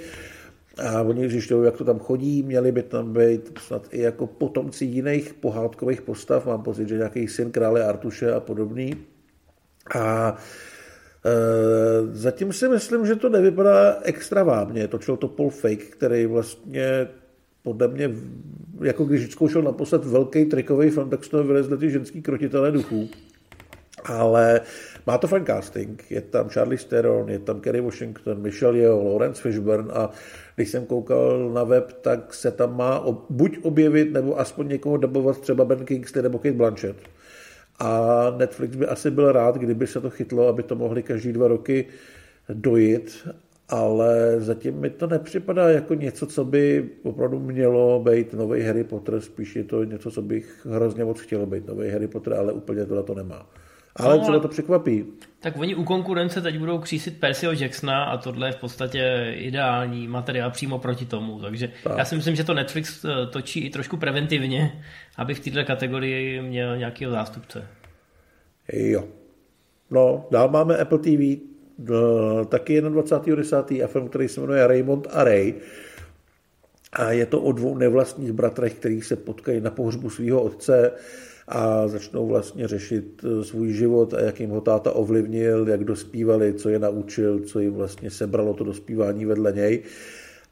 A 0.84 1.02
oni 1.02 1.28
zjišťují, 1.30 1.64
jak 1.64 1.76
to 1.76 1.84
tam 1.84 1.98
chodí, 1.98 2.42
měli 2.42 2.72
by 2.72 2.82
tam 2.82 3.12
být 3.12 3.58
snad 3.58 3.86
i 3.90 4.00
jako 4.00 4.26
potomci 4.26 4.84
jiných 4.84 5.34
pohádkových 5.34 6.02
postav, 6.02 6.46
mám 6.46 6.62
pocit, 6.62 6.88
že 6.88 6.96
nějaký 6.96 7.28
syn 7.28 7.50
krále 7.50 7.84
Artuše 7.84 8.32
a 8.32 8.40
podobný. 8.40 8.96
A 9.94 10.36
e, 11.24 11.30
zatím 12.12 12.52
si 12.52 12.68
myslím, 12.68 13.06
že 13.06 13.16
to 13.16 13.28
nevypadá 13.28 13.98
extra 14.02 14.42
vábně. 14.42 14.88
Točil 14.88 15.16
to 15.16 15.28
Paul 15.28 15.50
Fake, 15.50 15.84
který 15.84 16.26
vlastně 16.26 17.08
podle 17.66 17.88
mě, 17.88 18.10
jako 18.80 19.04
když 19.04 19.30
zkoušel 19.30 19.62
naposled 19.62 20.04
velký 20.04 20.44
trikový 20.44 20.90
film, 20.90 21.10
tak 21.10 21.24
z 21.24 21.28
toho 21.28 21.44
vylezly 21.44 21.78
ty 21.78 21.90
ženský 21.90 22.22
krotitelé 22.22 22.72
duchů. 22.72 23.08
Ale 24.04 24.60
má 25.06 25.18
to 25.18 25.26
fajn 25.26 25.44
casting. 25.46 26.10
Je 26.10 26.20
tam 26.20 26.48
Charlie 26.48 26.78
Theron, 26.78 27.28
je 27.28 27.38
tam 27.38 27.60
Kerry 27.60 27.80
Washington, 27.80 28.42
Michelle 28.42 28.78
Yeoh, 28.78 29.04
Lawrence 29.04 29.42
Fishburne 29.42 29.92
a 29.92 30.10
když 30.56 30.68
jsem 30.70 30.86
koukal 30.86 31.50
na 31.50 31.64
web, 31.64 31.92
tak 31.92 32.34
se 32.34 32.50
tam 32.50 32.76
má 32.76 33.04
buď 33.30 33.58
objevit, 33.62 34.12
nebo 34.12 34.40
aspoň 34.40 34.68
někoho 34.68 34.96
dabovat 34.96 35.40
třeba 35.40 35.64
Ben 35.64 35.84
Kingsley 35.84 36.22
nebo 36.22 36.38
Kate 36.38 36.52
Blanchett. 36.52 36.96
A 37.78 37.90
Netflix 38.36 38.76
by 38.76 38.86
asi 38.86 39.10
byl 39.10 39.32
rád, 39.32 39.56
kdyby 39.56 39.86
se 39.86 40.00
to 40.00 40.10
chytlo, 40.10 40.48
aby 40.48 40.62
to 40.62 40.74
mohli 40.74 41.02
každý 41.02 41.32
dva 41.32 41.48
roky 41.48 41.86
dojít, 42.48 43.28
ale 43.68 44.40
zatím 44.40 44.80
mi 44.80 44.90
to 44.90 45.06
nepřipadá 45.06 45.68
jako 45.68 45.94
něco, 45.94 46.26
co 46.26 46.44
by 46.44 46.90
opravdu 47.02 47.40
mělo 47.40 48.00
být 48.00 48.32
nový 48.32 48.62
Harry 48.62 48.84
Potter, 48.84 49.20
spíš 49.20 49.56
je 49.56 49.64
to 49.64 49.84
něco, 49.84 50.10
co 50.10 50.22
bych 50.22 50.66
hrozně 50.70 51.04
moc 51.04 51.20
chtěl 51.20 51.46
být 51.46 51.66
nový 51.66 51.90
Harry 51.90 52.08
Potter, 52.08 52.34
ale 52.34 52.52
úplně 52.52 52.86
tohle 52.86 53.02
to 53.02 53.14
nemá. 53.14 53.46
Ale 53.96 54.16
no, 54.16 54.22
třeba 54.22 54.38
to 54.38 54.48
překvapí. 54.48 55.04
Tak 55.40 55.58
oni 55.58 55.74
u 55.74 55.84
konkurence 55.84 56.40
teď 56.40 56.58
budou 56.58 56.78
křísit 56.78 57.20
Percyho 57.20 57.52
Jacksona 57.52 58.04
a 58.04 58.16
tohle 58.16 58.48
je 58.48 58.52
v 58.52 58.56
podstatě 58.56 59.32
ideální 59.36 60.08
materiál 60.08 60.50
přímo 60.50 60.78
proti 60.78 61.04
tomu. 61.06 61.40
Takže 61.40 61.72
tak. 61.84 61.98
já 61.98 62.04
si 62.04 62.16
myslím, 62.16 62.36
že 62.36 62.44
to 62.44 62.54
Netflix 62.54 63.04
eh, 63.04 63.26
točí 63.26 63.60
i 63.60 63.70
trošku 63.70 63.96
preventivně, 63.96 64.82
aby 65.16 65.34
v 65.34 65.40
této 65.40 65.64
kategorii 65.64 66.42
měl 66.42 66.76
nějakého 66.76 67.12
zástupce. 67.12 67.68
Jo. 68.72 69.04
No, 69.90 70.26
dál 70.30 70.48
máme 70.48 70.76
Apple 70.76 70.98
TV, 70.98 71.40
taky 72.48 72.82
21.10. 72.82 73.84
a 73.84 73.86
film, 73.86 74.08
který 74.08 74.28
se 74.28 74.40
jmenuje 74.40 74.66
Raymond 74.66 75.06
a 75.10 75.24
Ray. 75.24 75.54
A 76.92 77.12
je 77.12 77.26
to 77.26 77.40
o 77.40 77.52
dvou 77.52 77.78
nevlastních 77.78 78.32
bratrech, 78.32 78.74
kteří 78.74 79.02
se 79.02 79.16
potkají 79.16 79.60
na 79.60 79.70
pohřbu 79.70 80.10
svého 80.10 80.42
otce 80.42 80.92
a 81.48 81.88
začnou 81.88 82.26
vlastně 82.26 82.68
řešit 82.68 83.24
eh, 83.24 83.44
svůj 83.44 83.72
život 83.72 84.14
a 84.14 84.20
jak 84.20 84.40
jim 84.40 84.50
ho 84.50 84.60
táta 84.60 84.92
ovlivnil, 84.92 85.68
jak 85.68 85.84
dospívali, 85.84 86.54
co 86.54 86.68
je 86.68 86.78
naučil, 86.78 87.40
co 87.40 87.60
jim 87.60 87.74
vlastně 87.74 88.10
sebralo 88.10 88.54
to 88.54 88.64
dospívání 88.64 89.24
vedle 89.24 89.52
něj. 89.52 89.82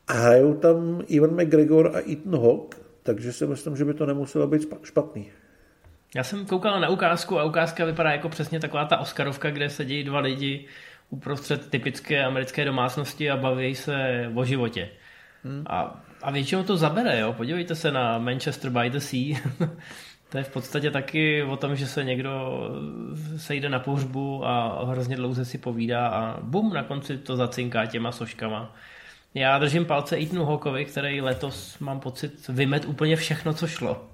A 0.08 0.12
hrajou 0.12 0.54
tam 0.54 1.02
Ivan 1.06 1.30
McGregor 1.30 1.90
a 1.94 2.10
Ethan 2.12 2.40
Hawke, 2.40 2.78
takže 3.02 3.32
si 3.32 3.46
myslím, 3.46 3.76
že 3.76 3.84
by 3.84 3.94
to 3.94 4.06
nemuselo 4.06 4.46
být 4.46 4.68
špatný. 4.82 5.30
Já 6.14 6.24
jsem 6.24 6.46
koukal 6.46 6.80
na 6.80 6.88
ukázku 6.88 7.38
a 7.38 7.44
ukázka 7.44 7.84
vypadá 7.84 8.10
jako 8.10 8.28
přesně 8.28 8.60
taková 8.60 8.84
ta 8.84 8.98
Oscarovka, 8.98 9.50
kde 9.50 9.70
sedí 9.70 10.04
dva 10.04 10.20
lidi 10.20 10.66
uprostřed 11.10 11.70
typické 11.70 12.24
americké 12.24 12.64
domácnosti 12.64 13.30
a 13.30 13.36
baví 13.36 13.74
se 13.74 14.28
o 14.34 14.44
životě. 14.44 14.88
Hmm. 15.44 15.64
A, 15.66 16.00
a 16.22 16.30
většinou 16.30 16.62
to 16.62 16.76
zabere, 16.76 17.20
jo. 17.20 17.32
Podívejte 17.32 17.74
se 17.74 17.92
na 17.92 18.18
Manchester 18.18 18.70
by 18.70 18.90
the 18.90 18.98
Sea. 18.98 19.40
to 20.28 20.38
je 20.38 20.44
v 20.44 20.52
podstatě 20.52 20.90
taky 20.90 21.42
o 21.42 21.56
tom, 21.56 21.76
že 21.76 21.86
se 21.86 22.04
někdo 22.04 22.60
sejde 23.36 23.68
na 23.68 23.78
pohřbu 23.78 24.46
a 24.46 24.84
hrozně 24.84 25.16
dlouze 25.16 25.44
si 25.44 25.58
povídá 25.58 26.08
a 26.08 26.40
bum, 26.40 26.72
na 26.72 26.82
konci 26.82 27.18
to 27.18 27.36
zacinká 27.36 27.86
těma 27.86 28.12
soškama. 28.12 28.76
Já 29.34 29.58
držím 29.58 29.84
palce 29.84 30.16
Ethan 30.16 30.46
Hawkovi, 30.46 30.84
který 30.84 31.20
letos, 31.20 31.78
mám 31.78 32.00
pocit, 32.00 32.48
vymet 32.48 32.84
úplně 32.84 33.16
všechno, 33.16 33.54
co 33.54 33.66
šlo. 33.66 34.13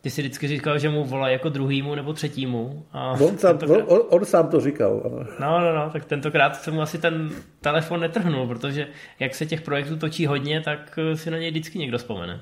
Ty 0.00 0.10
si 0.10 0.22
vždycky 0.22 0.48
říkal, 0.48 0.78
že 0.78 0.88
mu 0.88 1.04
volá 1.04 1.28
jako 1.28 1.48
druhýmu 1.48 1.94
nebo 1.94 2.12
třetímu. 2.12 2.86
A 2.92 3.12
on, 3.20 3.38
sám, 3.38 3.58
tentokrát... 3.58 3.84
on, 3.88 4.00
on 4.08 4.24
sám 4.24 4.48
to 4.48 4.60
říkal. 4.60 5.02
Ano. 5.04 5.26
No, 5.40 5.60
no, 5.60 5.74
no, 5.74 5.90
tak 5.90 6.04
tentokrát 6.04 6.56
se 6.56 6.70
mu 6.70 6.82
asi 6.82 6.98
ten 6.98 7.30
telefon 7.60 8.00
netrhnul, 8.00 8.46
protože 8.46 8.86
jak 9.20 9.34
se 9.34 9.46
těch 9.46 9.60
projektů 9.60 9.96
točí 9.96 10.26
hodně, 10.26 10.60
tak 10.60 10.98
si 11.14 11.30
na 11.30 11.38
něj 11.38 11.50
vždycky 11.50 11.78
někdo 11.78 11.98
vzpomene. 11.98 12.40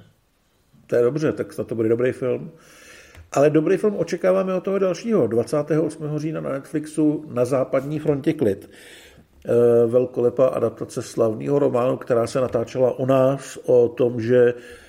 To 0.86 0.96
je 0.96 1.02
dobře, 1.02 1.32
tak 1.32 1.46
to 1.66 1.74
bude 1.74 1.88
dobrý 1.88 2.12
film. 2.12 2.50
Ale 3.32 3.50
dobrý 3.50 3.76
film 3.76 3.96
očekáváme 3.96 4.54
od 4.54 4.64
toho 4.64 4.78
dalšího, 4.78 5.26
28. 5.26 6.18
října 6.18 6.40
na 6.40 6.50
Netflixu 6.50 7.24
na 7.28 7.44
západní 7.44 7.98
frontě 7.98 8.32
klid. 8.32 8.70
E, 9.44 9.86
velkolepá 9.86 10.46
adaptace 10.46 11.02
slavného 11.02 11.58
románu, 11.58 11.96
která 11.96 12.26
se 12.26 12.40
natáčela 12.40 12.98
u 12.98 13.06
nás 13.06 13.58
o 13.64 13.88
tom, 13.88 14.20
že 14.20 14.54
Eh, 14.54 14.85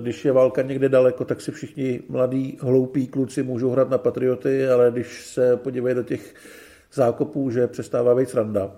když 0.00 0.24
je 0.24 0.32
válka 0.32 0.62
někde 0.62 0.88
daleko, 0.88 1.24
tak 1.24 1.40
si 1.40 1.52
všichni 1.52 2.00
mladí, 2.08 2.58
hloupí 2.60 3.06
kluci 3.06 3.42
můžou 3.42 3.70
hrát 3.70 3.90
na 3.90 3.98
patrioty, 3.98 4.68
ale 4.68 4.90
když 4.90 5.26
se 5.26 5.56
podívají 5.56 5.94
do 5.94 6.02
těch 6.02 6.34
zákopů, 6.92 7.50
že 7.50 7.66
přestává 7.66 8.14
být 8.14 8.30
sranda. 8.30 8.70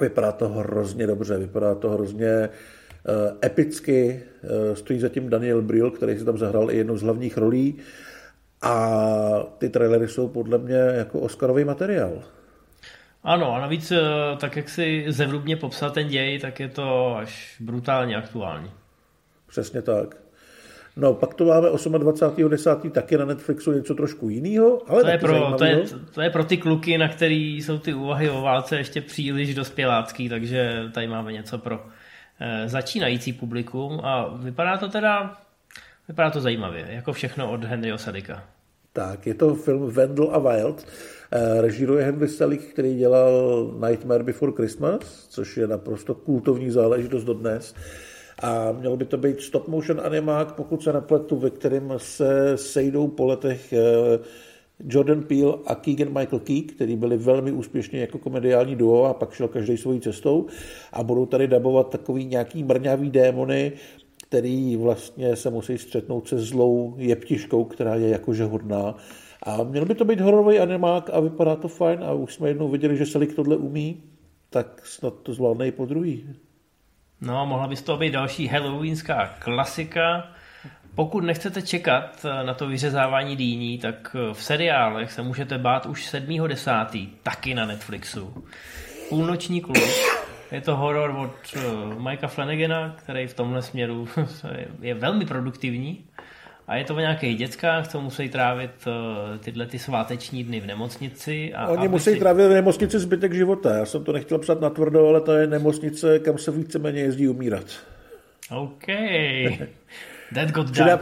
Vypadá 0.00 0.32
to 0.32 0.48
hrozně 0.48 1.06
dobře, 1.06 1.38
vypadá 1.38 1.74
to 1.74 1.90
hrozně 1.90 2.28
eh, 2.28 2.50
epicky. 3.46 4.22
Eh, 4.42 4.76
stojí 4.76 5.00
zatím 5.00 5.30
Daniel 5.30 5.62
Brill, 5.62 5.90
který 5.90 6.18
si 6.18 6.24
tam 6.24 6.38
zahrál 6.38 6.70
i 6.70 6.76
jednu 6.76 6.96
z 6.96 7.02
hlavních 7.02 7.36
rolí. 7.36 7.78
A 8.62 8.88
ty 9.58 9.68
trailery 9.68 10.08
jsou 10.08 10.28
podle 10.28 10.58
mě 10.58 10.76
jako 10.76 11.20
Oscarový 11.20 11.64
materiál. 11.64 12.22
Ano, 13.22 13.54
a 13.54 13.60
navíc 13.60 13.92
tak, 14.40 14.56
jak 14.56 14.68
si 14.68 15.04
zevrubně 15.08 15.56
popsal 15.56 15.90
ten 15.90 16.08
děj, 16.08 16.38
tak 16.38 16.60
je 16.60 16.68
to 16.68 17.16
až 17.16 17.56
brutálně 17.60 18.16
aktuální. 18.16 18.70
Přesně 19.54 19.82
tak. 19.82 20.16
No, 20.96 21.14
pak 21.14 21.34
to 21.34 21.44
máme 21.44 21.68
28.10. 21.68 22.90
taky 22.90 23.18
na 23.18 23.24
Netflixu 23.24 23.72
něco 23.72 23.94
trošku 23.94 24.28
jiného, 24.28 24.90
ale 24.90 25.02
to 25.02 25.08
je, 25.08 25.18
pro, 25.18 25.54
to, 25.58 25.64
je, 25.64 25.84
to 26.14 26.22
je 26.22 26.30
pro 26.30 26.44
ty 26.44 26.56
kluky, 26.56 26.98
na 26.98 27.08
který 27.08 27.62
jsou 27.62 27.78
ty 27.78 27.94
úvahy 27.94 28.30
o 28.30 28.42
válce 28.42 28.76
ještě 28.76 29.00
příliš 29.00 29.54
dospělácký, 29.54 30.28
takže 30.28 30.82
tady 30.94 31.06
máme 31.06 31.32
něco 31.32 31.58
pro 31.58 31.86
eh, 32.40 32.68
začínající 32.68 33.32
publikum 33.32 34.00
a 34.04 34.36
vypadá 34.36 34.76
to 34.76 34.88
teda 34.88 35.36
vypadá 36.08 36.30
to 36.30 36.40
zajímavě, 36.40 36.86
jako 36.88 37.12
všechno 37.12 37.52
od 37.52 37.64
Henryho 37.64 37.98
Sadika. 37.98 38.44
Tak, 38.92 39.26
je 39.26 39.34
to 39.34 39.54
film 39.54 39.90
Vendel 39.90 40.30
a 40.32 40.38
Wild. 40.38 40.86
Eh, 41.32 41.60
režíruje 41.60 42.04
Henry 42.04 42.28
Selick, 42.28 42.72
který 42.72 42.96
dělal 42.96 43.32
Nightmare 43.88 44.24
Before 44.24 44.52
Christmas, 44.52 45.26
což 45.28 45.56
je 45.56 45.66
naprosto 45.66 46.14
kultovní 46.14 46.70
záležitost 46.70 47.24
dodnes. 47.24 47.74
A 48.42 48.72
mělo 48.72 48.96
by 48.96 49.04
to 49.04 49.16
být 49.16 49.40
stop 49.40 49.68
motion 49.68 50.00
animák, 50.04 50.52
pokud 50.52 50.82
se 50.82 50.92
nepletu, 50.92 51.36
ve 51.36 51.50
kterém 51.50 51.92
se 51.96 52.52
sejdou 52.56 53.08
po 53.08 53.26
letech 53.26 53.72
eh, 53.72 54.18
Jordan 54.88 55.22
Peele 55.22 55.54
a 55.66 55.74
Keegan 55.74 56.08
Michael 56.08 56.40
Key, 56.40 56.62
který 56.62 56.96
byli 56.96 57.16
velmi 57.16 57.52
úspěšní 57.52 57.98
jako 57.98 58.18
komediální 58.18 58.76
duo 58.76 59.04
a 59.04 59.14
pak 59.14 59.32
šel 59.32 59.48
každý 59.48 59.76
svojí 59.76 60.00
cestou 60.00 60.46
a 60.92 61.02
budou 61.02 61.26
tady 61.26 61.48
dabovat 61.48 61.90
takový 61.90 62.24
nějaký 62.24 62.64
mrňavý 62.64 63.10
démony, 63.10 63.72
který 64.28 64.76
vlastně 64.76 65.36
se 65.36 65.50
musí 65.50 65.78
střetnout 65.78 66.28
se 66.28 66.38
zlou 66.38 66.94
jeptiškou, 66.98 67.64
která 67.64 67.94
je 67.94 68.08
jakože 68.08 68.44
hodná. 68.44 68.96
A 69.42 69.62
měl 69.62 69.84
by 69.84 69.94
to 69.94 70.04
být 70.04 70.20
hororový 70.20 70.58
animák 70.58 71.10
a 71.12 71.20
vypadá 71.20 71.56
to 71.56 71.68
fajn 71.68 72.04
a 72.04 72.12
už 72.12 72.34
jsme 72.34 72.48
jednou 72.48 72.68
viděli, 72.68 72.96
že 72.96 73.06
Selik 73.06 73.34
tohle 73.34 73.56
umí, 73.56 74.02
tak 74.50 74.86
snad 74.86 75.14
to 75.22 75.32
zvládne 75.32 75.68
i 75.68 75.72
po 75.72 75.86
druhý. 75.86 76.34
No, 77.20 77.46
mohla 77.46 77.68
by 77.68 77.76
z 77.76 77.82
toho 77.82 77.98
být 77.98 78.10
další 78.10 78.48
halloweenská 78.48 79.26
klasika. 79.38 80.26
Pokud 80.94 81.24
nechcete 81.24 81.62
čekat 81.62 82.24
eh, 82.24 82.44
na 82.44 82.54
to 82.54 82.66
vyřezávání 82.68 83.36
dýní, 83.36 83.78
tak 83.78 84.16
eh, 84.18 84.34
v 84.34 84.42
seriálech 84.42 85.12
se 85.12 85.22
můžete 85.22 85.58
bát 85.58 85.86
už 85.86 86.14
7.10. 86.14 87.08
taky 87.22 87.54
na 87.54 87.66
Netflixu. 87.66 88.44
Půlnoční 89.08 89.60
klub. 89.60 89.76
Je 90.52 90.60
to 90.60 90.76
horor 90.76 91.10
od 91.10 91.56
eh, 91.56 91.60
Mikea 92.00 92.28
Flanagana, 92.28 92.94
který 92.98 93.26
v 93.26 93.34
tomhle 93.34 93.62
směru 93.62 94.08
je 94.80 94.94
velmi 94.94 95.26
produktivní. 95.26 96.04
A 96.66 96.76
je 96.76 96.84
to 96.84 96.94
o 96.94 96.98
nějakých 96.98 97.38
dětskách, 97.38 97.88
co 97.88 98.00
musí 98.00 98.28
trávit 98.28 98.70
uh, 98.86 99.38
tyhle 99.38 99.66
ty 99.66 99.78
sváteční 99.78 100.44
dny 100.44 100.60
v 100.60 100.66
nemocnici. 100.66 101.54
A 101.54 101.68
Oni 101.68 101.88
musí 101.88 102.10
si... 102.10 102.18
trávit 102.18 102.46
v 102.46 102.52
nemocnici 102.52 102.98
zbytek 102.98 103.32
života. 103.32 103.76
Já 103.76 103.84
jsem 103.84 104.04
to 104.04 104.12
nechtěl 104.12 104.38
psat 104.38 104.60
na 104.60 104.70
tvrdo, 104.70 105.08
ale 105.08 105.20
to 105.20 105.32
je 105.32 105.46
nemocnice, 105.46 106.18
kam 106.18 106.38
se 106.38 106.50
víceméně 106.50 107.00
jezdí 107.00 107.28
umírat. 107.28 107.64
OK. 108.50 108.86
That 110.34 110.50
got 110.50 110.66
done 110.66 110.98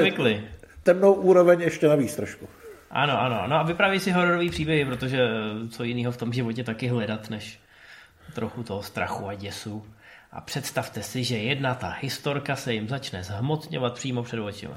quickly. 0.00 0.42
Temnou 0.82 1.12
úroveň 1.12 1.60
ještě 1.60 1.88
navíc 1.88 2.16
trošku. 2.16 2.48
Ano, 2.90 3.20
ano. 3.20 3.44
No 3.46 3.56
a 3.56 3.62
vypraví 3.62 4.00
si 4.00 4.10
hororový 4.10 4.50
příběhy, 4.50 4.84
protože 4.84 5.18
co 5.70 5.84
jiného 5.84 6.12
v 6.12 6.16
tom 6.16 6.32
životě 6.32 6.64
taky 6.64 6.88
hledat, 6.88 7.30
než 7.30 7.60
trochu 8.34 8.62
toho 8.62 8.82
strachu 8.82 9.28
a 9.28 9.34
děsu. 9.34 9.84
A 10.32 10.40
představte 10.40 11.02
si, 11.02 11.24
že 11.24 11.38
jedna 11.38 11.74
ta 11.74 11.96
historka 12.00 12.56
se 12.56 12.74
jim 12.74 12.88
začne 12.88 13.22
zhmotňovat 13.22 13.94
přímo 13.94 14.22
před 14.22 14.40
očima. 14.40 14.74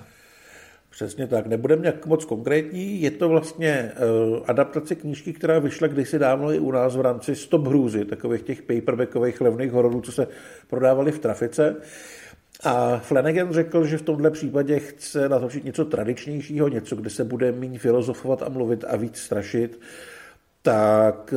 Přesně 0.98 1.28
tak. 1.28 1.48
Nebudeme 1.48 1.82
nějak 1.82 2.06
moc 2.06 2.26
konkrétní. 2.26 3.02
Je 3.02 3.12
to 3.12 3.30
vlastně 3.30 3.92
uh, 4.30 4.40
adaptace 4.48 4.96
knížky, 4.96 5.34
která 5.34 5.60
vyšla 5.60 5.88
kdysi 5.88 6.20
dávno 6.20 6.54
i 6.54 6.60
u 6.60 6.72
nás 6.72 6.96
v 6.96 7.02
rámci 7.02 7.36
Stop 7.36 7.68
hrůzy, 7.68 8.06
takových 8.06 8.42
těch 8.42 8.62
paperbackových 8.62 9.42
levných 9.42 9.72
hororů, 9.72 10.02
co 10.02 10.12
se 10.12 10.28
prodávali 10.70 11.12
v 11.12 11.20
trafice. 11.20 11.76
A 12.64 12.98
Flanagan 12.98 13.54
řekl, 13.54 13.86
že 13.86 13.98
v 13.98 14.02
tomhle 14.02 14.32
případě 14.32 14.80
chce 14.80 15.30
natočit 15.30 15.64
něco 15.64 15.86
tradičnějšího, 15.86 16.68
něco, 16.68 16.96
kde 16.96 17.10
se 17.10 17.24
bude 17.24 17.52
méně 17.52 17.80
filozofovat 17.80 18.44
a 18.44 18.50
mluvit 18.50 18.86
a 18.88 18.96
víc 18.96 19.18
strašit. 19.18 19.80
Tak 20.62 21.34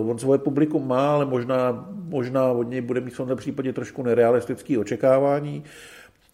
uh, 0.00 0.10
on 0.10 0.18
svoje 0.18 0.38
publikum 0.38 0.88
má, 0.88 1.14
ale 1.14 1.26
možná, 1.26 1.88
možná 1.92 2.52
od 2.52 2.62
něj 2.62 2.80
bude 2.80 3.00
mít 3.00 3.14
v 3.14 3.16
tomhle 3.16 3.36
případě 3.36 3.72
trošku 3.72 4.02
nerealistické 4.02 4.78
očekávání 4.78 5.64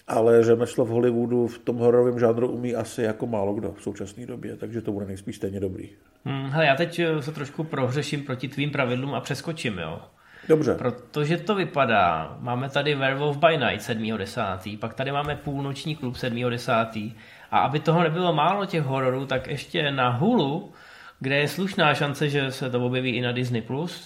ale 0.06 0.44
řemeslo 0.44 0.84
v 0.84 0.88
Hollywoodu 0.88 1.46
v 1.46 1.58
tom 1.58 1.76
hororovém 1.76 2.18
žánru 2.18 2.48
umí 2.48 2.74
asi 2.74 3.02
jako 3.02 3.26
málo 3.26 3.54
kdo 3.54 3.72
v 3.72 3.82
současné 3.82 4.26
době, 4.26 4.56
takže 4.56 4.80
to 4.80 4.92
bude 4.92 5.06
nejspíš 5.06 5.36
stejně 5.36 5.60
dobrý. 5.60 5.90
Hmm, 6.24 6.50
hele, 6.50 6.66
já 6.66 6.76
teď 6.76 6.98
eh, 6.98 7.22
se 7.22 7.32
trošku 7.32 7.64
prohřeším 7.64 8.22
proti 8.22 8.48
tvým 8.48 8.70
pravidlům 8.70 9.14
a 9.14 9.20
přeskočím, 9.20 9.78
jo. 9.78 10.00
Dobře. 10.48 10.74
Protože 10.74 11.36
to 11.36 11.54
vypadá, 11.54 12.36
máme 12.40 12.68
tady 12.68 12.94
Werewolf 12.94 13.36
by 13.36 13.56
Night 13.56 13.88
7.10., 13.88 14.78
pak 14.78 14.94
tady 14.94 15.12
máme 15.12 15.36
Půlnoční 15.36 15.96
klub 15.96 16.14
7.10. 16.14 17.14
A 17.50 17.58
aby 17.58 17.80
toho 17.80 18.02
nebylo 18.02 18.32
málo 18.32 18.66
těch 18.66 18.82
hororů, 18.82 19.26
tak 19.26 19.46
ještě 19.48 19.90
na 19.90 20.08
Hulu, 20.08 20.72
kde 21.20 21.36
je 21.36 21.48
slušná 21.48 21.94
šance, 21.94 22.28
že 22.28 22.50
se 22.50 22.70
to 22.70 22.86
objeví 22.86 23.10
i 23.10 23.20
na 23.20 23.32
Disney+, 23.32 23.62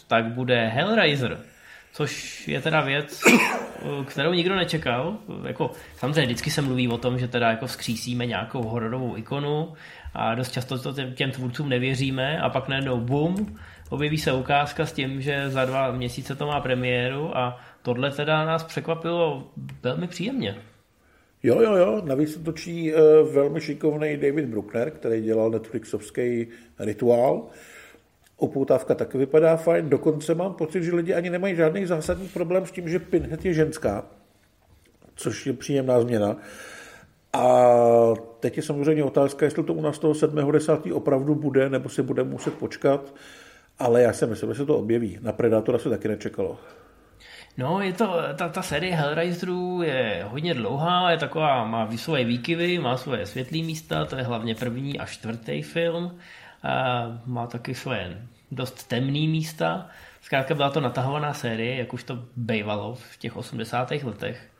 tak 0.06 0.24
bude 0.24 0.68
Hellraiser 0.68 1.38
což 1.92 2.48
je 2.48 2.60
teda 2.60 2.80
věc, 2.80 3.22
kterou 4.06 4.32
nikdo 4.32 4.56
nečekal. 4.56 5.18
Jako, 5.46 5.70
samozřejmě 5.96 6.24
vždycky 6.24 6.50
se 6.50 6.62
mluví 6.62 6.88
o 6.88 6.98
tom, 6.98 7.18
že 7.18 7.28
teda 7.28 7.50
jako 7.50 7.66
vzkřísíme 7.66 8.26
nějakou 8.26 8.62
hororovou 8.62 9.16
ikonu 9.16 9.72
a 10.14 10.34
dost 10.34 10.52
často 10.52 10.78
to 10.78 10.92
těm, 10.92 11.12
těm 11.12 11.30
tvůrcům 11.30 11.68
nevěříme 11.68 12.40
a 12.40 12.48
pak 12.48 12.68
najednou 12.68 13.00
bum, 13.00 13.58
objeví 13.90 14.18
se 14.18 14.32
ukázka 14.32 14.86
s 14.86 14.92
tím, 14.92 15.20
že 15.20 15.50
za 15.50 15.64
dva 15.64 15.92
měsíce 15.92 16.34
to 16.34 16.46
má 16.46 16.60
premiéru 16.60 17.36
a 17.36 17.60
tohle 17.82 18.10
teda 18.10 18.44
nás 18.44 18.64
překvapilo 18.64 19.50
velmi 19.82 20.06
příjemně. 20.06 20.56
Jo, 21.42 21.60
jo, 21.60 21.76
jo, 21.76 22.02
navíc 22.04 22.32
se 22.32 22.38
točí 22.38 22.94
uh, 22.94 23.00
velmi 23.34 23.60
šikovný 23.60 24.16
David 24.16 24.44
Bruckner, 24.44 24.90
který 24.90 25.22
dělal 25.22 25.50
Netflixovský 25.50 26.46
rituál, 26.78 27.46
Upoutávka 28.38 28.94
taky 28.94 29.18
vypadá 29.18 29.56
fajn, 29.56 29.88
dokonce 29.88 30.34
mám 30.34 30.54
pocit, 30.54 30.82
že 30.82 30.94
lidi 30.94 31.14
ani 31.14 31.30
nemají 31.30 31.56
žádný 31.56 31.86
zásadní 31.86 32.28
problém 32.28 32.66
s 32.66 32.70
tím, 32.70 32.88
že 32.88 32.98
Pinhead 32.98 33.44
je 33.44 33.54
ženská, 33.54 34.04
což 35.14 35.46
je 35.46 35.52
příjemná 35.52 36.00
změna. 36.00 36.36
A 37.32 37.44
teď 38.40 38.56
je 38.56 38.62
samozřejmě 38.62 39.04
otázka, 39.04 39.44
jestli 39.44 39.64
to 39.64 39.74
u 39.74 39.80
nás 39.80 39.98
toho 39.98 40.12
7.10. 40.12 40.94
opravdu 40.94 41.34
bude, 41.34 41.70
nebo 41.70 41.88
si 41.88 42.02
bude 42.02 42.24
muset 42.24 42.54
počkat, 42.54 43.14
ale 43.78 44.02
já 44.02 44.12
si 44.12 44.26
myslím, 44.26 44.50
že 44.50 44.54
se 44.54 44.66
to 44.66 44.78
objeví. 44.78 45.18
Na 45.22 45.32
Predatora 45.32 45.78
se 45.78 45.90
taky 45.90 46.08
nečekalo. 46.08 46.58
No, 47.58 47.80
je 47.80 47.92
to, 47.92 48.16
ta, 48.36 48.48
ta 48.48 48.62
série 48.62 48.94
Hellraiserů 48.94 49.82
je 49.82 50.26
hodně 50.28 50.54
dlouhá, 50.54 51.10
je 51.10 51.18
taková, 51.18 51.64
má 51.64 51.90
svoje 51.96 52.24
výkyvy, 52.24 52.78
má 52.78 52.96
svoje 52.96 53.26
světlé 53.26 53.58
místa, 53.58 54.04
to 54.04 54.16
je 54.16 54.22
hlavně 54.22 54.54
první 54.54 54.98
a 54.98 55.06
čtvrtý 55.06 55.62
film 55.62 56.18
má 57.26 57.46
taky 57.46 57.74
své 57.74 58.22
dost 58.50 58.88
temný 58.88 59.28
místa. 59.28 59.86
Zkrátka 60.22 60.54
byla 60.54 60.70
to 60.70 60.80
natahovaná 60.80 61.34
série, 61.34 61.76
jak 61.76 61.92
už 61.92 62.02
to 62.02 62.24
bývalo 62.36 62.94
v 62.94 63.16
těch 63.16 63.36
80. 63.36 63.90
letech 63.90 64.50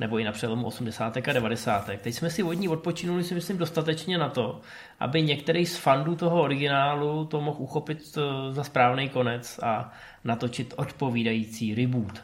nebo 0.00 0.18
i 0.18 0.24
na 0.24 0.32
přelomu 0.32 0.66
80. 0.66 1.16
a 1.16 1.32
90. 1.32 1.90
Teď 2.00 2.14
jsme 2.14 2.30
si 2.30 2.42
od 2.42 2.52
ní 2.52 2.68
odpočinuli 2.68 3.24
si 3.24 3.34
myslím 3.34 3.58
dostatečně 3.58 4.18
na 4.18 4.28
to, 4.28 4.60
aby 5.00 5.22
některý 5.22 5.66
z 5.66 5.76
fandů 5.76 6.16
toho 6.16 6.42
originálu 6.42 7.24
to 7.24 7.40
mohl 7.40 7.56
uchopit 7.60 8.18
eh, 8.18 8.52
za 8.52 8.64
správný 8.64 9.08
konec 9.08 9.60
a 9.62 9.92
natočit 10.24 10.74
odpovídající 10.76 11.74
reboot. 11.74 12.22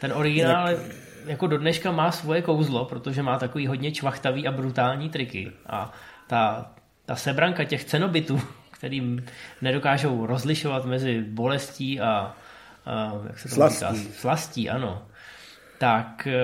Ten 0.00 0.12
originál 0.12 0.68
jako 1.26 1.46
do 1.46 1.58
dneška 1.58 1.92
má 1.92 2.12
svoje 2.12 2.42
kouzlo, 2.42 2.84
protože 2.84 3.22
má 3.22 3.38
takový 3.38 3.66
hodně 3.66 3.92
čvachtavý 3.92 4.48
a 4.48 4.52
brutální 4.52 5.10
triky 5.10 5.52
a 5.66 5.92
ta, 6.26 6.70
ta 7.04 7.16
sebranka 7.16 7.64
těch 7.64 7.84
cenobitů, 7.84 8.40
kterým 8.78 9.24
nedokážou 9.62 10.26
rozlišovat 10.26 10.84
mezi 10.84 11.24
bolestí 11.28 12.00
a, 12.00 12.34
a 12.86 13.12
jak 13.26 13.38
se 13.38 13.48
to 13.48 13.54
slastí. 13.54 13.78
říká? 13.78 14.12
Slastí, 14.14 14.70
ano 14.70 15.02
tak 15.78 16.26
eh, 16.26 16.42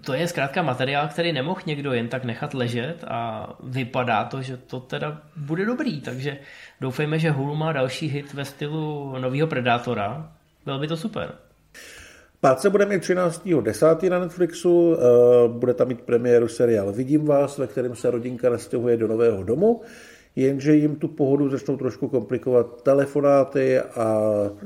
to 0.00 0.12
je 0.12 0.28
zkrátka 0.28 0.62
materiál, 0.62 1.08
který 1.08 1.32
nemohl 1.32 1.60
někdo 1.66 1.92
jen 1.92 2.08
tak 2.08 2.24
nechat 2.24 2.54
ležet 2.54 3.04
a 3.06 3.48
vypadá 3.62 4.24
to, 4.24 4.42
že 4.42 4.56
to 4.56 4.80
teda 4.80 5.22
bude 5.36 5.66
dobrý, 5.66 6.00
takže 6.00 6.38
doufejme, 6.80 7.18
že 7.18 7.30
Hulu 7.30 7.54
má 7.54 7.72
další 7.72 8.06
hit 8.06 8.34
ve 8.34 8.44
stylu 8.44 9.14
nového 9.18 9.48
Predátora. 9.48 10.32
Bylo 10.64 10.78
by 10.78 10.88
to 10.88 10.96
super. 10.96 11.32
Pátce 12.40 12.70
bude 12.70 12.86
mít 12.86 13.02
13.10. 13.02 14.10
na 14.10 14.18
Netflixu, 14.18 14.96
eh, 14.96 15.48
bude 15.48 15.74
tam 15.74 15.88
mít 15.88 16.00
premiéru 16.00 16.48
seriál 16.48 16.92
Vidím 16.92 17.26
vás, 17.26 17.58
ve 17.58 17.66
kterém 17.66 17.96
se 17.96 18.10
rodinka 18.10 18.50
nastěhuje 18.50 18.96
do 18.96 19.08
nového 19.08 19.42
domu, 19.44 19.82
jenže 20.36 20.74
jim 20.74 20.96
tu 20.96 21.08
pohodu 21.08 21.50
začnou 21.50 21.76
trošku 21.76 22.08
komplikovat 22.08 22.82
telefonáty 22.82 23.80
a 23.80 24.22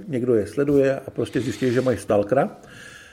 někdo 0.08 0.34
je 0.34 0.46
sleduje 0.46 1.00
a 1.00 1.10
prostě 1.10 1.40
zjistí, 1.40 1.72
že 1.72 1.80
mají 1.80 1.98
stalkera. 1.98 2.56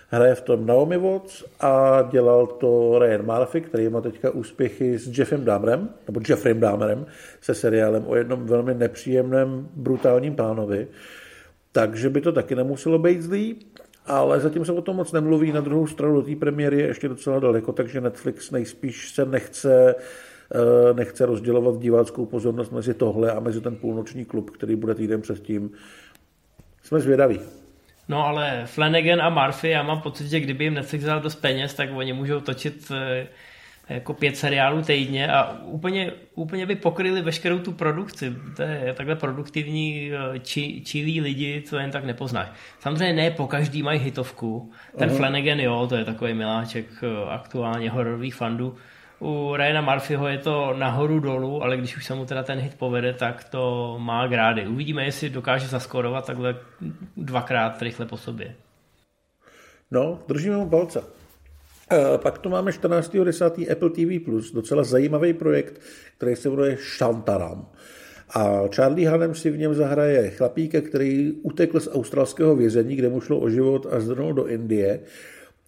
Hraje 0.10 0.36
v 0.36 0.42
tom 0.42 0.66
Naomi 0.66 0.98
Watts 0.98 1.44
a 1.60 2.02
dělal 2.12 2.48
to 2.48 3.00
Ryan 3.00 3.26
Murphy, 3.26 3.62
který 3.62 3.90
má 3.90 4.02
teďka 4.02 4.32
úspěchy 4.32 5.00
s 5.00 5.18
Jeffem 5.20 5.46
Dahmerem, 5.46 5.90
nebo 6.08 6.22
Jeffrem 6.30 6.60
Dahmerem, 6.60 7.06
se 7.42 7.54
seriálem 7.54 8.04
o 8.08 8.16
jednom 8.16 8.46
velmi 8.46 8.74
nepříjemném, 8.74 9.68
brutálním 9.76 10.36
pánovi. 10.36 10.88
Takže 11.72 12.10
by 12.10 12.22
to 12.22 12.32
taky 12.32 12.56
nemuselo 12.56 13.00
být 13.00 13.22
zlý, 13.22 13.66
ale 14.06 14.40
zatím 14.40 14.66
se 14.66 14.72
o 14.72 14.82
tom 14.82 14.96
moc 14.96 15.12
nemluví. 15.12 15.52
Na 15.52 15.62
druhou 15.62 15.88
stranu 15.88 16.16
do 16.16 16.22
té 16.22 16.36
premiéry 16.36 16.80
je 16.80 16.88
ještě 16.88 17.10
docela 17.10 17.40
daleko, 17.40 17.74
takže 17.74 18.02
Netflix 18.02 18.52
nejspíš 18.52 19.12
se 19.12 19.26
nechce 19.26 19.96
eh, 19.98 20.02
nechce 20.94 21.26
rozdělovat 21.26 21.80
diváckou 21.80 22.26
pozornost 22.26 22.72
mezi 22.72 22.94
tohle 22.94 23.32
a 23.32 23.40
mezi 23.40 23.62
ten 23.62 23.76
půlnoční 23.76 24.26
klub, 24.26 24.50
který 24.50 24.76
bude 24.76 24.96
týden 24.96 25.22
předtím. 25.22 25.72
Jsme 26.84 27.00
zvědaví. 27.00 27.40
No 28.10 28.26
ale 28.26 28.64
Flanagan 28.66 29.22
a 29.22 29.30
Murphy, 29.30 29.70
já 29.70 29.84
mám 29.84 30.02
pocit, 30.02 30.28
že 30.28 30.40
kdyby 30.40 30.64
jim 30.64 30.74
Netflix 30.74 31.04
dal 31.04 31.20
dost 31.20 31.36
peněz, 31.36 31.74
tak 31.74 31.90
oni 31.94 32.14
můžou 32.14 32.40
točit 32.40 32.92
eh, 32.92 33.28
jako 33.90 34.14
pět 34.14 34.38
seriálů 34.38 34.82
týdně 34.82 35.32
a 35.32 35.58
úplně, 35.64 36.12
úplně 36.36 36.66
by 36.66 36.76
pokryli 36.76 37.22
veškerou 37.22 37.60
tu 37.60 37.72
produkci. 37.72 38.36
To 38.56 38.62
je 38.62 38.94
takhle 38.94 39.16
produktivní 39.16 40.12
eh, 40.14 40.40
či, 40.40 40.82
čilí 40.86 41.22
lidi, 41.22 41.64
co 41.66 41.78
jen 41.78 41.92
tak 41.92 42.06
nepoznáš. 42.06 42.48
Samozřejmě 42.80 43.14
ne 43.14 43.32
po 43.32 43.48
každý 43.48 43.84
mají 43.84 44.00
hitovku. 44.00 44.72
Ten 44.98 45.10
uh-huh. 45.10 45.18
Flanagan, 45.18 45.60
jo, 45.60 45.88
to 45.90 45.96
je 45.96 46.06
takový 46.06 46.34
miláček 46.34 46.86
eh, 47.04 47.30
aktuálně 47.30 47.90
hororových 47.90 48.36
fandů 48.36 48.76
u 49.20 49.56
Ryana 49.56 49.82
Murphyho 49.82 50.28
je 50.28 50.38
to 50.38 50.74
nahoru 50.78 51.20
dolů, 51.20 51.64
ale 51.64 51.78
když 51.78 51.98
už 51.98 52.06
se 52.06 52.16
mu 52.16 52.26
teda 52.26 52.44
ten 52.44 52.60
hit 52.60 52.76
povede, 52.78 53.14
tak 53.14 53.44
to 53.44 53.96
má 54.00 54.28
grády. 54.28 54.68
Uvidíme, 54.68 55.06
jestli 55.06 55.30
dokáže 55.30 55.68
zaskorovat 55.68 56.26
takhle 56.26 56.56
dvakrát 57.18 57.82
rychle 57.82 58.06
po 58.06 58.18
sobě. 58.18 58.56
No, 59.92 60.20
držíme 60.28 60.58
mu 60.58 60.70
palce. 60.70 61.04
E, 61.92 62.18
pak 62.18 62.38
tu 62.38 62.50
máme 62.50 62.72
14.10. 62.72 63.72
Apple 63.72 63.90
TV+, 63.90 64.26
docela 64.54 64.84
zajímavý 64.84 65.34
projekt, 65.34 65.82
který 66.18 66.36
se 66.36 66.50
jmenuje 66.50 66.78
Shantaram. 66.78 67.68
A 68.30 68.68
Charlie 68.76 69.10
Hanem 69.10 69.36
si 69.36 69.50
v 69.50 69.58
něm 69.58 69.74
zahraje 69.74 70.30
chlapíka, 70.30 70.82
který 70.82 71.32
utekl 71.32 71.80
z 71.80 71.90
australského 71.92 72.56
vězení, 72.56 72.96
kde 72.96 73.10
mu 73.10 73.22
šlo 73.22 73.40
o 73.40 73.50
život 73.50 73.88
a 73.92 74.00
zdrnul 74.00 74.34
do 74.34 74.46
Indie 74.46 75.00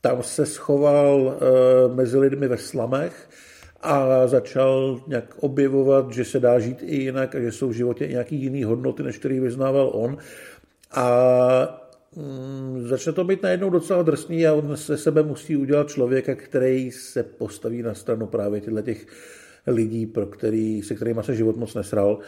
tam 0.02 0.24
se 0.24 0.46
schoval 0.46 1.38
eh, 1.38 1.96
mezi 1.96 2.18
lidmi 2.18 2.48
ve 2.48 2.58
slamech 2.58 3.30
a 3.82 4.28
začal 4.28 5.02
nějak 5.08 5.36
objevovat, 5.40 6.12
že 6.14 6.26
se 6.26 6.40
dá 6.40 6.60
žít 6.60 6.84
i 6.84 6.96
jinak 6.96 7.36
a 7.36 7.40
že 7.40 7.52
jsou 7.52 7.70
v 7.70 7.74
životě 7.74 8.08
nějaký 8.08 8.36
jiný 8.36 8.64
hodnoty, 8.64 9.04
než 9.04 9.18
který 9.18 9.40
vyznával 9.40 9.92
on. 9.94 10.18
A 10.92 11.92
mm, 12.16 12.88
začne 12.88 13.14
to 13.14 13.24
být 13.24 13.44
najednou 13.44 13.70
docela 13.70 14.04
drsný 14.04 14.48
a 14.48 14.54
on 14.54 14.78
se 14.78 14.98
sebe 14.98 15.24
musí 15.24 15.58
udělat 15.58 15.90
člověka, 15.90 16.36
který 16.36 16.92
se 16.92 17.24
postaví 17.24 17.82
na 17.82 17.94
stranu 17.94 18.28
právě 18.28 18.62
těchto 18.62 18.82
těch 18.82 19.06
lidí, 19.68 20.06
pro 20.06 20.26
který, 20.26 20.82
se 20.82 20.96
kterými 20.96 21.24
se 21.24 21.36
život 21.36 21.58
moc 21.58 21.76
nesral. 21.76 22.20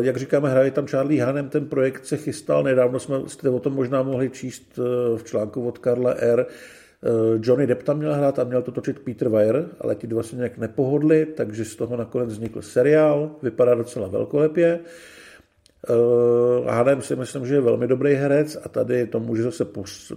Jak 0.00 0.16
říkáme, 0.16 0.50
hraje 0.50 0.70
tam 0.70 0.86
Charlie 0.86 1.22
Hanem, 1.22 1.48
ten 1.48 1.66
projekt 1.66 2.06
se 2.06 2.16
chystal, 2.16 2.62
nedávno 2.62 2.98
jsme 2.98 3.16
jste 3.26 3.50
o 3.50 3.60
tom 3.60 3.74
možná 3.74 4.02
mohli 4.02 4.30
číst 4.30 4.78
eh, 4.78 5.18
v 5.18 5.24
článku 5.24 5.68
od 5.68 5.78
Karla 5.78 6.14
R. 6.18 6.46
Eh, 6.46 7.08
Johnny 7.42 7.66
Depp 7.66 7.82
tam 7.82 7.98
měl 7.98 8.14
hrát 8.14 8.38
a 8.38 8.44
měl 8.44 8.62
to 8.62 8.72
točit 8.72 8.98
Peter 8.98 9.28
Weir, 9.28 9.64
ale 9.80 9.94
ti 9.94 10.06
dva 10.06 10.22
se 10.22 10.36
nějak 10.36 10.58
nepohodli, 10.58 11.26
takže 11.26 11.64
z 11.64 11.76
toho 11.76 11.96
nakonec 11.96 12.28
vznikl 12.28 12.62
seriál, 12.62 13.30
vypadá 13.42 13.74
docela 13.74 14.08
velkolepě. 14.08 14.80
Hanem 16.66 17.02
si 17.02 17.16
myslím, 17.16 17.46
že 17.46 17.54
je 17.54 17.60
velmi 17.60 17.86
dobrý 17.86 18.14
herec 18.14 18.58
a 18.64 18.68
tady 18.68 19.06
to 19.06 19.20
může 19.20 19.42
zase 19.42 19.66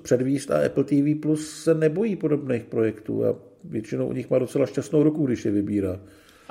předvíst 0.01 0.51
a 0.51 0.65
Apple 0.65 0.83
TV 0.83 1.21
Plus 1.21 1.63
se 1.63 1.73
nebojí 1.73 2.15
podobných 2.15 2.63
projektů 2.63 3.25
a 3.25 3.35
většinou 3.63 4.07
u 4.07 4.13
nich 4.13 4.29
má 4.29 4.39
docela 4.39 4.65
šťastnou 4.65 5.03
ruku, 5.03 5.25
když 5.25 5.45
je 5.45 5.51
vybírá. 5.51 5.99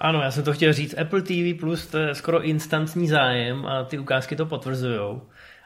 Ano, 0.00 0.22
já 0.22 0.30
jsem 0.30 0.44
to 0.44 0.52
chtěl 0.52 0.72
říct. 0.72 0.98
Apple 0.98 1.22
TV 1.22 1.60
Plus 1.60 1.86
to 1.86 1.98
je 1.98 2.14
skoro 2.14 2.42
instantní 2.42 3.08
zájem 3.08 3.66
a 3.66 3.84
ty 3.84 3.98
ukázky 3.98 4.36
to 4.36 4.46
potvrzují. 4.46 5.20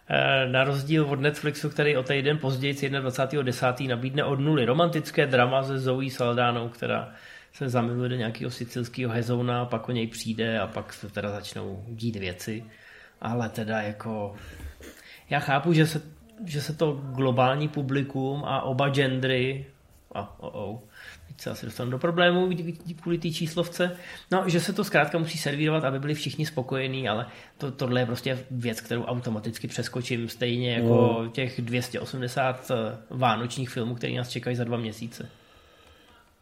Eh, 0.08 0.48
na 0.48 0.64
rozdíl 0.64 1.04
od 1.04 1.20
Netflixu, 1.20 1.70
který 1.70 1.96
o 1.96 2.02
týden 2.02 2.38
později 2.38 2.74
21.10. 2.74 3.88
nabídne 3.88 4.24
od 4.24 4.40
nuly 4.40 4.64
romantické 4.64 5.26
drama 5.26 5.62
se 5.62 5.78
Zoe 5.78 6.10
Saldánou, 6.10 6.68
která 6.68 7.12
se 7.52 7.68
zamiluje 7.68 8.08
do 8.08 8.16
nějakého 8.16 8.50
sicilského 8.50 9.12
hezouna, 9.12 9.64
pak 9.64 9.88
o 9.88 9.92
něj 9.92 10.06
přijde 10.06 10.60
a 10.60 10.66
pak 10.66 10.92
se 10.92 11.10
teda 11.10 11.30
začnou 11.30 11.84
dít 11.88 12.16
věci. 12.16 12.64
Ale 13.20 13.48
teda 13.48 13.80
jako... 13.80 14.34
Já 15.30 15.40
chápu, 15.40 15.72
že 15.72 15.86
se, 15.86 16.02
že 16.44 16.60
se 16.60 16.74
to 16.74 16.92
globální 16.92 17.68
publikum 17.68 18.44
a 18.44 18.62
oba 18.62 18.88
gendry 18.88 19.66
a 20.14 20.40
oh, 20.40 20.50
oh, 20.54 20.80
teď 21.34 21.42
se 21.42 21.50
asi 21.50 21.66
dostanu 21.66 21.90
do 21.90 21.98
problému 21.98 22.50
kvůli 23.02 23.18
té 23.18 23.30
číslovce, 23.30 23.96
no, 24.32 24.44
že 24.46 24.60
se 24.60 24.72
to 24.72 24.84
zkrátka 24.84 25.18
musí 25.18 25.38
servírovat, 25.38 25.84
aby 25.84 25.98
byli 25.98 26.14
všichni 26.14 26.46
spokojení, 26.46 27.08
ale 27.08 27.26
to, 27.58 27.70
tohle 27.70 28.00
je 28.00 28.06
prostě 28.06 28.38
věc, 28.50 28.80
kterou 28.80 29.04
automaticky 29.04 29.68
přeskočím, 29.68 30.28
stejně 30.28 30.72
jako 30.72 30.88
no. 31.22 31.28
těch 31.32 31.60
280 31.60 32.70
eh, 32.70 32.96
vánočních 33.10 33.70
filmů, 33.70 33.94
které 33.94 34.12
nás 34.12 34.28
čekají 34.28 34.56
za 34.56 34.64
dva 34.64 34.76
měsíce. 34.76 35.28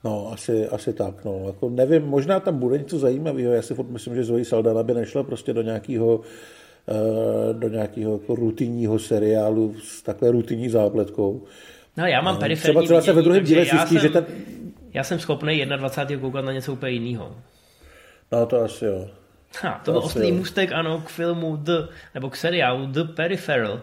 No, 0.05 0.33
asi, 0.33 0.69
asi 0.69 0.93
tak, 0.93 1.25
no. 1.25 1.45
Jako 1.47 1.71
nevím, 1.71 2.03
možná 2.03 2.41
tam 2.41 2.59
bude 2.59 2.79
něco 2.79 2.99
zajímavého. 2.99 3.53
Já 3.53 3.63
si 3.63 3.75
furt 3.75 3.91
myslím, 3.91 4.15
že 4.15 4.25
Zoe 4.25 4.45
Saldana 4.45 4.83
by 4.83 4.95
nešla 4.95 5.23
prostě 5.23 5.53
do 5.53 5.63
nějakého 5.63 6.21
eh, 6.89 7.55
do 7.55 7.69
nějakého 7.69 8.13
jako 8.13 8.35
rutinního 8.35 8.99
seriálu 8.99 9.75
s 9.83 10.03
takhle 10.03 10.31
rutinní 10.31 10.69
zápletkou. 10.69 11.43
No, 11.97 12.07
já 12.07 12.21
mám 12.21 12.37
periferní 12.37 12.63
Třeba, 12.63 12.83
třeba 12.83 13.01
se 13.01 13.13
ve 13.13 13.23
druhém 13.23 13.45
díle 13.45 13.65
zjistí, 13.65 13.99
že 13.99 14.09
ten, 14.09 14.27
já 14.95 15.05
jsem 15.05 15.19
schopný 15.19 15.67
21. 15.67 16.21
koukat 16.21 16.45
na 16.45 16.53
něco 16.53 16.73
úplně 16.73 16.93
jiného. 16.93 17.37
No 18.33 18.47
to 18.47 18.65
asi 18.65 18.85
jo. 18.85 19.11
Ha, 19.63 19.73
to, 19.73 19.85
to 19.85 19.93
byl 19.93 20.01
ostrý 20.01 20.33
můstek, 20.33 20.73
ano, 20.73 21.01
k 21.01 21.09
filmu 21.09 21.57
The, 21.57 21.73
nebo 22.15 22.31
k 22.31 22.37
seriálu 22.37 22.87
The 22.87 23.05
Peripheral, 23.05 23.81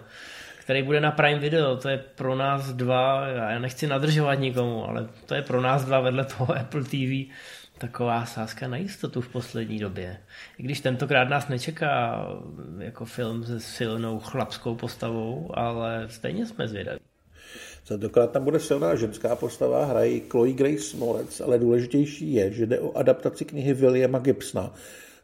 který 0.59 0.83
bude 0.83 1.01
na 1.01 1.11
Prime 1.11 1.39
Video. 1.39 1.77
To 1.77 1.89
je 1.89 1.97
pro 1.97 2.35
nás 2.35 2.73
dva, 2.73 3.27
já 3.27 3.59
nechci 3.59 3.87
nadržovat 3.87 4.33
nikomu, 4.33 4.89
ale 4.89 5.07
to 5.25 5.35
je 5.35 5.41
pro 5.41 5.61
nás 5.61 5.85
dva 5.85 5.99
vedle 5.99 6.25
toho 6.25 6.57
Apple 6.57 6.83
TV 6.83 7.29
taková 7.77 8.25
sázka 8.25 8.67
na 8.67 8.77
jistotu 8.77 9.21
v 9.21 9.29
poslední 9.29 9.79
době. 9.79 10.17
I 10.57 10.63
když 10.63 10.79
tentokrát 10.79 11.29
nás 11.29 11.47
nečeká 11.47 12.25
jako 12.79 13.05
film 13.05 13.43
se 13.43 13.59
silnou 13.59 14.19
chlapskou 14.19 14.75
postavou, 14.75 15.51
ale 15.53 16.05
stejně 16.09 16.45
jsme 16.45 16.67
zvědaví. 16.67 16.99
Tentokrát 17.87 18.31
tam 18.31 18.43
bude 18.43 18.59
silná 18.59 18.95
ženská 18.95 19.35
postava, 19.35 19.85
hrají 19.85 20.23
Chloe 20.29 20.53
Grace 20.53 20.97
Moretz, 20.97 21.41
ale 21.41 21.59
důležitější 21.59 22.33
je, 22.33 22.51
že 22.51 22.65
jde 22.65 22.79
o 22.79 22.97
adaptaci 22.97 23.45
knihy 23.45 23.73
Williama 23.73 24.19
Gibsona, 24.19 24.73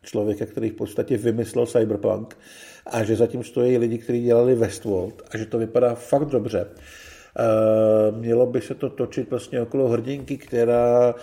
člověka, 0.03 0.45
který 0.45 0.69
v 0.69 0.75
podstatě 0.75 1.17
vymyslel 1.17 1.65
cyberpunk 1.65 2.37
a 2.85 3.03
že 3.03 3.15
zatím 3.15 3.43
stojí 3.43 3.77
lidi, 3.77 3.97
kteří 3.97 4.23
dělali 4.23 4.55
Westworld 4.55 5.21
a 5.31 5.37
že 5.37 5.45
to 5.45 5.57
vypadá 5.57 5.95
fakt 5.95 6.27
dobře. 6.27 6.67
Eh, 7.39 8.11
mělo 8.11 8.45
by 8.45 8.61
se 8.61 8.75
to 8.75 8.89
točit 8.89 9.29
vlastně 9.29 9.61
okolo 9.61 9.87
hrdinky, 9.87 10.37
která 10.37 11.15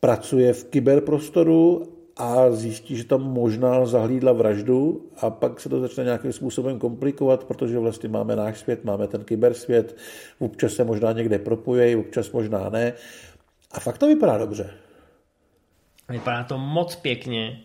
pracuje 0.00 0.52
v 0.52 0.64
kyberprostoru 0.64 1.92
a 2.20 2.50
zjistí, 2.50 2.96
že 2.96 3.04
tam 3.04 3.22
možná 3.22 3.86
zahlídla 3.86 4.32
vraždu 4.32 5.10
a 5.20 5.30
pak 5.30 5.60
se 5.60 5.68
to 5.68 5.80
začne 5.80 6.04
nějakým 6.04 6.32
způsobem 6.32 6.78
komplikovat, 6.78 7.44
protože 7.44 7.78
vlastně 7.78 8.08
máme 8.08 8.36
náš 8.36 8.58
svět, 8.58 8.84
máme 8.84 9.08
ten 9.08 9.24
kybersvět, 9.24 9.96
občas 10.38 10.72
se 10.72 10.84
možná 10.84 11.12
někde 11.12 11.38
propojí, 11.38 11.96
občas 11.96 12.32
možná 12.32 12.68
ne. 12.68 12.92
A 13.72 13.80
fakt 13.80 13.98
to 13.98 14.06
vypadá 14.06 14.38
dobře. 14.38 14.70
Vypadá 16.08 16.44
to 16.44 16.58
moc 16.58 16.96
pěkně. 16.96 17.60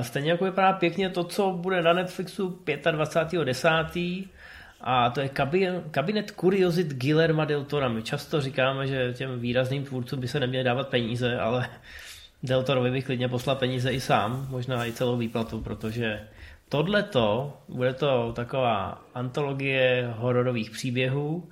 Stejně 0.00 0.30
jako 0.30 0.44
vypadá 0.44 0.72
pěkně 0.72 1.10
to, 1.10 1.24
co 1.24 1.50
bude 1.50 1.82
na 1.82 1.92
Netflixu 1.92 2.58
25.10. 2.66 4.28
A 4.80 5.10
to 5.10 5.20
je 5.20 5.28
kabinet, 5.28 5.84
kabinet 5.90 6.30
kuriozit 6.30 6.94
Guillerma 6.94 7.44
del 7.44 7.64
Tora. 7.64 7.88
My 7.88 8.02
často 8.02 8.40
říkáme, 8.40 8.86
že 8.86 9.14
těm 9.16 9.40
výrazným 9.40 9.84
tvůrcům 9.84 10.20
by 10.20 10.28
se 10.28 10.40
neměly 10.40 10.64
dávat 10.64 10.88
peníze, 10.88 11.38
ale 11.38 11.68
Del 12.42 12.62
Torovi 12.62 12.90
bych 12.90 13.04
klidně 13.04 13.28
poslal 13.28 13.56
peníze 13.56 13.92
i 13.92 14.00
sám, 14.00 14.46
možná 14.50 14.86
i 14.86 14.92
celou 14.92 15.16
výplatu, 15.16 15.60
protože 15.60 16.20
tohleto, 16.68 17.52
bude 17.68 17.94
to 17.94 18.32
taková 18.36 19.04
antologie 19.14 20.14
hororových 20.16 20.70
příběhů 20.70 21.48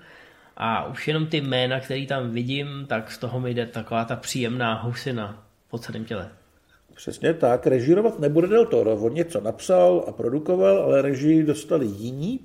a 0.57 0.87
už 0.87 1.09
jenom 1.09 1.27
ty 1.27 1.41
jména, 1.41 1.81
který 1.81 2.07
tam 2.07 2.31
vidím, 2.31 2.87
tak 2.89 3.13
z 3.13 3.19
toho 3.19 3.41
mi 3.41 3.55
jde 3.55 3.67
taková 3.67 4.05
ta 4.05 4.17
příjemná 4.17 4.83
husina 4.83 5.45
po 5.71 5.79
celém 5.79 6.05
těle. 6.05 6.29
Přesně 6.95 7.35
tak, 7.35 7.67
režírovat 7.67 8.19
nebude 8.19 8.49
Del 8.49 8.67
Toro. 8.67 8.97
On 8.97 9.15
něco 9.15 9.41
napsal 9.41 10.05
a 10.09 10.13
produkoval, 10.13 10.79
ale 10.79 11.03
režii 11.03 11.43
dostali 11.43 11.87
jiní. 11.87 12.41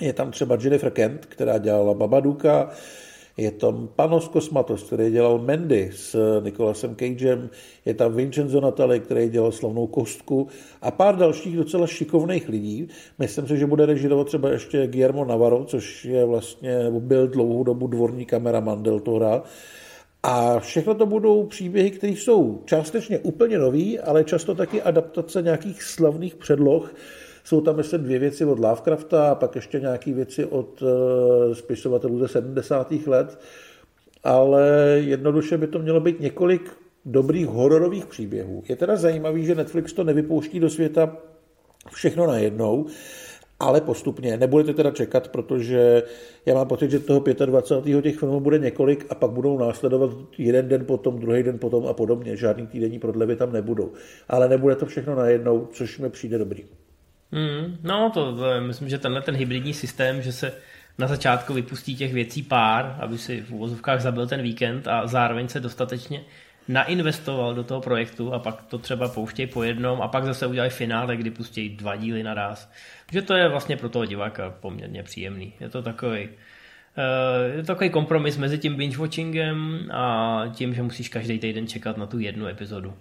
Je 0.00 0.12
tam 0.12 0.30
třeba 0.30 0.58
Jennifer 0.60 0.90
Kent, 0.90 1.26
která 1.26 1.58
dělala 1.58 1.94
Babaduka, 1.94 2.70
je 3.38 3.50
tam 3.50 3.88
Panos 3.96 4.28
Kosmatos, 4.28 4.82
který 4.82 5.10
dělal 5.10 5.38
Mendy 5.38 5.90
s 5.94 6.40
Nikolasem 6.44 6.96
Cagem, 6.96 7.50
je 7.84 7.94
tam 7.94 8.14
Vincenzo 8.14 8.60
Natale, 8.60 8.98
který 8.98 9.28
dělal 9.28 9.52
slavnou 9.52 9.86
kostku 9.86 10.48
a 10.82 10.90
pár 10.90 11.16
dalších 11.16 11.56
docela 11.56 11.86
šikovných 11.86 12.48
lidí. 12.48 12.88
Myslím 13.18 13.46
si, 13.46 13.56
že 13.56 13.66
bude 13.66 13.86
režirovat 13.86 14.26
třeba 14.26 14.50
ještě 14.50 14.86
Guillermo 14.86 15.24
Navarro, 15.24 15.64
což 15.64 16.04
je 16.04 16.24
vlastně, 16.24 16.78
nebo 16.78 17.00
byl 17.00 17.28
dlouhou 17.28 17.64
dobu 17.64 17.86
dvorní 17.86 18.24
kameraman 18.24 18.82
Del 18.82 19.00
Tora. 19.00 19.42
A 20.22 20.58
všechno 20.58 20.94
to 20.94 21.06
budou 21.06 21.46
příběhy, 21.46 21.90
které 21.90 22.12
jsou 22.12 22.62
částečně 22.64 23.18
úplně 23.18 23.58
nový, 23.58 23.98
ale 23.98 24.24
často 24.24 24.54
taky 24.54 24.82
adaptace 24.82 25.42
nějakých 25.42 25.82
slavných 25.82 26.34
předloh, 26.34 26.94
jsou 27.48 27.60
tam 27.60 27.78
ještě 27.78 27.98
dvě 27.98 28.18
věci 28.18 28.44
od 28.44 28.58
Lovecrafta 28.58 29.30
a 29.30 29.34
pak 29.34 29.54
ještě 29.54 29.80
nějaké 29.80 30.12
věci 30.12 30.44
od 30.44 30.82
uh, 30.82 30.88
spisovatelů 31.52 32.18
ze 32.18 32.28
70. 32.28 32.92
let, 33.06 33.38
ale 34.24 34.62
jednoduše 35.04 35.58
by 35.58 35.66
to 35.66 35.78
mělo 35.78 36.00
být 36.00 36.20
několik 36.20 36.70
dobrých 37.04 37.46
hororových 37.46 38.06
příběhů. 38.06 38.62
Je 38.68 38.76
teda 38.76 38.96
zajímavý, 38.96 39.44
že 39.44 39.54
Netflix 39.54 39.92
to 39.92 40.04
nevypouští 40.04 40.60
do 40.60 40.70
světa 40.70 41.16
všechno 41.92 42.26
najednou, 42.26 42.86
ale 43.60 43.80
postupně. 43.80 44.36
Nebudete 44.36 44.74
teda 44.74 44.90
čekat, 44.90 45.28
protože 45.28 46.02
já 46.46 46.54
mám 46.54 46.68
pocit, 46.68 46.90
že 46.90 46.98
toho 46.98 47.20
25. 47.46 48.02
těch 48.02 48.18
filmů 48.18 48.40
bude 48.40 48.58
několik 48.58 49.06
a 49.10 49.14
pak 49.14 49.30
budou 49.30 49.58
následovat 49.58 50.10
jeden 50.38 50.68
den 50.68 50.84
potom, 50.84 51.18
druhý 51.18 51.42
den 51.42 51.58
potom 51.58 51.86
a 51.86 51.92
podobně. 51.92 52.36
Žádný 52.36 52.66
týdenní 52.66 52.98
prodlevy 52.98 53.36
tam 53.36 53.52
nebudou. 53.52 53.92
Ale 54.28 54.48
nebude 54.48 54.76
to 54.76 54.86
všechno 54.86 55.14
najednou, 55.14 55.68
což 55.72 55.98
mi 55.98 56.10
přijde 56.10 56.38
dobrý. 56.38 56.64
Mm, 57.32 57.78
no, 57.82 58.10
to, 58.14 58.36
to 58.36 58.60
myslím, 58.60 58.88
že 58.88 58.98
tenhle 58.98 59.22
ten 59.22 59.36
hybridní 59.36 59.74
systém, 59.74 60.22
že 60.22 60.32
se 60.32 60.52
na 60.98 61.06
začátku 61.06 61.54
vypustí 61.54 61.96
těch 61.96 62.12
věcí 62.12 62.42
pár, 62.42 62.96
aby 63.00 63.18
si 63.18 63.40
v 63.40 63.52
úvozovkách 63.52 64.00
zabil 64.00 64.26
ten 64.26 64.42
víkend 64.42 64.88
a 64.88 65.06
zároveň 65.06 65.48
se 65.48 65.60
dostatečně 65.60 66.24
nainvestoval 66.68 67.54
do 67.54 67.64
toho 67.64 67.80
projektu 67.80 68.32
a 68.32 68.38
pak 68.38 68.62
to 68.62 68.78
třeba 68.78 69.08
pouštěj 69.08 69.46
po 69.46 69.62
jednom 69.62 70.02
a 70.02 70.08
pak 70.08 70.24
zase 70.24 70.46
udělají 70.46 70.70
finále, 70.70 71.16
kdy 71.16 71.30
pustí 71.30 71.68
dva 71.68 71.96
díly 71.96 72.22
naraz. 72.22 72.72
Že 73.12 73.22
to 73.22 73.34
je 73.34 73.48
vlastně 73.48 73.76
pro 73.76 73.88
toho 73.88 74.04
diváka 74.04 74.50
poměrně 74.50 75.02
příjemný. 75.02 75.52
Je 75.60 75.68
to 75.68 75.82
takový 75.82 76.28
eh, 76.96 77.56
je 77.56 77.60
to 77.62 77.66
takový 77.66 77.90
kompromis 77.90 78.36
mezi 78.36 78.58
tím 78.58 78.76
binge-watchingem 78.76 79.88
a 79.92 80.44
tím, 80.54 80.74
že 80.74 80.82
musíš 80.82 81.08
každý 81.08 81.38
týden 81.38 81.66
čekat 81.66 81.96
na 81.96 82.06
tu 82.06 82.18
jednu 82.18 82.46
epizodu. 82.46 82.94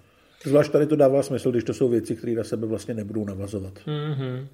Zvlášť 0.47 0.71
tady 0.71 0.87
to 0.87 0.95
dává 0.95 1.23
smysl, 1.23 1.51
když 1.51 1.63
to 1.63 1.73
jsou 1.73 1.89
věci, 1.89 2.15
které 2.15 2.33
na 2.33 2.43
sebe 2.43 2.67
vlastně 2.67 2.93
nebudou 2.93 3.25
navazovat. 3.25 3.73
Mm-hmm. 3.73 4.47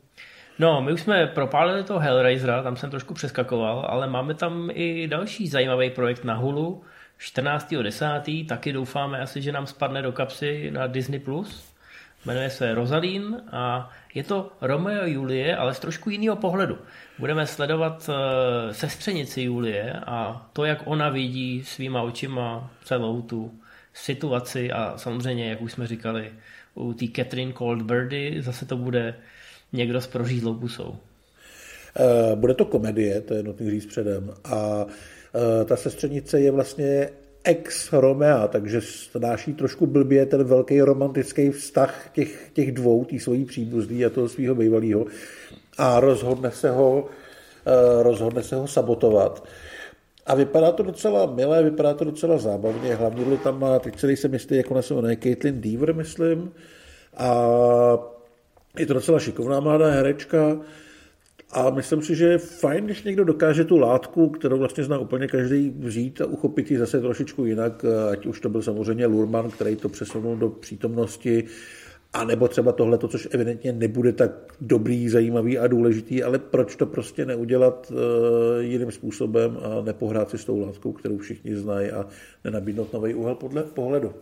No, 0.60 0.82
my 0.82 0.94
už 0.94 1.02
jsme 1.02 1.28
propálili 1.28 1.84
toho 1.84 2.00
Hellraisera, 2.00 2.64
tam 2.64 2.76
jsem 2.76 2.90
trošku 2.90 3.14
přeskakoval, 3.14 3.86
ale 3.90 4.08
máme 4.08 4.34
tam 4.34 4.70
i 4.74 5.08
další 5.08 5.48
zajímavý 5.48 5.90
projekt 5.90 6.24
na 6.24 6.34
Hulu, 6.34 6.82
14.10. 7.20 8.48
Taky 8.48 8.74
doufáme 8.74 9.20
asi, 9.20 9.42
že 9.42 9.52
nám 9.52 9.68
spadne 9.68 10.02
do 10.02 10.12
kapsy 10.12 10.72
na 10.72 10.88
Disney+. 10.88 11.20
Plus. 11.20 11.74
Jmenuje 12.26 12.50
se 12.50 12.74
Rosalín 12.74 13.42
a 13.52 13.90
je 14.14 14.24
to 14.24 14.52
Romeo 14.62 15.06
Julie, 15.06 15.58
ale 15.58 15.74
z 15.74 15.80
trošku 15.80 16.10
jiného 16.10 16.36
pohledu. 16.36 16.78
Budeme 17.20 17.48
sledovat 17.48 18.10
uh, 18.10 18.16
sestřenici 18.72 19.42
Julie 19.42 19.94
a 20.06 20.48
to, 20.54 20.66
jak 20.66 20.82
ona 20.86 21.10
vidí 21.10 21.64
svýma 21.64 22.02
očima 22.02 22.70
celou 22.84 23.22
tu 23.22 23.52
situaci 23.94 24.72
a 24.72 24.98
samozřejmě, 24.98 25.50
jak 25.50 25.62
už 25.62 25.72
jsme 25.72 25.88
říkali, 25.88 26.32
u 26.76 26.94
té 26.94 27.06
Catherine 27.16 27.54
Coldbirdy 27.54 28.42
zase 28.42 28.66
to 28.66 28.78
bude 28.78 29.16
někdo 29.74 30.02
s 30.02 30.08
prořízlou 30.08 30.54
pusou. 30.54 30.96
Eh, 32.00 32.36
bude 32.36 32.54
to 32.54 32.66
komedie, 32.66 33.22
to 33.22 33.34
je 33.34 33.44
nutný 33.44 33.72
říct 33.72 33.86
předem. 33.86 34.34
A 34.44 34.86
eh, 34.86 35.66
ta 35.66 35.76
sestřenice 35.76 36.42
je 36.42 36.52
vlastně 36.52 37.10
ex 37.44 37.94
Romea, 37.94 38.48
takže 38.48 38.82
snáší 38.82 39.54
trošku 39.54 39.88
blbě 39.88 40.26
ten 40.26 40.44
velký 40.44 40.82
romantický 40.82 41.50
vztah 41.50 42.10
těch, 42.14 42.50
těch 42.54 42.72
dvou, 42.72 43.06
tý 43.06 43.20
svojí 43.20 43.46
příbuzný 43.46 44.06
a 44.06 44.10
toho 44.10 44.30
svého 44.30 44.56
bývalého 44.56 45.06
a 45.78 46.00
rozhodne 46.00 46.52
se 46.52 46.72
ho, 46.72 47.06
eh, 47.66 48.04
rozhodne 48.04 48.44
se 48.44 48.56
ho 48.56 48.68
sabotovat. 48.68 49.48
A 50.26 50.36
vypadá 50.36 50.72
to 50.72 50.84
docela 50.84 51.26
milé, 51.26 51.64
vypadá 51.64 51.94
to 51.94 52.06
docela 52.06 52.38
zábavně. 52.38 52.96
Hlavně 52.96 53.24
roli 53.24 53.38
tam 53.38 53.60
má, 53.60 53.80
teď 53.80 54.00
se 54.00 54.08
nejsem 54.08 54.34
jistý, 54.34 54.56
jak 54.56 54.72
ona 54.72 54.82
Caitlin 55.24 55.62
Deaver, 55.62 55.96
myslím. 55.96 56.52
A 57.18 57.48
je 58.80 58.86
to 58.86 58.94
docela 58.94 59.20
šikovná 59.20 59.60
mladá 59.60 59.90
herečka. 59.90 60.60
A 61.52 61.70
myslím 61.70 62.02
si, 62.02 62.16
že 62.16 62.26
je 62.26 62.38
fajn, 62.38 62.86
když 62.86 63.04
někdo 63.04 63.24
dokáže 63.24 63.64
tu 63.64 63.78
látku, 63.78 64.30
kterou 64.30 64.58
vlastně 64.58 64.84
zná 64.84 64.98
úplně 64.98 65.28
každý 65.28 65.70
vzít 65.70 66.22
a 66.22 66.26
uchopit 66.26 66.72
ji 66.72 66.78
zase 66.78 67.02
trošičku 67.02 67.46
jinak, 67.46 67.86
ať 68.12 68.26
už 68.26 68.40
to 68.40 68.50
byl 68.50 68.62
samozřejmě 68.62 69.06
Lurman, 69.06 69.52
který 69.52 69.76
to 69.76 69.90
přesunul 69.90 70.36
do 70.36 70.50
přítomnosti 70.50 71.44
a 72.14 72.24
nebo 72.24 72.48
třeba 72.48 72.72
tohle, 72.72 72.98
což 72.98 73.28
evidentně 73.32 73.74
nebude 73.74 74.14
tak 74.14 74.32
dobrý, 74.62 75.10
zajímavý 75.10 75.60
a 75.60 75.68
důležitý, 75.68 76.24
ale 76.24 76.40
proč 76.40 76.76
to 76.76 76.86
prostě 76.86 77.26
neudělat 77.26 77.92
uh, 77.92 77.98
jiným 78.60 78.92
způsobem 78.92 79.58
a 79.64 79.82
nepohrát 79.82 80.30
si 80.30 80.38
s 80.38 80.46
tou 80.46 80.60
látkou, 80.60 80.92
kterou 80.92 81.18
všichni 81.18 81.56
znají 81.56 81.92
a 81.92 82.06
nenabídnout 82.44 82.94
nový 82.94 83.14
úhel 83.14 83.36
podle 83.36 83.64
pohledu. 83.64 84.14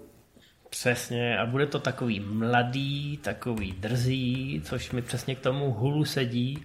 Přesně 0.70 1.38
a 1.38 1.46
bude 1.46 1.66
to 1.66 1.80
takový 1.80 2.20
mladý, 2.20 3.18
takový 3.18 3.72
drzý, 3.72 4.62
což 4.66 4.92
mi 4.92 5.02
přesně 5.02 5.36
k 5.36 5.40
tomu 5.40 5.72
hulu 5.72 6.06
sedí. 6.06 6.60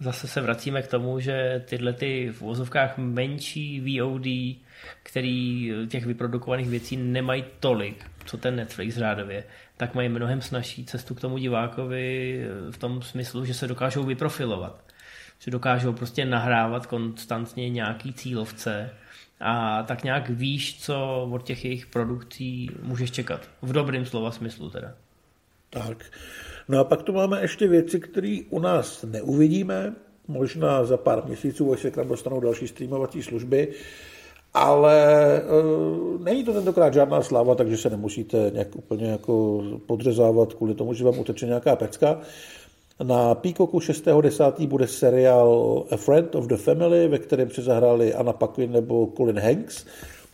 Zase 0.00 0.28
se 0.28 0.40
vracíme 0.40 0.82
k 0.82 0.86
tomu, 0.86 1.20
že 1.20 1.64
tyhle 1.68 1.92
ty 1.92 2.30
v 2.32 2.40
vozovkách 2.40 2.98
menší 2.98 3.80
VOD, 3.80 4.26
který 5.02 5.70
těch 5.88 6.06
vyprodukovaných 6.06 6.68
věcí 6.68 6.96
nemají 6.96 7.44
tolik, 7.60 8.04
co 8.30 8.36
ten 8.36 8.56
Netflix 8.56 8.94
řádově, 8.94 9.44
tak 9.76 9.94
mají 9.94 10.08
mnohem 10.08 10.40
snažší 10.40 10.84
cestu 10.84 11.14
k 11.14 11.20
tomu 11.20 11.38
divákovi 11.38 12.44
v 12.70 12.78
tom 12.78 13.02
smyslu, 13.02 13.44
že 13.44 13.54
se 13.54 13.68
dokážou 13.68 14.02
vyprofilovat. 14.02 14.84
Že 15.38 15.50
dokážou 15.50 15.92
prostě 15.92 16.24
nahrávat 16.24 16.86
konstantně 16.86 17.70
nějaký 17.70 18.12
cílovce 18.12 18.90
a 19.40 19.82
tak 19.82 20.04
nějak 20.04 20.30
víš, 20.30 20.82
co 20.82 21.28
od 21.32 21.42
těch 21.42 21.64
jejich 21.64 21.86
produkcí 21.86 22.70
můžeš 22.82 23.10
čekat. 23.10 23.48
V 23.62 23.72
dobrým 23.72 24.06
slova 24.06 24.30
smyslu 24.30 24.70
teda. 24.70 24.94
Tak. 25.70 26.04
No 26.68 26.78
a 26.78 26.84
pak 26.84 27.02
tu 27.02 27.12
máme 27.12 27.40
ještě 27.40 27.68
věci, 27.68 28.00
které 28.00 28.38
u 28.50 28.60
nás 28.60 29.02
neuvidíme, 29.02 29.94
možná 30.28 30.84
za 30.84 30.96
pár 30.96 31.26
měsíců, 31.26 31.72
až 31.72 31.80
se 31.80 31.90
k 31.90 31.96
nám 31.96 32.08
dostanou 32.08 32.40
další 32.40 32.68
streamovací 32.68 33.22
služby 33.22 33.74
ale 34.54 35.42
uh, 35.42 36.20
není 36.24 36.44
to 36.44 36.52
tentokrát 36.52 36.94
žádná 36.94 37.22
sláva, 37.22 37.54
takže 37.54 37.76
se 37.76 37.90
nemusíte 37.90 38.50
nějak 38.52 38.76
úplně 38.76 39.10
jako 39.10 39.64
podřezávat 39.86 40.54
kvůli 40.54 40.74
tomu, 40.74 40.94
že 40.94 41.04
vám 41.04 41.18
uteče 41.18 41.46
nějaká 41.46 41.76
pecka. 41.76 42.20
Na 43.02 43.34
Peacocku 43.34 43.78
6.10. 43.78 44.66
bude 44.66 44.86
seriál 44.86 45.84
A 45.90 45.96
Friend 45.96 46.34
of 46.34 46.46
the 46.46 46.56
Family, 46.56 47.08
ve 47.08 47.18
kterém 47.18 47.50
se 47.50 47.62
zahráli 47.62 48.14
Anna 48.14 48.32
Paquin 48.32 48.72
nebo 48.72 49.12
Colin 49.16 49.38
Hanks. 49.38 49.86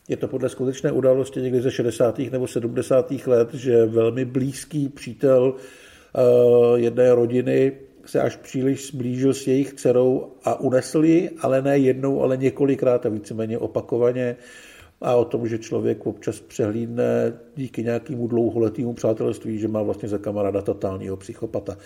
Je 0.09 0.17
to 0.17 0.29
podle 0.29 0.49
skutečné 0.49 0.93
události 0.93 1.41
někdy 1.41 1.61
ze 1.61 1.71
60. 1.71 2.19
nebo 2.19 2.47
70. 2.47 3.12
let, 3.27 3.55
že 3.55 3.87
velmi 3.87 4.25
blízký 4.25 4.89
přítel 4.89 5.55
uh, 5.55 6.77
jedné 6.77 7.14
rodiny 7.14 7.73
se 8.09 8.20
až 8.20 8.36
příliš 8.36 8.86
zblížil 8.86 9.34
s 9.34 9.46
jejich 9.46 9.72
dcerou 9.72 10.32
a 10.44 10.61
unesl 10.61 11.04
ji, 11.04 11.30
ale 11.40 11.62
ne 11.62 11.78
jednou, 11.78 12.22
ale 12.22 12.36
několikrát 12.36 13.07
a 13.07 13.09
víceméně 13.09 13.59
opakovaně. 13.59 14.36
a 15.00 15.14
o 15.14 15.24
tom, 15.24 15.48
že 15.48 15.59
člověk 15.59 16.07
občas 16.07 16.40
přehlídne 16.40 17.32
díky 17.57 17.82
nějakému 17.82 18.26
dlouholetému 18.26 18.92
přátelství, 18.94 19.59
že 19.59 19.68
má 19.68 19.82
vlastně 19.82 20.09
za 20.09 20.18
kamaráda 20.18 20.62
totálního 20.62 21.16
psychopata. 21.16 21.76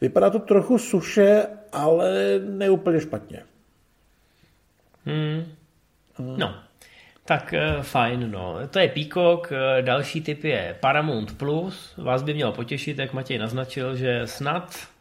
Vypadá 0.00 0.30
to 0.30 0.38
trochu 0.38 0.78
suše, 0.78 1.46
ale 1.72 2.38
neúplně 2.48 3.00
špatně. 3.00 3.42
Hmm. 5.04 5.44
No, 6.36 6.54
tak 7.24 7.54
uh, 7.54 7.82
fajn, 7.82 8.30
no. 8.30 8.58
To 8.70 8.78
je 8.78 8.88
Peacock, 8.88 9.50
uh, 9.50 9.56
další 9.80 10.20
typ 10.20 10.44
je 10.44 10.76
Paramount 10.80 11.38
Plus. 11.38 11.94
Vás 11.96 12.22
by 12.22 12.34
mělo 12.34 12.52
potěšit, 12.52 12.98
jak 12.98 13.12
Matěj 13.12 13.38
naznačil, 13.38 13.96
že 13.96 14.22
snad 14.24 14.91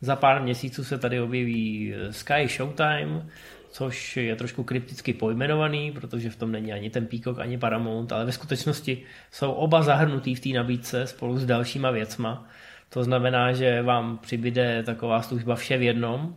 za 0.00 0.16
pár 0.16 0.42
měsíců 0.42 0.84
se 0.84 0.98
tady 0.98 1.20
objeví 1.20 1.94
eh, 1.94 2.12
Sky 2.12 2.48
Showtime, 2.48 3.26
což 3.70 4.16
je 4.16 4.36
trošku 4.36 4.64
krypticky 4.64 5.12
pojmenovaný, 5.12 5.92
protože 5.92 6.30
v 6.30 6.36
tom 6.36 6.52
není 6.52 6.72
ani 6.72 6.90
ten 6.90 7.06
Peacock, 7.06 7.38
ani 7.38 7.58
Paramount, 7.58 8.12
ale 8.12 8.24
ve 8.24 8.32
skutečnosti 8.32 9.02
jsou 9.32 9.52
oba 9.52 9.82
zahrnutý 9.82 10.34
v 10.34 10.40
té 10.40 10.48
nabídce 10.48 11.06
spolu 11.06 11.38
s 11.38 11.46
dalšíma 11.46 11.90
věcma. 11.90 12.48
To 12.88 13.04
znamená, 13.04 13.52
že 13.52 13.82
vám 13.82 14.18
přibyde 14.18 14.82
taková 14.82 15.22
služba 15.22 15.56
vše 15.56 15.78
v 15.78 15.82
jednom 15.82 16.36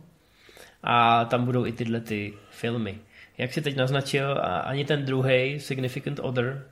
a 0.82 1.24
tam 1.24 1.44
budou 1.44 1.66
i 1.66 1.72
tyhle 1.72 2.00
ty 2.00 2.34
filmy. 2.50 2.98
Jak 3.38 3.52
si 3.52 3.62
teď 3.62 3.76
naznačil, 3.76 4.40
ani 4.64 4.84
ten 4.84 5.04
druhý 5.04 5.60
Significant 5.60 6.18
Other, 6.18 6.66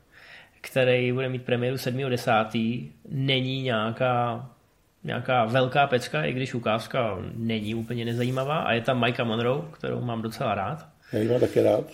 který 0.61 1.13
bude 1.13 1.29
mít 1.29 1.43
premiéru 1.43 1.77
7.10., 1.77 2.89
není 3.09 3.63
nějaká, 3.63 4.51
nějaká 5.05 5.45
velká 5.45 5.87
pecka, 5.87 6.25
i 6.25 6.33
když 6.33 6.55
ukázka 6.55 7.19
není 7.35 7.75
úplně 7.75 8.05
nezajímavá 8.05 8.59
a 8.59 8.73
je 8.73 8.81
tam 8.81 9.01
Micah 9.01 9.27
Monroe, 9.27 9.63
kterou 9.73 10.01
mám 10.01 10.23
docela 10.23 10.55
rád. 10.55 10.87
Já 11.13 11.19
ji 11.19 11.29
mám 11.29 11.41
taky 11.41 11.63
rád 11.63 11.85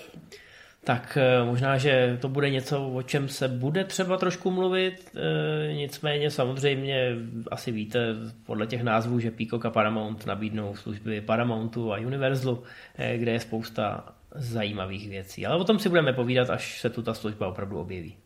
tak 0.86 1.18
eh, 1.20 1.44
možná, 1.44 1.78
že 1.78 2.18
to 2.20 2.28
bude 2.28 2.50
něco, 2.50 2.88
o 2.88 3.02
čem 3.02 3.28
se 3.28 3.48
bude 3.48 3.84
třeba 3.84 4.16
trošku 4.16 4.50
mluvit, 4.50 5.10
eh, 5.16 5.74
nicméně 5.74 6.30
samozřejmě 6.30 7.16
asi 7.50 7.72
víte 7.72 8.14
podle 8.46 8.66
těch 8.66 8.82
názvů, 8.82 9.20
že 9.20 9.30
Peacock 9.30 9.64
a 9.66 9.70
Paramount 9.70 10.26
nabídnou 10.26 10.76
služby 10.76 11.20
Paramountu 11.20 11.92
a 11.92 11.98
Universalu, 11.98 12.62
eh, 12.98 13.18
kde 13.18 13.32
je 13.32 13.40
spousta 13.40 14.14
zajímavých 14.34 15.08
věcí. 15.08 15.46
Ale 15.46 15.56
o 15.56 15.64
tom 15.64 15.78
si 15.78 15.88
budeme 15.88 16.12
povídat, 16.12 16.50
až 16.50 16.80
se 16.80 16.90
tu 16.90 17.02
ta 17.02 17.14
služba 17.14 17.48
opravdu 17.48 17.78
objeví. 17.78 18.16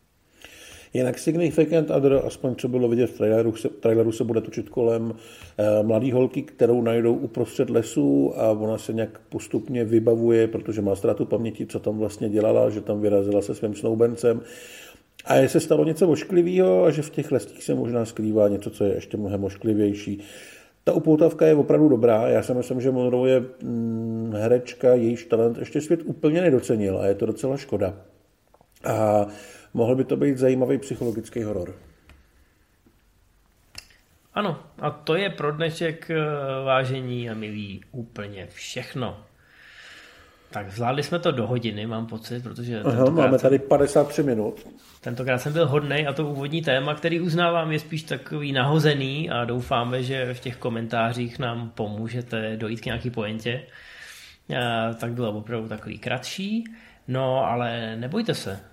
Jinak 0.93 1.19
Significant 1.19 1.89
Other, 1.89 2.21
aspoň 2.25 2.55
co 2.55 2.67
bylo 2.67 2.87
vidět 2.87 3.07
v 3.07 3.17
traileru, 3.17 3.55
se, 3.55 3.69
traileru 3.69 4.11
se 4.11 4.23
bude 4.23 4.41
točit 4.41 4.69
kolem 4.69 5.13
eh, 5.57 5.83
mladé 5.83 6.13
holky, 6.13 6.41
kterou 6.41 6.81
najdou 6.81 7.15
uprostřed 7.15 7.69
lesu 7.69 8.33
a 8.35 8.51
ona 8.51 8.77
se 8.77 8.93
nějak 8.93 9.19
postupně 9.29 9.85
vybavuje, 9.85 10.47
protože 10.47 10.81
má 10.81 10.95
ztrátu 10.95 11.25
paměti, 11.25 11.65
co 11.65 11.79
tam 11.79 11.97
vlastně 11.97 12.29
dělala, 12.29 12.69
že 12.69 12.81
tam 12.81 13.01
vyrazila 13.01 13.41
se 13.41 13.55
svým 13.55 13.75
snoubencem. 13.75 14.41
A 15.25 15.35
je 15.35 15.49
se 15.49 15.59
stalo 15.59 15.85
něco 15.85 16.07
ošklivého 16.07 16.83
a 16.83 16.91
že 16.91 17.01
v 17.01 17.09
těch 17.09 17.31
lesích 17.31 17.63
se 17.63 17.75
možná 17.75 18.05
skrývá 18.05 18.47
něco, 18.47 18.69
co 18.69 18.83
je 18.83 18.93
ještě 18.93 19.17
mnohem 19.17 19.43
ošklivější. 19.43 20.19
Ta 20.83 20.93
upoutavka 20.93 21.45
je 21.47 21.55
opravdu 21.55 21.89
dobrá. 21.89 22.27
Já 22.27 22.43
si 22.43 22.53
myslím, 22.53 22.81
že 22.81 22.91
Monroe 22.91 23.31
je 23.31 23.43
mm, 23.63 24.33
herečka, 24.35 24.93
jejíž 24.93 25.25
talent 25.25 25.57
ještě 25.57 25.81
svět 25.81 25.99
úplně 26.05 26.41
nedocenil 26.41 26.97
a 26.97 27.05
je 27.05 27.15
to 27.15 27.25
docela 27.25 27.57
škoda. 27.57 27.93
A 28.83 29.27
mohl 29.73 29.95
by 29.95 30.03
to 30.03 30.15
být 30.15 30.37
zajímavý 30.37 30.77
psychologický 30.77 31.43
horor. 31.43 31.75
Ano, 34.33 34.59
a 34.79 34.89
to 34.91 35.15
je 35.15 35.29
pro 35.29 35.51
dnešek 35.51 36.09
eh, 36.09 36.15
vážení 36.65 37.29
a 37.29 37.33
milí 37.33 37.81
úplně 37.91 38.47
všechno. 38.47 39.17
Tak 40.51 40.71
zvládli 40.71 41.03
jsme 41.03 41.19
to 41.19 41.31
do 41.31 41.47
hodiny, 41.47 41.87
mám 41.87 42.07
pocit, 42.07 42.43
protože... 42.43 42.81
Aha, 42.81 43.05
máme 43.05 43.39
tady 43.39 43.59
53 43.59 44.23
minut. 44.23 44.67
Tentokrát 45.01 45.37
jsem 45.37 45.53
byl 45.53 45.67
hodnej 45.67 46.07
a 46.07 46.13
to 46.13 46.27
úvodní 46.27 46.61
téma, 46.61 46.95
který 46.95 47.19
uznávám, 47.21 47.71
je 47.71 47.79
spíš 47.79 48.03
takový 48.03 48.51
nahozený 48.51 49.29
a 49.29 49.45
doufáme, 49.45 50.03
že 50.03 50.33
v 50.33 50.39
těch 50.39 50.57
komentářích 50.57 51.39
nám 51.39 51.69
pomůžete 51.69 52.57
dojít 52.57 52.81
k 52.81 52.85
nějaký 52.85 53.09
pointě. 53.09 53.61
A, 54.57 54.93
tak 54.93 55.11
bylo 55.11 55.31
opravdu 55.31 55.67
takový 55.67 55.99
kratší. 55.99 56.63
No, 57.07 57.45
ale 57.45 57.95
nebojte 57.95 58.33
se, 58.33 58.59
Eh, 58.59 58.70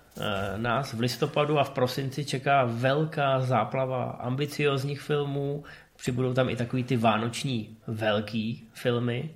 nás 0.56 0.92
v 0.92 1.00
listopadu 1.00 1.58
a 1.58 1.64
v 1.64 1.70
prosinci 1.70 2.24
čeká 2.24 2.64
velká 2.64 3.40
záplava 3.40 4.04
ambiciozních 4.04 5.00
filmů, 5.00 5.64
přibudou 5.96 6.34
tam 6.34 6.48
i 6.48 6.56
takový 6.56 6.84
ty 6.84 6.96
vánoční 6.96 7.76
velký 7.86 8.68
filmy 8.72 9.30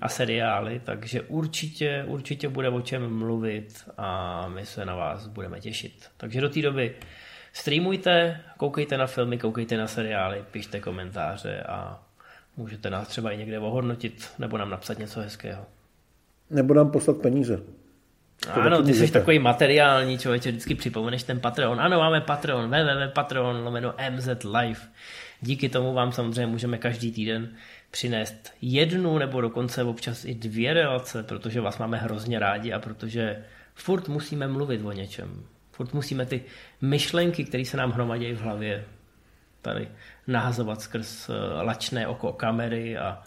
a 0.00 0.08
seriály, 0.08 0.80
takže 0.84 1.22
určitě, 1.22 2.04
určitě 2.06 2.48
bude 2.48 2.68
o 2.68 2.80
čem 2.80 3.18
mluvit 3.18 3.84
a 3.98 4.48
my 4.48 4.66
se 4.66 4.84
na 4.84 4.94
vás 4.94 5.26
budeme 5.26 5.60
těšit. 5.60 6.10
Takže 6.16 6.40
do 6.40 6.48
té 6.48 6.62
doby 6.62 6.94
streamujte, 7.52 8.40
koukejte 8.56 8.98
na 8.98 9.06
filmy, 9.06 9.38
koukejte 9.38 9.76
na 9.76 9.86
seriály, 9.86 10.44
pište 10.50 10.80
komentáře 10.80 11.62
a 11.62 12.02
můžete 12.56 12.90
nás 12.90 13.08
třeba 13.08 13.32
i 13.32 13.38
někde 13.38 13.58
ohodnotit 13.58 14.28
nebo 14.38 14.58
nám 14.58 14.70
napsat 14.70 14.98
něco 14.98 15.20
hezkého. 15.20 15.66
Nebo 16.50 16.74
nám 16.74 16.90
poslat 16.90 17.16
peníze. 17.16 17.62
Ano, 18.48 18.82
ty 18.82 18.94
jsi 18.94 19.10
takový 19.10 19.38
materiální 19.38 20.18
člověče, 20.18 20.50
vždycky 20.50 20.74
připomeneš 20.74 21.22
ten 21.22 21.40
Patreon. 21.40 21.80
Ano, 21.80 21.98
máme 21.98 22.20
Patreon, 22.20 22.70
www.patreon, 22.70 23.64
lomeno 23.64 23.94
MZ 24.10 24.28
Live. 24.44 24.80
Díky 25.40 25.68
tomu 25.68 25.94
vám 25.94 26.12
samozřejmě 26.12 26.46
můžeme 26.46 26.78
každý 26.78 27.12
týden 27.12 27.48
přinést 27.90 28.52
jednu 28.62 29.18
nebo 29.18 29.40
dokonce 29.40 29.84
občas 29.84 30.24
i 30.24 30.34
dvě 30.34 30.74
relace, 30.74 31.22
protože 31.22 31.60
vás 31.60 31.78
máme 31.78 31.96
hrozně 31.98 32.38
rádi 32.38 32.72
a 32.72 32.78
protože 32.78 33.44
furt 33.74 34.08
musíme 34.08 34.48
mluvit 34.48 34.84
o 34.84 34.92
něčem. 34.92 35.44
Furt 35.72 35.94
musíme 35.94 36.26
ty 36.26 36.42
myšlenky, 36.80 37.44
které 37.44 37.64
se 37.64 37.76
nám 37.76 37.90
hromadí 37.92 38.32
v 38.32 38.40
hlavě, 38.40 38.84
tady 39.62 39.88
nahazovat 40.26 40.80
skrz 40.80 41.28
eh, 41.28 41.62
lačné 41.62 42.06
oko 42.06 42.32
kamery 42.32 42.98
a 42.98 43.22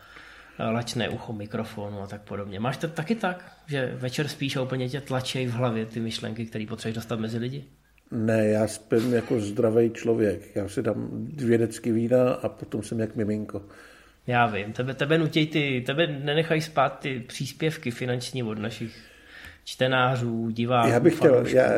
lačné 0.60 1.10
ucho 1.10 1.34
mikrofonu 1.34 2.01
a 2.01 2.08
tak 2.08 2.22
podobně. 2.22 2.60
Máš 2.60 2.78
to 2.78 2.88
taky 2.88 3.16
tak, 3.16 3.51
že 3.68 3.91
večer 3.95 4.28
spíš 4.28 4.56
a 4.56 4.62
úplně 4.62 4.89
tě 4.89 5.01
tlačí 5.01 5.47
v 5.47 5.51
hlavě 5.51 5.86
ty 5.86 5.99
myšlenky, 5.99 6.45
které 6.45 6.66
potřebuješ 6.70 6.95
dostat 6.95 7.20
mezi 7.20 7.38
lidi? 7.38 7.64
Ne, 8.12 8.47
já 8.47 8.68
spím 8.68 9.14
jako 9.14 9.39
zdravý 9.39 9.89
člověk. 9.89 10.56
Já 10.56 10.70
si 10.70 10.82
dám 10.82 11.10
dvě 11.12 11.58
decky 11.58 11.91
vína 11.91 12.34
a 12.34 12.49
potom 12.49 12.84
jsem 12.84 12.99
jak 12.99 13.16
miminko. 13.16 13.62
Já 14.28 14.45
vím, 14.45 14.74
tebe, 14.74 14.93
tebe 14.93 15.18
nutěj 15.18 15.47
ty, 15.47 15.84
tebe 15.86 16.08
nenechají 16.08 16.62
spát 16.62 16.99
ty 16.99 17.20
příspěvky 17.20 17.91
finanční 17.91 18.43
od 18.43 18.60
našich 18.60 18.97
čtenářů, 19.66 20.49
diváků. 20.49 20.89
Já 20.89 20.99
bych 20.99 21.18
chtěl, 21.18 21.47
já, 21.47 21.70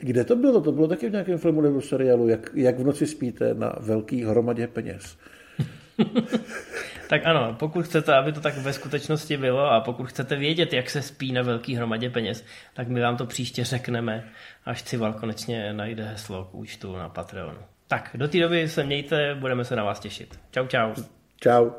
kde 0.00 0.24
to 0.24 0.36
bylo? 0.36 0.60
To 0.60 0.72
bylo 0.72 0.88
taky 0.88 1.08
v 1.08 1.12
nějakém 1.12 1.38
filmu 1.38 1.60
nebo 1.60 1.80
seriálu, 1.80 2.28
jak, 2.28 2.50
jak 2.54 2.78
v 2.78 2.84
noci 2.84 3.06
spíte 3.06 3.54
na 3.54 3.72
velký 3.80 4.24
hromadě 4.24 4.66
peněz. 4.66 5.16
tak 7.08 7.26
ano, 7.26 7.56
pokud 7.58 7.84
chcete, 7.84 8.14
aby 8.14 8.32
to 8.32 8.40
tak 8.40 8.58
ve 8.58 8.72
skutečnosti 8.72 9.36
bylo 9.36 9.70
a 9.70 9.80
pokud 9.80 10.08
chcete 10.08 10.36
vědět, 10.36 10.72
jak 10.72 10.90
se 10.90 11.02
spí 11.02 11.32
na 11.32 11.42
velký 11.42 11.74
hromadě 11.74 12.10
peněz, 12.10 12.44
tak 12.74 12.88
my 12.88 13.00
vám 13.00 13.16
to 13.16 13.26
příště 13.26 13.64
řekneme, 13.64 14.28
až 14.64 14.82
Cival 14.82 15.12
konečně 15.12 15.72
najde 15.72 16.04
heslo 16.04 16.44
k 16.44 16.54
účtu 16.54 16.96
na 16.96 17.08
Patreonu. 17.08 17.58
Tak, 17.88 18.10
do 18.14 18.28
té 18.28 18.40
doby 18.40 18.68
se 18.68 18.84
mějte, 18.84 19.34
budeme 19.34 19.64
se 19.64 19.76
na 19.76 19.84
vás 19.84 20.00
těšit. 20.00 20.40
Čau, 20.50 20.66
čau. 20.66 20.94
Čau. 21.40 21.70